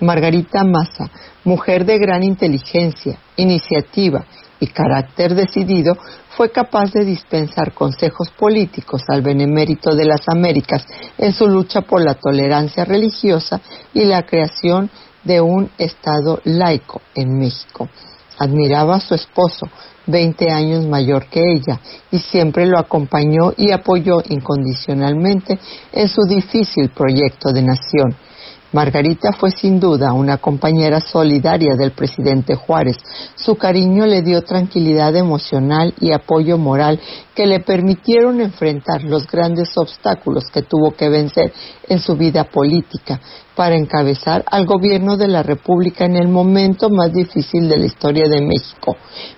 Margarita 0.00 0.64
Maza, 0.64 1.10
mujer 1.44 1.84
de 1.84 1.98
gran 1.98 2.22
inteligencia, 2.22 3.18
iniciativa 3.36 4.24
y 4.58 4.66
carácter 4.68 5.34
decidido, 5.34 5.96
fue 6.40 6.52
capaz 6.52 6.90
de 6.94 7.04
dispensar 7.04 7.74
consejos 7.74 8.30
políticos 8.30 9.02
al 9.08 9.20
benemérito 9.20 9.94
de 9.94 10.06
las 10.06 10.22
Américas 10.26 10.86
en 11.18 11.34
su 11.34 11.46
lucha 11.46 11.82
por 11.82 12.02
la 12.02 12.14
tolerancia 12.14 12.86
religiosa 12.86 13.60
y 13.92 14.04
la 14.04 14.22
creación 14.22 14.88
de 15.22 15.42
un 15.42 15.70
Estado 15.76 16.40
laico 16.44 17.02
en 17.14 17.36
México. 17.36 17.90
Admiraba 18.38 18.96
a 18.96 19.00
su 19.00 19.14
esposo, 19.14 19.66
20 20.06 20.50
años 20.50 20.86
mayor 20.86 21.26
que 21.26 21.42
ella, 21.42 21.78
y 22.10 22.20
siempre 22.20 22.64
lo 22.64 22.78
acompañó 22.78 23.52
y 23.58 23.70
apoyó 23.72 24.22
incondicionalmente 24.26 25.58
en 25.92 26.08
su 26.08 26.22
difícil 26.22 26.88
proyecto 26.88 27.52
de 27.52 27.60
nación. 27.60 28.16
Margarita 28.72 29.32
fue 29.32 29.50
sin 29.50 29.80
duda 29.80 30.12
una 30.12 30.36
compañera 30.36 31.00
solidaria 31.00 31.74
del 31.74 31.90
presidente 31.90 32.54
Juárez. 32.54 32.96
Su 33.34 33.56
cariño 33.56 34.06
le 34.06 34.22
dio 34.22 34.42
tranquilidad 34.42 35.16
emocional 35.16 35.92
y 36.00 36.12
apoyo 36.12 36.56
moral 36.56 37.00
que 37.34 37.46
le 37.46 37.60
permitieron 37.60 38.40
enfrentar 38.40 39.02
los 39.02 39.26
grandes 39.26 39.76
obstáculos 39.76 40.44
que 40.52 40.62
tuvo 40.62 40.92
que 40.92 41.08
vencer 41.08 41.52
en 41.88 41.98
su 41.98 42.14
vida 42.14 42.44
política 42.44 43.20
para 43.56 43.74
encabezar 43.74 44.44
al 44.46 44.66
gobierno 44.66 45.16
de 45.16 45.26
la 45.26 45.42
República 45.42 46.04
en 46.04 46.14
el 46.14 46.28
momento 46.28 46.90
más 46.90 47.12
difícil 47.12 47.68
de 47.68 47.76
la 47.76 47.86
historia 47.86 48.28
de 48.28 48.40
México. 48.40 48.96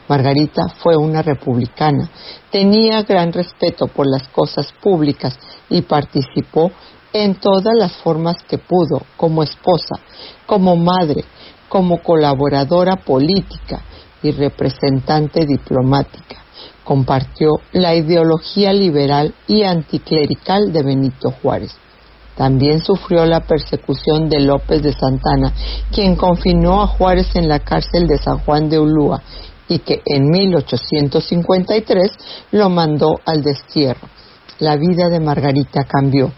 Margarita 0.09 0.68
fue 0.83 0.95
una 0.95 1.22
republicana, 1.22 2.11
tenía 2.51 3.03
gran 3.03 3.33
respeto 3.33 3.87
por 3.87 4.07
las 4.07 4.28
cosas 4.28 4.72
públicas 4.83 5.39
y 5.70 5.80
participó 5.80 6.70
en 7.12 7.34
todas 7.36 7.74
las 7.76 7.92
formas 7.96 8.36
que 8.48 8.58
pudo, 8.58 9.02
como 9.16 9.42
esposa, 9.42 9.96
como 10.46 10.76
madre, 10.76 11.24
como 11.68 12.02
colaboradora 12.02 12.96
política 12.96 13.82
y 14.22 14.30
representante 14.30 15.44
diplomática. 15.46 16.36
Compartió 16.84 17.50
la 17.72 17.94
ideología 17.94 18.72
liberal 18.72 19.34
y 19.46 19.62
anticlerical 19.62 20.72
de 20.72 20.82
Benito 20.82 21.30
Juárez. 21.30 21.74
También 22.36 22.80
sufrió 22.80 23.26
la 23.26 23.40
persecución 23.40 24.28
de 24.28 24.40
López 24.40 24.82
de 24.82 24.92
Santana, 24.92 25.52
quien 25.92 26.16
confinó 26.16 26.82
a 26.82 26.86
Juárez 26.86 27.36
en 27.36 27.48
la 27.48 27.58
cárcel 27.60 28.06
de 28.06 28.18
San 28.18 28.38
Juan 28.38 28.70
de 28.70 28.78
Ulúa 28.78 29.22
y 29.68 29.78
que 29.80 30.02
en 30.04 30.28
1853 30.30 32.10
lo 32.52 32.68
mandó 32.68 33.14
al 33.24 33.42
destierro. 33.42 34.08
La 34.58 34.76
vida 34.76 35.08
de 35.08 35.20
Margarita 35.20 35.84
cambió 35.84 36.32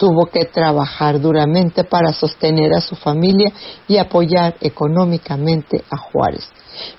tuvo 0.00 0.24
que 0.32 0.46
trabajar 0.46 1.20
duramente 1.20 1.84
para 1.84 2.14
sostener 2.14 2.72
a 2.72 2.80
su 2.80 2.96
familia 2.96 3.52
y 3.86 3.98
apoyar 3.98 4.56
económicamente 4.62 5.84
a 5.90 5.98
Juárez. 5.98 6.48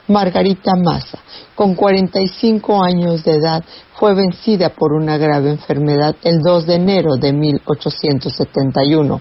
Margarita 0.07 0.73
Maza, 0.75 1.17
con 1.55 1.73
45 1.73 2.83
años 2.83 3.23
de 3.23 3.31
edad, 3.31 3.63
fue 3.95 4.13
vencida 4.13 4.69
por 4.69 4.93
una 4.93 5.17
grave 5.17 5.49
enfermedad 5.49 6.15
el 6.21 6.41
2 6.43 6.67
de 6.67 6.75
enero 6.75 7.15
de 7.19 7.33
1871. 7.33 9.19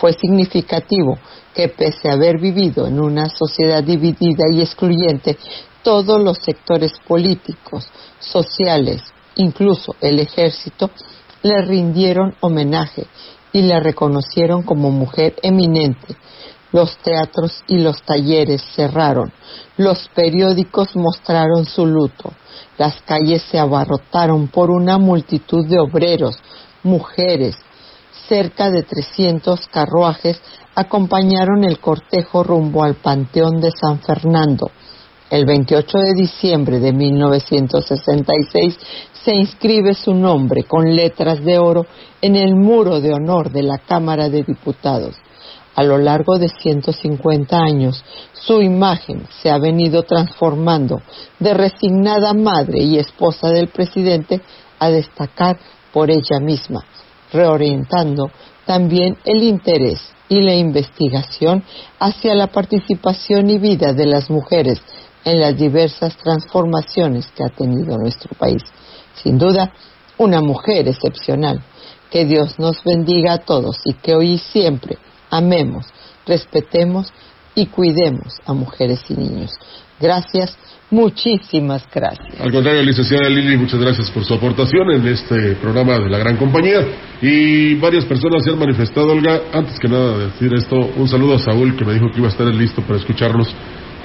Fue 0.00 0.14
significativo 0.14 1.18
que 1.54 1.68
pese 1.68 2.08
a 2.08 2.14
haber 2.14 2.40
vivido 2.40 2.86
en 2.86 2.98
una 2.98 3.28
sociedad 3.28 3.84
dividida 3.84 4.44
y 4.50 4.62
excluyente, 4.62 5.36
todos 5.82 6.22
los 6.22 6.38
sectores 6.38 6.92
políticos, 7.06 7.86
sociales, 8.18 9.02
incluso 9.36 9.94
el 10.00 10.20
ejército, 10.20 10.90
le 11.42 11.62
rindieron 11.62 12.34
homenaje 12.40 13.06
y 13.52 13.62
la 13.62 13.80
reconocieron 13.80 14.62
como 14.62 14.90
mujer 14.90 15.34
eminente. 15.42 16.16
Los 16.72 16.96
teatros 16.98 17.64
y 17.66 17.78
los 17.78 18.00
talleres 18.02 18.62
cerraron, 18.76 19.32
los 19.76 20.08
periódicos 20.14 20.94
mostraron 20.94 21.64
su 21.64 21.84
luto, 21.84 22.32
las 22.78 23.00
calles 23.02 23.42
se 23.50 23.58
abarrotaron 23.58 24.46
por 24.48 24.70
una 24.70 24.96
multitud 24.96 25.66
de 25.66 25.80
obreros, 25.80 26.36
mujeres, 26.84 27.56
cerca 28.28 28.70
de 28.70 28.84
300 28.84 29.66
carruajes 29.66 30.40
acompañaron 30.76 31.64
el 31.64 31.80
cortejo 31.80 32.44
rumbo 32.44 32.84
al 32.84 32.94
Panteón 32.94 33.60
de 33.60 33.70
San 33.72 33.98
Fernando. 34.00 34.70
El 35.30 35.46
28 35.46 35.98
de 35.98 36.14
diciembre 36.14 36.80
de 36.80 36.92
1966 36.92 38.76
se 39.12 39.36
inscribe 39.36 39.94
su 39.94 40.12
nombre 40.12 40.64
con 40.64 40.96
letras 40.96 41.44
de 41.44 41.56
oro 41.56 41.86
en 42.20 42.34
el 42.34 42.56
muro 42.56 43.00
de 43.00 43.14
honor 43.14 43.52
de 43.52 43.62
la 43.62 43.78
Cámara 43.78 44.28
de 44.28 44.42
Diputados. 44.42 45.14
A 45.76 45.84
lo 45.84 45.98
largo 45.98 46.36
de 46.36 46.48
150 46.48 47.56
años, 47.56 48.04
su 48.32 48.60
imagen 48.60 49.24
se 49.40 49.50
ha 49.50 49.58
venido 49.58 50.02
transformando 50.02 51.00
de 51.38 51.54
resignada 51.54 52.34
madre 52.34 52.82
y 52.82 52.98
esposa 52.98 53.50
del 53.50 53.68
presidente 53.68 54.40
a 54.80 54.90
destacar 54.90 55.60
por 55.92 56.10
ella 56.10 56.40
misma, 56.40 56.84
reorientando 57.32 58.32
también 58.66 59.16
el 59.24 59.44
interés 59.44 60.00
y 60.28 60.40
la 60.40 60.56
investigación 60.56 61.62
hacia 62.00 62.34
la 62.34 62.48
participación 62.48 63.48
y 63.48 63.58
vida 63.58 63.92
de 63.92 64.06
las 64.06 64.28
mujeres 64.28 64.82
en 65.24 65.40
las 65.40 65.56
diversas 65.56 66.16
transformaciones 66.16 67.30
que 67.34 67.44
ha 67.44 67.48
tenido 67.48 67.96
nuestro 67.98 68.30
país. 68.38 68.62
Sin 69.22 69.38
duda, 69.38 69.72
una 70.18 70.40
mujer 70.40 70.88
excepcional. 70.88 71.62
Que 72.10 72.24
Dios 72.24 72.58
nos 72.58 72.82
bendiga 72.84 73.34
a 73.34 73.38
todos 73.38 73.76
y 73.84 73.94
que 73.94 74.14
hoy 74.14 74.32
y 74.32 74.38
siempre 74.38 74.98
amemos, 75.30 75.86
respetemos 76.26 77.12
y 77.54 77.66
cuidemos 77.66 78.34
a 78.46 78.52
mujeres 78.52 79.00
y 79.08 79.14
niños. 79.14 79.50
Gracias, 80.00 80.56
muchísimas 80.90 81.86
gracias. 81.92 82.40
Al 82.40 82.50
contrario, 82.50 82.82
licenciada 82.82 83.28
Lili, 83.28 83.56
muchas 83.58 83.78
gracias 83.78 84.10
por 84.10 84.24
su 84.24 84.34
aportación 84.34 84.90
en 84.92 85.06
este 85.06 85.56
programa 85.56 85.98
de 85.98 86.08
la 86.08 86.18
gran 86.18 86.36
compañía. 86.36 86.80
Y 87.20 87.74
varias 87.74 88.06
personas 88.06 88.42
se 88.42 88.50
han 88.50 88.58
manifestado, 88.58 89.12
Olga. 89.12 89.42
Antes 89.52 89.78
que 89.78 89.88
nada 89.88 90.16
de 90.16 90.24
decir 90.26 90.52
esto, 90.54 90.76
un 90.96 91.06
saludo 91.06 91.34
a 91.34 91.38
Saúl 91.38 91.76
que 91.76 91.84
me 91.84 91.92
dijo 91.92 92.06
que 92.10 92.18
iba 92.18 92.28
a 92.28 92.30
estar 92.30 92.46
listo 92.46 92.82
para 92.82 92.98
escucharnos 92.98 93.54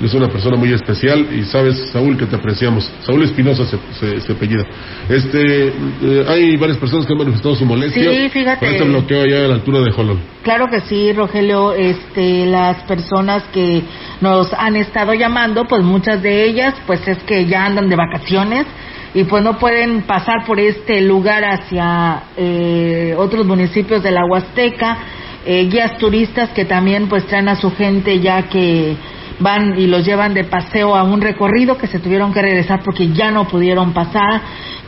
es 0.01 0.13
una 0.13 0.27
persona 0.27 0.57
muy 0.57 0.73
especial 0.73 1.27
y 1.33 1.43
sabes, 1.43 1.89
Saúl, 1.91 2.17
que 2.17 2.25
te 2.25 2.35
apreciamos. 2.35 2.89
Saúl 3.01 3.23
Espinosa 3.23 3.65
se, 3.65 4.19
se, 4.19 4.31
apellida. 4.33 4.63
Este, 5.07 5.67
eh, 5.67 6.25
hay 6.27 6.57
varias 6.57 6.77
personas 6.77 7.05
que 7.05 7.13
han 7.13 7.19
manifestado 7.19 7.55
su 7.55 7.65
molestia 7.65 8.11
sí, 8.11 8.29
fíjate. 8.29 8.65
por 8.65 8.67
este 8.67 8.83
bloqueo 8.83 9.21
allá 9.21 9.45
a 9.45 9.47
la 9.47 9.53
altura 9.55 9.79
de 9.79 9.91
Jolón. 9.91 10.19
Claro 10.43 10.65
que 10.67 10.81
sí, 10.81 11.13
Rogelio. 11.13 11.73
Este, 11.73 12.45
las 12.45 12.83
personas 12.83 13.43
que 13.53 13.83
nos 14.21 14.51
han 14.53 14.75
estado 14.75 15.13
llamando, 15.13 15.65
pues 15.65 15.83
muchas 15.83 16.21
de 16.21 16.45
ellas, 16.45 16.75
pues 16.85 17.07
es 17.07 17.19
que 17.23 17.45
ya 17.45 17.65
andan 17.65 17.89
de 17.89 17.95
vacaciones 17.95 18.65
y 19.13 19.23
pues 19.23 19.41
no 19.43 19.57
pueden 19.57 20.01
pasar 20.01 20.45
por 20.45 20.59
este 20.59 21.01
lugar 21.01 21.43
hacia 21.45 22.23
eh, 22.35 23.15
otros 23.17 23.45
municipios 23.45 24.03
de 24.03 24.11
la 24.11 24.25
Huasteca. 24.25 24.97
Eh, 25.45 25.67
guías 25.69 25.97
turistas 25.97 26.49
que 26.49 26.65
también 26.65 27.07
pues 27.07 27.25
traen 27.27 27.47
a 27.47 27.55
su 27.55 27.71
gente 27.71 28.19
ya 28.19 28.49
que 28.49 28.97
van 29.39 29.77
y 29.79 29.87
los 29.87 30.05
llevan 30.05 30.33
de 30.33 30.43
paseo 30.45 30.95
a 30.95 31.03
un 31.03 31.21
recorrido 31.21 31.77
que 31.77 31.87
se 31.87 31.99
tuvieron 31.99 32.33
que 32.33 32.41
regresar 32.41 32.81
porque 32.83 33.09
ya 33.09 33.31
no 33.31 33.47
pudieron 33.47 33.93
pasar 33.93 34.41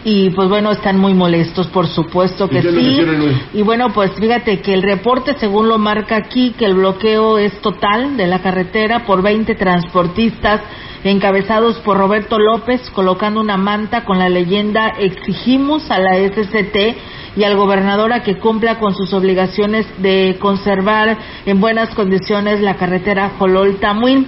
y 0.10 0.30
pues 0.30 0.48
bueno, 0.48 0.72
están 0.72 0.98
muy 0.98 1.14
molestos, 1.14 1.68
por 1.68 1.86
supuesto 1.86 2.48
que 2.48 2.60
¿Y 2.60 2.62
qué 2.62 2.72
le 2.72 2.82
sí. 2.82 3.42
Y 3.56 3.62
bueno, 3.62 3.92
pues 3.94 4.14
fíjate 4.14 4.62
que 4.62 4.74
el 4.74 4.82
reporte, 4.82 5.36
según 5.38 5.68
lo 5.68 5.78
marca 5.78 6.16
aquí, 6.16 6.56
que 6.58 6.64
el 6.64 6.76
bloqueo 6.76 7.38
es 7.38 7.60
total 7.60 8.16
de 8.16 8.26
la 8.26 8.42
carretera 8.42 9.06
por 9.06 9.22
20 9.22 9.54
transportistas 9.56 10.62
encabezados 11.04 11.80
por 11.80 11.98
Roberto 11.98 12.40
López, 12.40 12.90
colocando 12.92 13.42
una 13.42 13.58
manta 13.58 14.06
con 14.06 14.18
la 14.18 14.30
leyenda 14.30 14.94
exigimos 14.98 15.92
a 15.92 16.00
la 16.00 16.16
SCT 16.16 17.36
y 17.36 17.44
al 17.44 17.58
gobernador 17.58 18.14
a 18.14 18.24
que 18.24 18.38
cumpla 18.38 18.80
con 18.80 18.96
sus 18.96 19.14
obligaciones 19.14 19.86
de 19.98 20.38
conservar 20.40 21.18
en 21.46 21.60
buenas 21.60 21.94
condiciones 21.94 22.62
la 22.62 22.78
carretera 22.78 23.34
Jolol-Tamuín. 23.38 24.26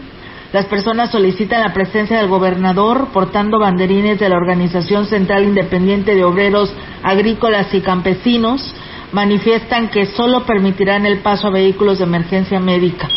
Las 0.52 0.66
personas 0.66 1.12
solicitan 1.12 1.62
la 1.62 1.74
presencia 1.74 2.18
del 2.18 2.28
gobernador 2.28 3.10
portando 3.14 3.60
banderines 3.60 4.20
de 4.20 4.30
la 4.30 4.38
Organización 4.38 5.06
Central 5.06 5.44
Independiente 5.44 6.16
de 6.16 6.24
Obreros 6.24 6.74
Agrícolas 7.04 7.72
y 7.76 7.82
Campesinos. 7.82 8.74
Manifiestan 9.12 9.90
que 9.90 10.08
solo 10.08 10.46
permitirán 10.46 11.06
el 11.06 11.20
paso 11.20 11.48
a 11.48 11.52
vehículos 11.52 12.00
de 12.00 12.06
emergencia 12.06 12.60
médica. 12.60 13.08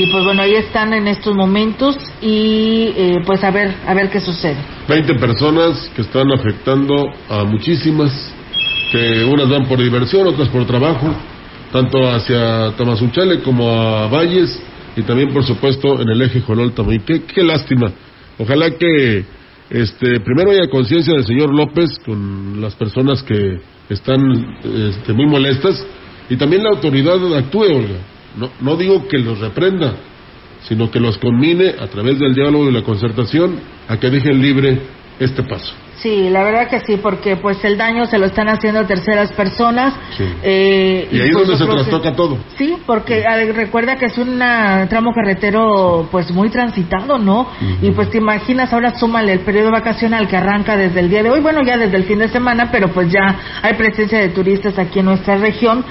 Y 0.00 0.10
pues 0.10 0.24
bueno, 0.24 0.42
ahí 0.42 0.54
están 0.54 0.92
en 0.92 1.06
estos 1.06 1.36
momentos 1.36 1.96
y 2.20 2.92
eh, 2.96 3.16
pues 3.24 3.44
a 3.44 3.52
ver, 3.52 3.72
a 3.86 3.94
ver 3.94 4.10
qué 4.10 4.18
sucede. 4.18 4.56
20 4.88 5.14
personas 5.14 5.90
que 5.94 6.02
están 6.02 6.32
afectando 6.32 6.94
a 7.28 7.44
muchísimas, 7.44 8.32
que 8.90 9.24
unas 9.24 9.48
van 9.48 9.66
por 9.66 9.78
diversión, 9.78 10.26
otras 10.26 10.48
por 10.48 10.66
trabajo, 10.66 11.06
tanto 11.72 11.98
hacia 12.08 12.72
Tamazunchale 12.76 13.42
como 13.42 13.70
a 13.70 14.08
Valles 14.08 14.60
y 14.96 15.02
también 15.02 15.32
por 15.32 15.44
supuesto 15.44 16.00
en 16.00 16.08
el 16.08 16.22
eje 16.22 16.40
Jolol 16.40 16.72
Tamuín. 16.72 17.02
Qué, 17.06 17.22
qué 17.22 17.42
lástima. 17.42 17.92
Ojalá 18.38 18.70
que 18.70 19.24
este 19.70 20.20
primero 20.20 20.50
haya 20.50 20.68
conciencia 20.68 21.14
del 21.14 21.24
señor 21.24 21.54
López 21.54 21.90
con 22.04 22.60
las 22.60 22.74
personas 22.74 23.22
que 23.22 23.60
están 23.88 24.20
este, 24.64 25.12
muy 25.12 25.26
molestas 25.26 25.86
y 26.28 26.36
también 26.36 26.62
la 26.62 26.70
autoridad 26.70 27.36
actúe, 27.36 27.64
Olga. 27.64 27.98
No, 28.36 28.50
no 28.60 28.76
digo 28.76 29.06
que 29.08 29.18
los 29.18 29.38
reprenda, 29.38 29.94
sino 30.62 30.90
que 30.90 31.00
los 31.00 31.18
conmine 31.18 31.74
a 31.78 31.86
través 31.88 32.18
del 32.18 32.34
diálogo 32.34 32.68
y 32.68 32.72
la 32.72 32.82
concertación 32.82 33.58
a 33.88 33.98
que 33.98 34.10
dejen 34.10 34.40
libre 34.40 34.80
este 35.18 35.42
paso. 35.42 35.74
Sí, 36.02 36.30
la 36.30 36.42
verdad 36.42 36.68
que 36.68 36.80
sí, 36.80 36.96
porque 36.96 37.36
pues 37.36 37.62
el 37.64 37.76
daño 37.76 38.06
se 38.06 38.18
lo 38.18 38.26
están 38.26 38.48
haciendo 38.48 38.80
a 38.80 38.86
terceras 38.86 39.32
personas. 39.32 39.92
Sí. 40.16 40.24
eh, 40.42 41.08
Y 41.12 41.20
ahí 41.20 41.28
es 41.28 41.34
pues, 41.34 41.46
donde 41.46 41.64
se 41.64 41.70
trastoca 41.70 42.16
todo. 42.16 42.38
Sí, 42.56 42.76
porque 42.86 43.22
recuerda 43.54 43.96
que 43.96 44.06
es 44.06 44.16
un 44.16 44.38
tramo 44.88 45.12
carretero 45.12 46.08
pues 46.10 46.30
muy 46.32 46.48
transitado, 46.48 47.18
¿no? 47.18 47.48
Y 47.82 47.90
pues 47.90 48.10
te 48.10 48.18
imaginas, 48.18 48.72
ahora 48.72 48.98
súmale 48.98 49.32
el 49.32 49.40
periodo 49.40 49.70
vacacional 49.70 50.26
que 50.26 50.36
arranca 50.36 50.76
desde 50.76 51.00
el 51.00 51.10
día 51.10 51.22
de 51.22 51.30
hoy, 51.30 51.40
bueno, 51.40 51.60
ya 51.62 51.76
desde 51.76 51.96
el 51.96 52.04
fin 52.04 52.18
de 52.18 52.28
semana, 52.28 52.70
pero 52.72 52.88
pues 52.88 53.10
ya 53.10 53.38
hay 53.62 53.74
presencia 53.74 54.18
de 54.20 54.30
turistas 54.30 54.78
aquí 54.78 55.00
en 55.00 55.06
nuestra 55.06 55.36
región. 55.36 55.84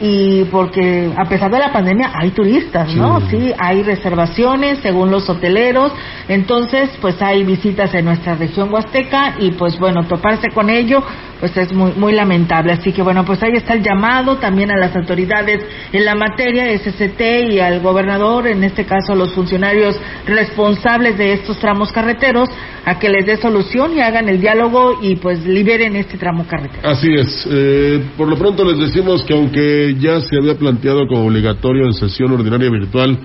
Y 0.00 0.44
porque 0.46 1.12
a 1.16 1.24
pesar 1.28 1.50
de 1.50 1.58
la 1.58 1.72
pandemia 1.72 2.10
hay 2.14 2.30
turistas, 2.30 2.94
¿no? 2.94 3.20
Sí, 3.30 3.52
hay 3.58 3.82
reservaciones 3.82 4.80
según 4.80 5.10
los 5.10 5.28
hoteleros, 5.30 5.92
entonces 6.28 6.90
pues 7.00 7.20
hay 7.22 7.44
visitas 7.44 7.94
en 7.94 8.06
nuestra 8.06 8.34
región 8.34 8.72
huasteca 8.72 9.36
y 9.38 9.52
pues 9.52 9.78
bueno, 9.78 10.04
toparse 10.04 10.48
con 10.50 10.68
ello 10.68 11.02
pues 11.44 11.58
es 11.58 11.74
muy, 11.74 11.92
muy 11.92 12.14
lamentable. 12.14 12.72
Así 12.72 12.90
que 12.90 13.02
bueno, 13.02 13.22
pues 13.22 13.42
ahí 13.42 13.52
está 13.52 13.74
el 13.74 13.82
llamado 13.82 14.38
también 14.38 14.70
a 14.70 14.78
las 14.78 14.96
autoridades 14.96 15.62
en 15.92 16.02
la 16.06 16.14
materia, 16.14 16.72
SCT 16.78 17.20
y 17.50 17.60
al 17.60 17.80
gobernador, 17.80 18.46
en 18.46 18.64
este 18.64 18.86
caso 18.86 19.14
los 19.14 19.34
funcionarios 19.34 19.94
responsables 20.24 21.18
de 21.18 21.34
estos 21.34 21.58
tramos 21.58 21.92
carreteros, 21.92 22.48
a 22.86 22.98
que 22.98 23.10
les 23.10 23.26
dé 23.26 23.36
solución 23.36 23.94
y 23.94 24.00
hagan 24.00 24.26
el 24.30 24.40
diálogo 24.40 25.00
y 25.02 25.16
pues 25.16 25.44
liberen 25.44 25.96
este 25.96 26.16
tramo 26.16 26.46
carretero. 26.46 26.88
Así 26.88 27.12
es. 27.12 27.46
Eh, 27.50 28.02
por 28.16 28.26
lo 28.26 28.38
pronto 28.38 28.64
les 28.64 28.78
decimos 28.78 29.22
que 29.22 29.34
aunque 29.34 29.96
ya 30.00 30.22
se 30.22 30.38
había 30.38 30.54
planteado 30.54 31.06
como 31.06 31.26
obligatorio 31.26 31.84
en 31.84 31.92
sesión 31.92 32.32
ordinaria 32.32 32.70
virtual, 32.70 33.18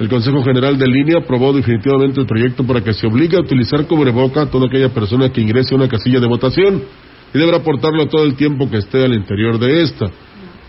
el 0.00 0.08
Consejo 0.08 0.42
General 0.42 0.76
de 0.76 0.88
Línea 0.88 1.18
aprobó 1.22 1.52
definitivamente 1.52 2.20
el 2.20 2.26
proyecto 2.26 2.66
para 2.66 2.80
que 2.80 2.94
se 2.94 3.06
obligue 3.06 3.36
a 3.36 3.40
utilizar 3.40 3.86
cubreboca 3.86 4.42
a 4.42 4.46
toda 4.46 4.66
aquella 4.66 4.88
persona 4.88 5.28
que 5.28 5.40
ingrese 5.40 5.72
a 5.72 5.76
una 5.76 5.86
casilla 5.86 6.18
de 6.18 6.26
votación 6.26 6.82
y 7.32 7.38
deberá 7.38 7.58
aportarlo 7.58 8.06
todo 8.06 8.24
el 8.24 8.34
tiempo 8.34 8.68
que 8.70 8.78
esté 8.78 9.04
al 9.04 9.14
interior 9.14 9.58
de 9.58 9.82
esta. 9.82 10.10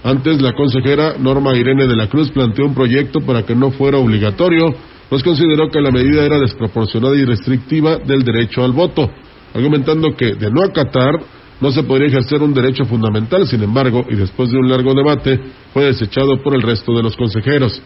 Antes, 0.03 0.41
la 0.41 0.53
consejera 0.53 1.15
Norma 1.19 1.55
Irene 1.55 1.87
de 1.87 1.95
la 1.95 2.07
Cruz 2.07 2.31
planteó 2.31 2.65
un 2.65 2.73
proyecto 2.73 3.19
para 3.21 3.43
que 3.43 3.55
no 3.55 3.71
fuera 3.71 3.97
obligatorio, 3.97 4.73
pues 5.09 5.23
consideró 5.23 5.69
que 5.69 5.81
la 5.81 5.91
medida 5.91 6.25
era 6.25 6.39
desproporcionada 6.39 7.15
y 7.15 7.25
restrictiva 7.25 7.97
del 7.97 8.23
derecho 8.23 8.63
al 8.63 8.71
voto, 8.71 9.09
argumentando 9.53 10.15
que, 10.15 10.33
de 10.35 10.49
no 10.49 10.63
acatar, 10.63 11.19
no 11.59 11.71
se 11.71 11.83
podría 11.83 12.07
ejercer 12.07 12.41
un 12.41 12.53
derecho 12.53 12.85
fundamental. 12.85 13.47
Sin 13.47 13.61
embargo, 13.61 14.03
y 14.09 14.15
después 14.15 14.49
de 14.49 14.57
un 14.57 14.69
largo 14.69 14.93
debate, 14.95 15.39
fue 15.73 15.85
desechado 15.85 16.41
por 16.43 16.55
el 16.55 16.63
resto 16.63 16.93
de 16.95 17.03
los 17.03 17.15
consejeros. 17.15 17.81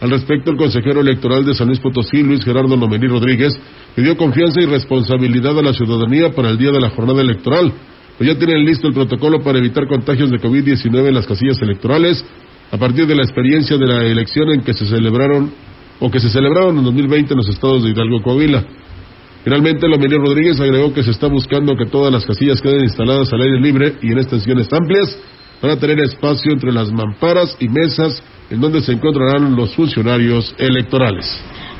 Al 0.00 0.10
respecto, 0.10 0.50
el 0.50 0.56
consejero 0.56 1.00
electoral 1.00 1.44
de 1.44 1.54
San 1.54 1.68
Luis 1.68 1.78
Potosí, 1.78 2.22
Luis 2.22 2.44
Gerardo 2.44 2.76
Lomelí 2.76 3.06
Rodríguez, 3.06 3.52
pidió 3.94 4.16
confianza 4.16 4.60
y 4.60 4.66
responsabilidad 4.66 5.56
a 5.58 5.62
la 5.62 5.72
ciudadanía 5.74 6.30
para 6.30 6.48
el 6.48 6.58
día 6.58 6.72
de 6.72 6.80
la 6.80 6.90
jornada 6.90 7.20
electoral. 7.20 7.72
Pues 8.18 8.28
ya 8.28 8.38
tienen 8.38 8.64
listo 8.64 8.88
el 8.88 8.94
protocolo 8.94 9.42
para 9.42 9.58
evitar 9.58 9.86
contagios 9.86 10.30
de 10.30 10.38
COVID-19 10.38 11.08
en 11.08 11.14
las 11.14 11.26
casillas 11.26 11.60
electorales, 11.62 12.24
a 12.70 12.76
partir 12.78 13.06
de 13.06 13.14
la 13.14 13.22
experiencia 13.22 13.76
de 13.76 13.86
la 13.86 14.04
elección 14.04 14.50
en 14.50 14.62
que 14.62 14.74
se 14.74 14.86
celebraron 14.86 15.52
o 16.00 16.10
que 16.10 16.20
se 16.20 16.30
celebraron 16.30 16.78
en 16.78 16.84
2020 16.84 17.32
en 17.32 17.38
los 17.38 17.48
estados 17.48 17.84
de 17.84 17.90
Hidalgo 17.90 18.16
y 18.16 18.22
Coahuila. 18.22 18.64
Finalmente, 19.44 19.88
Lomelí 19.88 20.16
Rodríguez 20.16 20.60
agregó 20.60 20.92
que 20.94 21.02
se 21.02 21.10
está 21.10 21.26
buscando 21.26 21.76
que 21.76 21.86
todas 21.86 22.12
las 22.12 22.24
casillas 22.24 22.60
queden 22.60 22.84
instaladas 22.84 23.32
al 23.32 23.42
aire 23.42 23.60
libre 23.60 23.94
y 24.00 24.12
en 24.12 24.18
extensiones 24.18 24.68
amplias 24.72 25.18
para 25.60 25.76
tener 25.76 26.00
espacio 26.00 26.52
entre 26.52 26.72
las 26.72 26.90
mamparas 26.92 27.56
y 27.60 27.68
mesas 27.68 28.22
en 28.50 28.60
donde 28.60 28.80
se 28.82 28.92
encontrarán 28.92 29.54
los 29.56 29.74
funcionarios 29.74 30.54
electorales. 30.58 31.26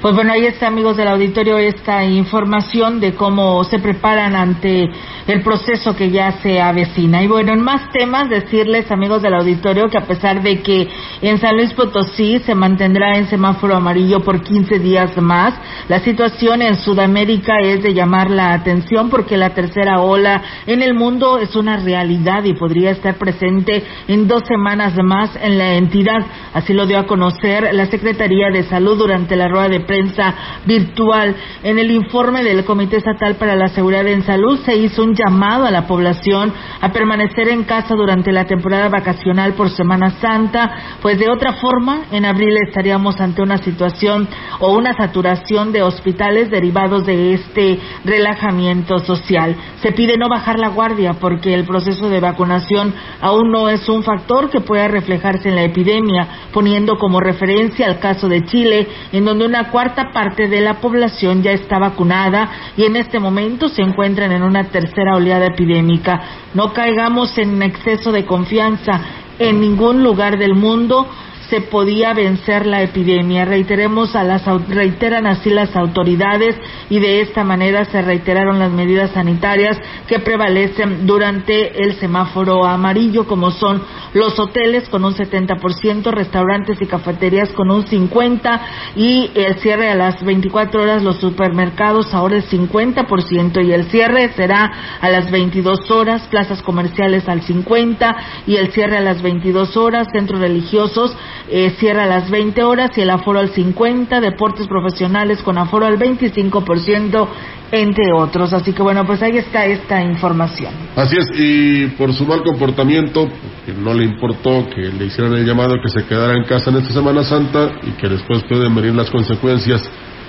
Pues 0.03 0.17
bueno, 0.17 0.33
ahí 0.33 0.47
está, 0.47 0.67
amigos 0.67 0.97
del 0.97 1.07
auditorio, 1.07 1.59
esta 1.59 2.05
información 2.05 2.99
de 2.99 3.15
cómo 3.15 3.63
se 3.63 3.79
preparan 3.79 4.35
ante 4.35 4.91
el 5.29 5.43
proceso 5.43 5.95
que 5.95 6.11
ya 6.11 6.33
se 6.43 6.61
avecina. 6.61 7.23
Y 7.23 7.29
bueno, 7.29 7.53
en 7.53 7.61
más 7.61 7.89
temas, 7.93 8.29
decirles, 8.29 8.91
amigos 8.91 9.23
del 9.23 9.35
auditorio, 9.35 9.89
que 9.89 9.99
a 9.99 10.05
pesar 10.09 10.43
de 10.43 10.61
que 10.61 10.89
en 11.21 11.39
San 11.39 11.55
Luis 11.55 11.73
Potosí 11.75 12.41
se 12.41 12.53
mantendrá 12.53 13.17
en 13.17 13.29
semáforo 13.29 13.77
amarillo 13.77 14.19
por 14.25 14.43
15 14.43 14.81
días 14.81 15.17
más, 15.19 15.55
la 15.87 16.01
situación 16.01 16.63
en 16.63 16.75
Sudamérica 16.79 17.61
es 17.63 17.85
de 17.85 17.95
llamar 17.95 18.29
la 18.29 18.55
atención 18.55 19.09
porque 19.09 19.37
la 19.37 19.51
tercera 19.51 20.01
ola 20.01 20.43
en 20.67 20.83
el 20.83 20.95
mundo 20.95 21.39
es 21.39 21.55
una 21.55 21.77
realidad 21.77 22.43
y 22.43 22.55
podría 22.55 22.91
estar 22.91 23.15
presente 23.15 23.85
en 24.09 24.27
dos 24.27 24.43
semanas 24.49 24.95
más 25.01 25.31
en 25.41 25.59
la 25.59 25.75
entidad. 25.75 26.27
Así 26.55 26.73
lo 26.73 26.87
dio 26.87 26.99
a 26.99 27.07
conocer 27.07 27.73
la 27.73 27.87
Secretaría 27.87 28.49
de 28.53 28.65
Salud 28.65 28.99
durante 28.99 29.37
la 29.37 29.47
rueda 29.47 29.69
de 29.69 29.92
prensa 29.93 30.35
virtual. 30.65 31.37
En 31.63 31.79
el 31.79 31.91
informe 31.91 32.43
del 32.43 32.65
Comité 32.65 32.97
Estatal 32.97 33.35
para 33.35 33.55
la 33.55 33.69
Seguridad 33.69 34.07
en 34.07 34.23
Salud 34.23 34.59
se 34.65 34.75
hizo 34.75 35.03
un 35.03 35.15
llamado 35.15 35.67
a 35.67 35.71
la 35.71 35.87
población 35.87 36.51
a 36.81 36.91
permanecer 36.93 37.49
en 37.49 37.65
casa 37.65 37.95
durante 37.95 38.33
la 38.33 38.47
temporada 38.47 38.89
vacacional 38.89 39.53
por 39.53 39.69
Semana 39.69 40.11
Santa, 40.19 40.97
pues 41.03 41.19
de 41.19 41.29
otra 41.29 41.53
forma 41.53 42.05
en 42.11 42.25
abril 42.25 42.57
estaríamos 42.67 43.21
ante 43.21 43.43
una 43.43 43.59
situación 43.59 44.27
o 44.61 44.73
una 44.73 44.95
saturación 44.95 45.73
de 45.73 45.83
hospitales 45.83 46.51
derivados 46.51 47.05
de 47.05 47.35
este 47.35 47.79
relajamiento 48.07 48.99
social. 49.01 49.55
Se 49.83 49.93
pide 49.93 50.17
no 50.17 50.31
bajar 50.31 50.59
la 50.59 50.69
guardia 50.69 51.15
porque 51.21 51.53
el 51.53 51.65
proceso 51.65 52.09
de 52.09 52.21
vacunación 52.21 52.95
aún 53.21 53.51
no 53.51 53.69
es 53.69 53.87
un 53.91 54.03
factor 54.03 54.49
que 54.49 54.61
pueda 54.61 54.89
reflejarse 54.89 55.51
en 55.51 55.57
la 55.57 55.65
epidemia, 55.65 56.49
poniendo 56.51 56.97
como 56.97 57.21
referencia 57.21 57.87
el 57.87 57.99
caso 57.99 58.27
de 58.27 58.45
Chile, 58.45 58.89
en 59.13 59.27
donde 59.27 59.45
una 59.45 59.71
cuarta 59.71 59.82
parte 60.13 60.49
de 60.49 60.61
la 60.61 60.81
población 60.81 61.43
ya 61.43 61.53
está 61.53 61.79
vacunada 61.79 62.49
y 62.77 62.85
en 62.85 62.97
este 62.97 63.19
momento 63.19 63.69
se 63.69 63.83
encuentran 63.83 64.33
en 64.33 64.43
una 64.43 64.65
tercera 64.65 65.17
oleada 65.17 65.47
epidémica. 65.47 66.21
No 66.55 66.73
caigamos 66.73 67.37
en 67.39 67.63
exceso 67.63 68.13
de 68.13 68.25
confianza. 68.25 69.01
En 69.39 69.61
ningún 69.61 70.03
lugar 70.03 70.39
del 70.39 70.55
mundo 70.55 71.09
se 71.53 71.61
podía 71.61 72.15
vencer 72.15 72.65
la 72.65 72.81
epidemia. 72.81 73.45
Reiteremos 73.45 74.17
a 74.17 74.25
las, 74.25 74.43
reiteran 74.71 75.27
así 75.27 75.51
las 75.51 75.77
autoridades 75.77 76.57
y 76.89 76.99
de 76.99 77.21
esta 77.21 77.45
manera 77.45 77.85
se 77.85 78.01
reiteraron 78.01 78.59
las 78.59 78.73
medidas 78.73 79.11
sanitarias 79.11 79.77
que 80.07 80.19
prevalecen 80.19 81.07
durante 81.07 81.83
el 81.85 81.97
semáforo 81.97 82.65
amarillo, 82.65 83.27
como 83.27 83.51
son 83.51 83.83
los 84.15 84.39
hoteles 84.39 84.89
con 84.89 85.05
un 85.05 85.15
70%, 85.15 86.11
restaurantes 86.11 86.81
y 86.81 86.87
cafeterías 86.87 87.51
con 87.51 87.71
un 87.71 87.85
50% 87.85 88.61
y 88.97 89.31
el 89.35 89.57
cierre 89.57 89.91
a 89.91 89.95
las 89.95 90.25
24 90.25 90.83
horas, 90.83 91.03
los 91.03 91.19
supermercados 91.19 92.15
ahora 92.15 92.39
es 92.39 92.51
50% 92.51 93.63
y 93.63 93.73
el 93.73 93.91
cierre 93.91 94.33
será 94.35 94.73
a 95.03 95.11
las 95.11 95.31
22 95.31 95.91
horas, 95.91 96.23
plazas 96.29 96.63
comerciales 96.63 97.29
al 97.29 97.43
50% 97.43 98.17
y 98.47 98.57
el 98.57 98.73
cierre 98.73 98.97
a 98.97 99.03
las 99.03 99.21
22 99.21 99.77
horas, 99.77 100.09
centros 100.15 100.41
religiosos 100.41 101.15
eh, 101.49 101.75
cierra 101.79 102.05
a 102.05 102.07
las 102.07 102.31
20 102.31 102.63
horas 102.63 102.91
y 102.97 103.01
el 103.01 103.11
aforo 103.11 103.39
al 103.39 103.51
50, 103.51 104.21
deportes 104.21 104.67
profesionales 104.67 105.43
con 105.43 105.59
aforo 105.59 105.87
al 105.87 105.99
25%, 105.99 107.29
entre 107.73 108.13
otros. 108.13 108.53
Así 108.53 108.73
que 108.73 108.83
bueno, 108.83 109.05
pues 109.05 109.23
ahí 109.23 109.37
está 109.37 109.67
esta 109.67 110.03
información. 110.03 110.73
Así 110.97 111.17
es, 111.17 111.27
y 111.35 111.87
por 111.97 112.13
su 112.13 112.27
mal 112.27 112.43
comportamiento, 112.43 113.29
que 113.67 113.73
no 113.73 113.95
le 113.95 114.05
importó 114.05 114.69
que 114.69 114.83
le 114.83 115.07
hicieran 115.07 115.35
el 115.35 115.47
llamado 115.47 115.77
que 115.83 115.89
se 115.89 116.07
quedara 116.07 116.35
en 116.35 116.45
casa 116.45 116.71
en 116.71 116.77
esta 116.77 116.93
Semana 116.93 117.25
Santa 117.25 117.71
y 117.83 117.91
que 117.93 118.09
después 118.09 118.43
pueden 118.45 118.75
venir 118.75 118.95
las 118.95 119.11
consecuencias 119.11 119.83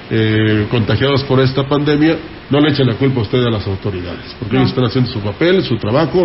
eh, 0.09 0.67
contagiados 0.69 1.23
por 1.23 1.39
esta 1.39 1.67
pandemia, 1.67 2.17
no 2.49 2.59
le 2.59 2.71
echen 2.71 2.85
la 2.87 2.95
culpa 2.95 3.19
a 3.19 3.23
usted 3.23 3.43
a 3.45 3.49
las 3.49 3.65
autoridades, 3.65 4.35
porque 4.37 4.57
ellos 4.57 4.69
están 4.69 4.85
haciendo 4.85 5.09
su 5.09 5.19
papel, 5.21 5.63
su 5.63 5.77
trabajo, 5.77 6.23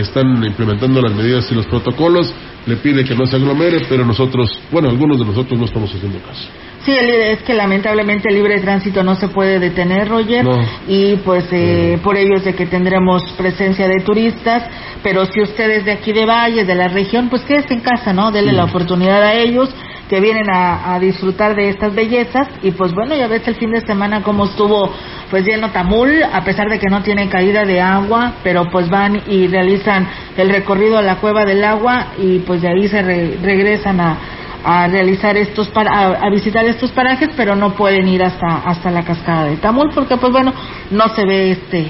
están 0.00 0.44
implementando 0.44 1.00
las 1.00 1.14
medidas 1.14 1.50
y 1.50 1.54
los 1.54 1.66
protocolos, 1.66 2.32
le 2.66 2.76
pide 2.76 3.04
que 3.04 3.14
no 3.14 3.26
se 3.26 3.36
aglomere, 3.36 3.86
pero 3.88 4.04
nosotros, 4.04 4.50
bueno, 4.70 4.88
algunos 4.88 5.18
de 5.18 5.24
nosotros 5.24 5.58
no 5.58 5.66
estamos 5.66 5.94
haciendo 5.94 6.18
caso. 6.18 6.48
Sí, 6.84 6.92
es 6.96 7.42
que 7.42 7.52
lamentablemente 7.54 8.28
el 8.28 8.36
libre 8.36 8.60
tránsito 8.60 9.02
no 9.02 9.16
se 9.16 9.26
puede 9.28 9.58
detener, 9.58 10.08
Roger, 10.08 10.46
y 10.86 11.16
pues 11.16 11.44
eh, 11.50 11.98
por 12.02 12.16
ello 12.16 12.36
es 12.36 12.44
de 12.44 12.54
que 12.54 12.66
tendremos 12.66 13.24
presencia 13.36 13.88
de 13.88 14.04
turistas, 14.04 14.62
pero 15.02 15.26
si 15.26 15.40
ustedes 15.40 15.84
de 15.84 15.90
aquí 15.90 16.12
de 16.12 16.26
Valle, 16.26 16.64
de 16.64 16.74
la 16.76 16.86
región, 16.86 17.28
pues 17.28 17.42
quédese 17.42 17.74
en 17.74 17.80
casa, 17.80 18.12
¿no? 18.12 18.30
Denle 18.30 18.52
la 18.52 18.64
oportunidad 18.64 19.20
a 19.20 19.34
ellos 19.34 19.68
que 20.08 20.20
vienen 20.20 20.48
a, 20.50 20.98
disfrutar 21.00 21.54
de 21.54 21.68
estas 21.68 21.94
bellezas 21.94 22.48
y 22.62 22.70
pues 22.70 22.92
bueno, 22.92 23.14
ya 23.14 23.26
ves 23.26 23.46
el 23.48 23.56
fin 23.56 23.70
de 23.70 23.80
semana 23.80 24.22
cómo 24.22 24.44
estuvo 24.46 24.90
pues 25.30 25.44
lleno 25.44 25.70
Tamul, 25.70 26.22
a 26.22 26.44
pesar 26.44 26.68
de 26.68 26.78
que 26.78 26.88
no 26.88 27.02
tiene 27.02 27.28
caída 27.28 27.64
de 27.64 27.80
agua, 27.80 28.34
pero 28.42 28.70
pues 28.70 28.88
van 28.88 29.22
y 29.26 29.46
realizan 29.48 30.06
el 30.36 30.48
recorrido 30.48 30.98
a 30.98 31.02
la 31.02 31.16
cueva 31.16 31.44
del 31.44 31.64
agua 31.64 32.12
y 32.18 32.38
pues 32.40 32.62
de 32.62 32.68
ahí 32.68 32.88
se 32.88 33.02
regresan 33.02 34.00
a, 34.00 34.18
a 34.64 34.88
realizar 34.88 35.36
estos 35.36 35.68
para, 35.68 36.08
a, 36.12 36.30
visitar 36.30 36.64
estos 36.64 36.92
parajes, 36.92 37.30
pero 37.36 37.56
no 37.56 37.74
pueden 37.74 38.08
ir 38.08 38.22
hasta 38.22 38.58
hasta 38.64 38.90
la 38.90 39.04
cascada 39.04 39.44
de 39.46 39.56
Tamul 39.56 39.90
porque 39.94 40.16
pues 40.16 40.32
bueno, 40.32 40.52
no 40.90 41.08
se 41.14 41.26
ve 41.26 41.50
este 41.52 41.86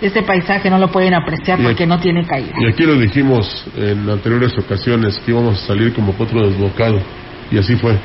este 0.00 0.22
paisaje 0.22 0.68
no 0.70 0.78
lo 0.78 0.88
pueden 0.88 1.14
apreciar 1.14 1.58
porque 1.62 1.86
no 1.86 1.98
tiene 1.98 2.24
caída. 2.26 2.52
Y 2.60 2.66
aquí 2.68 2.84
lo 2.84 2.94
dijimos 2.96 3.66
en 3.76 4.08
anteriores 4.08 4.52
ocasiones 4.58 5.18
que 5.24 5.30
íbamos 5.30 5.62
a 5.62 5.66
salir 5.66 5.94
como 5.94 6.12
potro 6.12 6.46
desbocado 6.46 7.00
y 7.50 7.58
así 7.58 7.76
fue, 7.76 7.96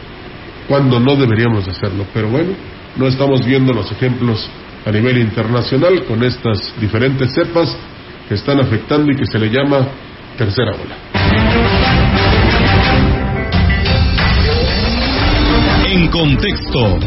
cuando 0.68 1.00
no 1.00 1.16
deberíamos 1.16 1.68
hacerlo. 1.68 2.06
Pero 2.14 2.30
bueno, 2.30 2.50
no 2.96 3.08
estamos 3.08 3.46
viendo 3.46 3.74
los 3.74 3.92
ejemplos 3.92 4.50
a 4.86 4.92
nivel 4.92 5.18
internacional 5.18 6.04
con 6.06 6.24
estas 6.24 6.74
diferentes 6.80 7.34
cepas 7.34 7.76
que 8.28 8.36
están 8.36 8.60
afectando 8.60 9.12
y 9.12 9.16
que 9.16 9.26
se 9.26 9.38
le 9.38 9.50
llama 9.50 9.88
tercera 10.38 10.72
ola. 10.72 10.96
En 15.88 16.08
contexto, 16.08 17.00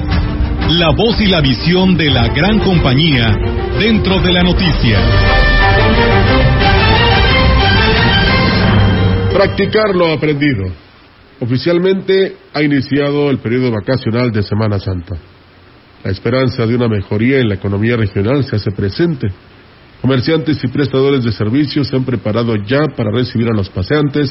la 0.71 0.91
voz 0.91 1.21
y 1.21 1.27
la 1.27 1.41
visión 1.41 1.97
de 1.97 2.11
la 2.11 2.29
gran 2.29 2.59
compañía 2.61 3.35
dentro 3.79 4.21
de 4.21 4.33
la 4.33 4.43
noticia. 4.43 4.99
Practicar 9.33 9.95
lo 9.95 10.13
aprendido. 10.13 10.85
Oficialmente 11.41 12.37
ha 12.53 12.63
iniciado 12.63 13.29
el 13.31 13.39
periodo 13.39 13.73
vacacional 13.73 14.31
de 14.31 14.43
Semana 14.43 14.79
Santa. 14.79 15.17
La 16.05 16.11
esperanza 16.11 16.67
de 16.67 16.77
una 16.77 16.89
mejoría 16.89 17.41
en 17.41 17.49
la 17.49 17.55
economía 17.55 17.97
regional 17.97 18.45
se 18.45 18.57
hace 18.57 18.71
presente. 18.71 19.27
Comerciantes 20.01 20.63
y 20.63 20.69
prestadores 20.69 21.25
de 21.25 21.33
servicios 21.33 21.89
se 21.89 21.97
han 21.97 22.05
preparado 22.05 22.55
ya 22.57 22.83
para 22.97 23.11
recibir 23.11 23.49
a 23.49 23.57
los 23.57 23.69
paseantes, 23.71 24.31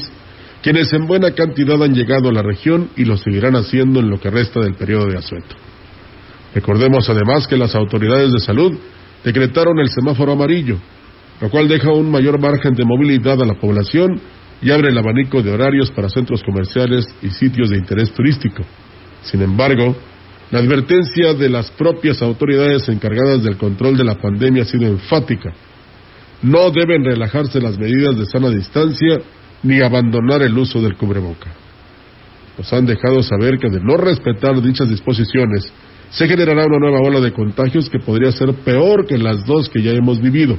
quienes 0.62 0.92
en 0.92 1.06
buena 1.06 1.32
cantidad 1.32 1.82
han 1.82 1.94
llegado 1.94 2.30
a 2.30 2.32
la 2.32 2.42
región 2.42 2.88
y 2.96 3.04
lo 3.04 3.16
seguirán 3.18 3.56
haciendo 3.56 4.00
en 4.00 4.08
lo 4.08 4.18
que 4.18 4.30
resta 4.30 4.60
del 4.60 4.74
periodo 4.74 5.06
de 5.06 5.18
asueto. 5.18 5.56
Recordemos 6.54 7.10
además 7.10 7.46
que 7.46 7.56
las 7.56 7.74
autoridades 7.74 8.32
de 8.32 8.38
salud 8.38 8.72
decretaron 9.24 9.78
el 9.78 9.90
semáforo 9.90 10.32
amarillo, 10.32 10.78
lo 11.40 11.50
cual 11.50 11.68
deja 11.68 11.90
un 11.90 12.10
mayor 12.10 12.40
margen 12.40 12.72
de 12.74 12.84
movilidad 12.84 13.42
a 13.42 13.46
la 13.46 13.54
población 13.54 14.20
y 14.64 14.70
abre 14.70 14.88
el 14.88 14.96
abanico 14.96 15.42
de 15.42 15.52
horarios 15.52 15.90
para 15.90 16.08
centros 16.08 16.42
comerciales 16.42 17.06
y 17.20 17.28
sitios 17.28 17.68
de 17.68 17.76
interés 17.76 18.10
turístico. 18.14 18.62
Sin 19.22 19.42
embargo, 19.42 19.94
la 20.50 20.60
advertencia 20.60 21.34
de 21.34 21.50
las 21.50 21.70
propias 21.72 22.22
autoridades 22.22 22.88
encargadas 22.88 23.44
del 23.44 23.58
control 23.58 23.94
de 23.98 24.04
la 24.04 24.14
pandemia 24.14 24.62
ha 24.62 24.66
sido 24.66 24.86
enfática. 24.86 25.52
No 26.40 26.70
deben 26.70 27.04
relajarse 27.04 27.60
las 27.60 27.78
medidas 27.78 28.16
de 28.16 28.24
sana 28.24 28.48
distancia 28.48 29.18
ni 29.62 29.82
abandonar 29.82 30.40
el 30.40 30.56
uso 30.56 30.80
del 30.80 30.96
cubreboca. 30.96 31.52
Nos 32.56 32.72
han 32.72 32.86
dejado 32.86 33.22
saber 33.22 33.58
que 33.58 33.68
de 33.68 33.80
no 33.82 33.98
respetar 33.98 34.62
dichas 34.62 34.88
disposiciones 34.88 35.70
se 36.08 36.26
generará 36.26 36.64
una 36.64 36.78
nueva 36.78 37.00
ola 37.06 37.20
de 37.20 37.34
contagios 37.34 37.90
que 37.90 37.98
podría 37.98 38.32
ser 38.32 38.54
peor 38.54 39.06
que 39.06 39.18
las 39.18 39.44
dos 39.44 39.68
que 39.68 39.82
ya 39.82 39.90
hemos 39.90 40.22
vivido. 40.22 40.56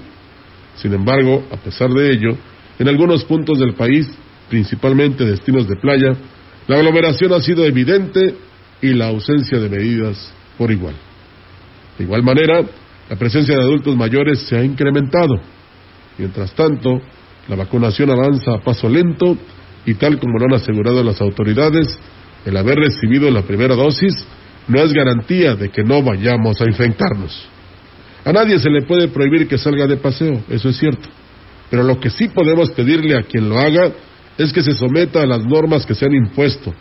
Sin 0.76 0.94
embargo, 0.94 1.44
a 1.52 1.58
pesar 1.58 1.90
de 1.90 2.12
ello, 2.12 2.38
en 2.80 2.88
algunos 2.88 3.24
puntos 3.26 3.60
del 3.60 3.74
país, 3.74 4.08
principalmente 4.50 5.26
destinos 5.26 5.68
de 5.68 5.76
playa, 5.76 6.16
la 6.68 6.78
aglomeración 6.78 7.34
ha 7.34 7.42
sido 7.42 7.66
evidente 7.66 8.36
y 8.82 8.94
la 8.94 9.08
ausencia 9.08 9.60
de 9.60 9.70
medidas 9.70 10.32
por 10.58 10.72
igual. 10.72 10.96
De 11.98 12.04
igual 12.04 12.24
manera, 12.24 12.62
la 13.10 13.16
presencia 13.16 13.56
de 13.56 13.62
adultos 13.62 13.96
mayores 13.96 14.40
se 14.42 14.58
ha 14.58 14.64
incrementado. 14.64 15.36
Mientras 16.18 16.54
tanto, 16.54 17.02
la 17.48 17.56
vacunación 17.56 18.10
avanza 18.10 18.54
a 18.54 18.62
paso 18.62 18.90
lento 18.90 19.38
y 19.86 19.94
tal 19.94 20.20
como 20.20 20.40
lo 20.40 20.46
han 20.46 20.62
asegurado 20.62 21.04
las 21.04 21.22
autoridades, 21.22 21.88
el 22.46 22.58
haber 22.58 22.78
recibido 22.78 23.30
la 23.30 23.44
primera 23.44 23.76
dosis 23.76 24.14
no 24.68 24.82
es 24.82 24.92
garantía 24.94 25.56
de 25.56 25.70
que 25.70 25.84
no 25.84 26.02
vayamos 26.02 26.60
a 26.62 26.66
infectarnos. 26.66 27.48
A 28.24 28.34
nadie 28.34 28.58
se 28.58 28.70
le 28.70 28.82
puede 28.82 29.08
prohibir 29.10 29.48
que 29.48 29.58
salga 29.58 29.86
de 29.86 29.98
paseo, 29.98 30.44
eso 30.50 30.70
es 30.70 30.78
cierto. 30.78 31.08
Pero 31.70 31.84
lo 31.84 32.00
que 32.00 32.10
sí 32.10 32.28
podemos 32.28 32.72
pedirle 32.72 33.18
a 33.18 33.24
quien 33.24 33.50
lo 33.50 33.60
haga 33.60 33.92
es 34.38 34.52
que 34.52 34.62
se 34.62 34.74
someta 34.74 35.22
a 35.22 35.26
las 35.26 35.46
normas 35.46 35.86
que 35.86 35.96
se 35.96 36.06
han 36.06 36.14
impuesto. 36.14 36.74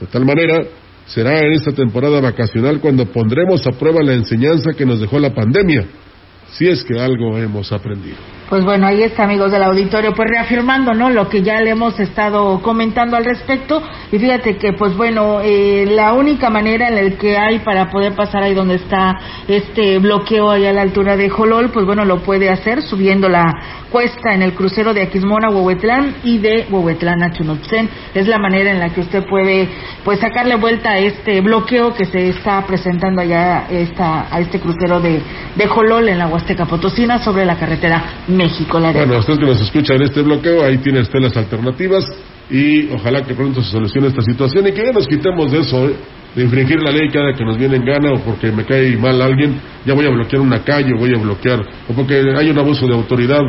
De 0.00 0.06
tal 0.06 0.24
manera, 0.24 0.64
será 1.06 1.38
en 1.40 1.52
esta 1.52 1.72
temporada 1.72 2.20
vacacional 2.20 2.80
cuando 2.80 3.06
pondremos 3.06 3.66
a 3.66 3.72
prueba 3.72 4.02
la 4.02 4.14
enseñanza 4.14 4.72
que 4.72 4.86
nos 4.86 5.00
dejó 5.00 5.18
la 5.18 5.34
pandemia, 5.34 5.86
si 6.52 6.68
es 6.68 6.84
que 6.84 6.98
algo 6.98 7.38
hemos 7.38 7.72
aprendido. 7.72 8.35
Pues 8.48 8.64
bueno, 8.64 8.86
ahí 8.86 9.02
está, 9.02 9.24
amigos 9.24 9.50
del 9.50 9.64
auditorio, 9.64 10.14
pues 10.14 10.30
reafirmando, 10.30 10.94
¿no? 10.94 11.10
Lo 11.10 11.28
que 11.28 11.42
ya 11.42 11.60
le 11.60 11.70
hemos 11.70 11.98
estado 11.98 12.62
comentando 12.62 13.16
al 13.16 13.24
respecto. 13.24 13.82
Y 14.12 14.20
fíjate 14.20 14.56
que, 14.56 14.72
pues 14.72 14.96
bueno, 14.96 15.40
eh, 15.42 15.84
la 15.88 16.12
única 16.12 16.48
manera 16.48 16.86
en 16.86 16.94
la 16.94 17.18
que 17.18 17.36
hay 17.36 17.58
para 17.58 17.90
poder 17.90 18.12
pasar 18.14 18.44
ahí 18.44 18.54
donde 18.54 18.76
está 18.76 19.18
este 19.48 19.98
bloqueo 19.98 20.48
ahí 20.48 20.64
a 20.64 20.72
la 20.72 20.82
altura 20.82 21.16
de 21.16 21.28
Jolol, 21.28 21.70
pues 21.70 21.84
bueno, 21.86 22.04
lo 22.04 22.22
puede 22.22 22.48
hacer 22.48 22.82
subiendo 22.82 23.28
la 23.28 23.52
cuesta 23.90 24.32
en 24.32 24.42
el 24.42 24.54
crucero 24.54 24.94
de 24.94 25.02
Aquismona 25.02 25.48
a 25.48 25.50
Huehuetlán 25.50 26.16
y 26.22 26.38
de 26.38 26.66
Huehuetlán 26.70 27.24
a 27.24 27.32
Chunutzen. 27.32 27.88
Es 28.14 28.28
la 28.28 28.38
manera 28.38 28.70
en 28.70 28.78
la 28.78 28.90
que 28.90 29.00
usted 29.00 29.24
puede, 29.26 29.68
pues, 30.04 30.20
sacarle 30.20 30.54
vuelta 30.54 30.90
a 30.90 30.98
este 30.98 31.40
bloqueo 31.40 31.94
que 31.94 32.04
se 32.04 32.28
está 32.28 32.64
presentando 32.64 33.22
allá 33.22 33.66
esta, 33.68 34.28
a 34.30 34.38
este 34.38 34.60
crucero 34.60 35.00
de, 35.00 35.20
de 35.56 35.66
Jolol 35.66 36.08
en 36.08 36.18
la 36.18 36.28
Huasteca 36.28 36.66
Potosina 36.66 37.18
sobre 37.18 37.44
la 37.44 37.56
carretera 37.56 38.04
México 38.36 38.80
Bueno, 38.80 39.18
usted 39.18 39.38
que 39.38 39.46
nos 39.46 39.60
escucha 39.60 39.94
en 39.94 40.02
este 40.02 40.22
bloqueo, 40.22 40.64
ahí 40.64 40.78
tiene 40.78 41.00
usted 41.00 41.20
las 41.20 41.36
alternativas 41.36 42.04
y 42.50 42.88
ojalá 42.92 43.22
que 43.22 43.34
pronto 43.34 43.62
se 43.62 43.70
solucione 43.70 44.08
esta 44.08 44.22
situación 44.22 44.66
y 44.68 44.72
que 44.72 44.84
ya 44.84 44.92
nos 44.92 45.06
quitemos 45.06 45.50
de 45.50 45.60
eso, 45.60 45.88
¿eh? 45.88 45.96
de 46.34 46.42
infringir 46.44 46.80
la 46.82 46.92
ley 46.92 47.08
cada 47.10 47.32
que 47.32 47.44
nos 47.44 47.56
viene 47.56 47.76
en 47.76 47.84
gana 47.84 48.12
o 48.12 48.20
porque 48.20 48.52
me 48.52 48.64
cae 48.64 48.96
mal 48.96 49.20
alguien, 49.22 49.58
ya 49.84 49.94
voy 49.94 50.06
a 50.06 50.10
bloquear 50.10 50.42
una 50.42 50.62
calle, 50.62 50.92
voy 50.96 51.14
a 51.14 51.18
bloquear, 51.18 51.60
o 51.88 51.92
porque 51.94 52.22
hay 52.36 52.50
un 52.50 52.58
abuso 52.58 52.86
de 52.86 52.94
autoridad, 52.94 53.40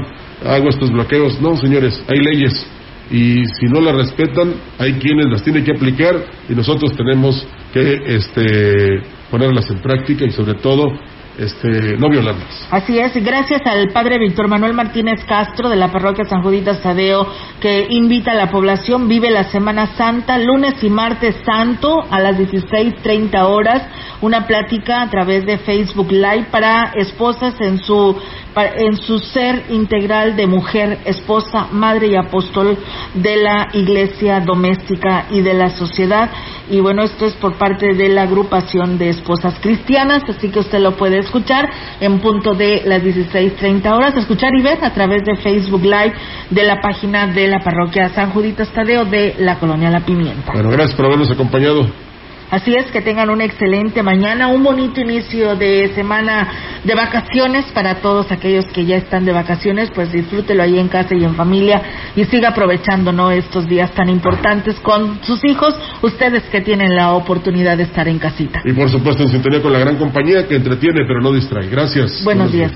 hago 0.45 0.69
estos 0.69 0.89
bloqueos. 0.91 1.39
No, 1.41 1.57
señores, 1.57 2.01
hay 2.07 2.19
leyes 2.19 2.65
y 3.11 3.45
si 3.45 3.65
no 3.67 3.81
las 3.81 3.95
respetan, 3.95 4.53
hay 4.79 4.93
quienes 4.93 5.25
las 5.27 5.43
tienen 5.43 5.63
que 5.63 5.71
aplicar 5.71 6.15
y 6.49 6.53
nosotros 6.53 6.93
tenemos 6.95 7.45
que 7.73 8.01
este, 8.05 9.01
ponerlas 9.29 9.69
en 9.69 9.79
práctica 9.79 10.25
y 10.25 10.31
sobre 10.31 10.55
todo 10.55 10.91
este, 11.37 11.97
no 11.97 12.09
violarlas. 12.09 12.67
Así 12.71 12.97
es, 12.97 13.13
gracias 13.23 13.61
al 13.65 13.89
padre 13.89 14.17
Víctor 14.17 14.47
Manuel 14.47 14.73
Martínez 14.73 15.23
Castro 15.25 15.69
de 15.69 15.75
la 15.75 15.91
parroquia 15.91 16.25
San 16.25 16.41
Juditas 16.41 16.81
Tadeo 16.81 17.27
que 17.61 17.87
invita 17.89 18.31
a 18.31 18.35
la 18.35 18.49
población, 18.49 19.07
vive 19.07 19.29
la 19.29 19.45
Semana 19.45 19.95
Santa, 19.95 20.37
lunes 20.37 20.83
y 20.83 20.89
martes 20.89 21.35
santo 21.45 22.03
a 22.09 22.19
las 22.19 22.37
16.30 22.37 23.41
horas, 23.43 23.83
una 24.21 24.47
plática 24.47 25.01
a 25.01 25.09
través 25.09 25.45
de 25.45 25.57
Facebook 25.59 26.11
Live 26.11 26.47
para 26.51 26.91
esposas 26.95 27.55
en 27.61 27.79
su 27.79 28.15
en 28.63 28.97
su 28.97 29.19
ser 29.19 29.65
integral 29.69 30.35
de 30.35 30.47
mujer, 30.47 30.99
esposa, 31.05 31.67
madre 31.71 32.07
y 32.07 32.15
apóstol, 32.15 32.77
de 33.13 33.37
la 33.37 33.67
iglesia 33.73 34.39
doméstica 34.39 35.27
y 35.29 35.41
de 35.41 35.53
la 35.53 35.69
sociedad. 35.69 36.31
Y 36.69 36.79
bueno, 36.79 37.03
esto 37.03 37.25
es 37.25 37.33
por 37.33 37.57
parte 37.57 37.93
de 37.93 38.09
la 38.09 38.23
agrupación 38.23 38.97
de 38.97 39.09
esposas 39.09 39.59
cristianas, 39.61 40.23
así 40.27 40.49
que 40.49 40.59
usted 40.59 40.79
lo 40.79 40.97
puede 40.97 41.19
escuchar 41.27 41.69
en 41.99 42.19
punto 42.19 42.53
de 42.55 42.81
las 42.85 43.03
16.30 43.03 43.91
horas, 43.93 44.15
escuchar 44.15 44.51
y 44.57 44.61
ver 44.63 44.83
a 44.83 44.93
través 44.93 45.23
de 45.23 45.35
Facebook 45.35 45.83
Live 45.83 46.13
de 46.49 46.63
la 46.63 46.81
página 46.81 47.27
de 47.27 47.47
la 47.47 47.59
parroquia 47.59 48.09
San 48.09 48.31
Judito 48.31 48.63
Estadeo 48.63 49.05
de 49.05 49.35
la 49.39 49.59
colonia 49.59 49.91
La 49.91 50.01
Pimienta. 50.01 50.53
Bueno, 50.53 50.71
gracias 50.71 50.95
por 50.95 51.05
habernos 51.05 51.29
acompañado. 51.29 52.06
Así 52.49 52.73
es, 52.73 52.85
que 52.91 53.01
tengan 53.01 53.29
una 53.29 53.43
excelente 53.43 54.01
mañana, 54.01 54.47
un 54.47 54.63
bonito 54.63 55.01
inicio 55.01 55.55
de 55.55 55.91
semana 55.93 56.47
de 56.83 56.95
vacaciones 56.95 57.65
para 57.73 57.95
todos 57.95 58.31
aquellos 58.31 58.65
que 58.67 58.85
ya 58.85 58.95
están 58.95 59.25
de 59.25 59.33
vacaciones, 59.33 59.91
pues 59.93 60.13
disfrútelo 60.13 60.63
ahí 60.63 60.79
en 60.79 60.87
casa 60.87 61.13
y 61.13 61.25
en 61.25 61.35
familia 61.35 61.81
y 62.15 62.23
siga 62.25 62.49
aprovechando 62.49 63.11
¿no? 63.11 63.31
estos 63.31 63.67
días 63.67 63.91
tan 63.91 64.07
importantes 64.09 64.79
con 64.79 65.19
sus 65.23 65.43
hijos, 65.43 65.75
ustedes 66.01 66.43
que 66.43 66.61
tienen 66.61 66.95
la 66.95 67.13
oportunidad 67.13 67.75
de 67.75 67.83
estar 67.83 68.07
en 68.07 68.17
casita. 68.17 68.61
Y 68.63 68.71
por 68.71 68.89
supuesto 68.89 69.23
en 69.23 69.29
sintonía 69.29 69.61
con 69.61 69.73
la 69.73 69.79
gran 69.79 69.97
compañía 69.97 70.47
que 70.47 70.55
entretiene 70.55 71.01
pero 71.05 71.21
no 71.21 71.33
distrae. 71.33 71.67
Gracias. 71.67 72.23
Buenos, 72.23 72.51
días. 72.51 72.71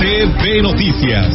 TV 0.00 0.62
Noticias, 0.62 1.34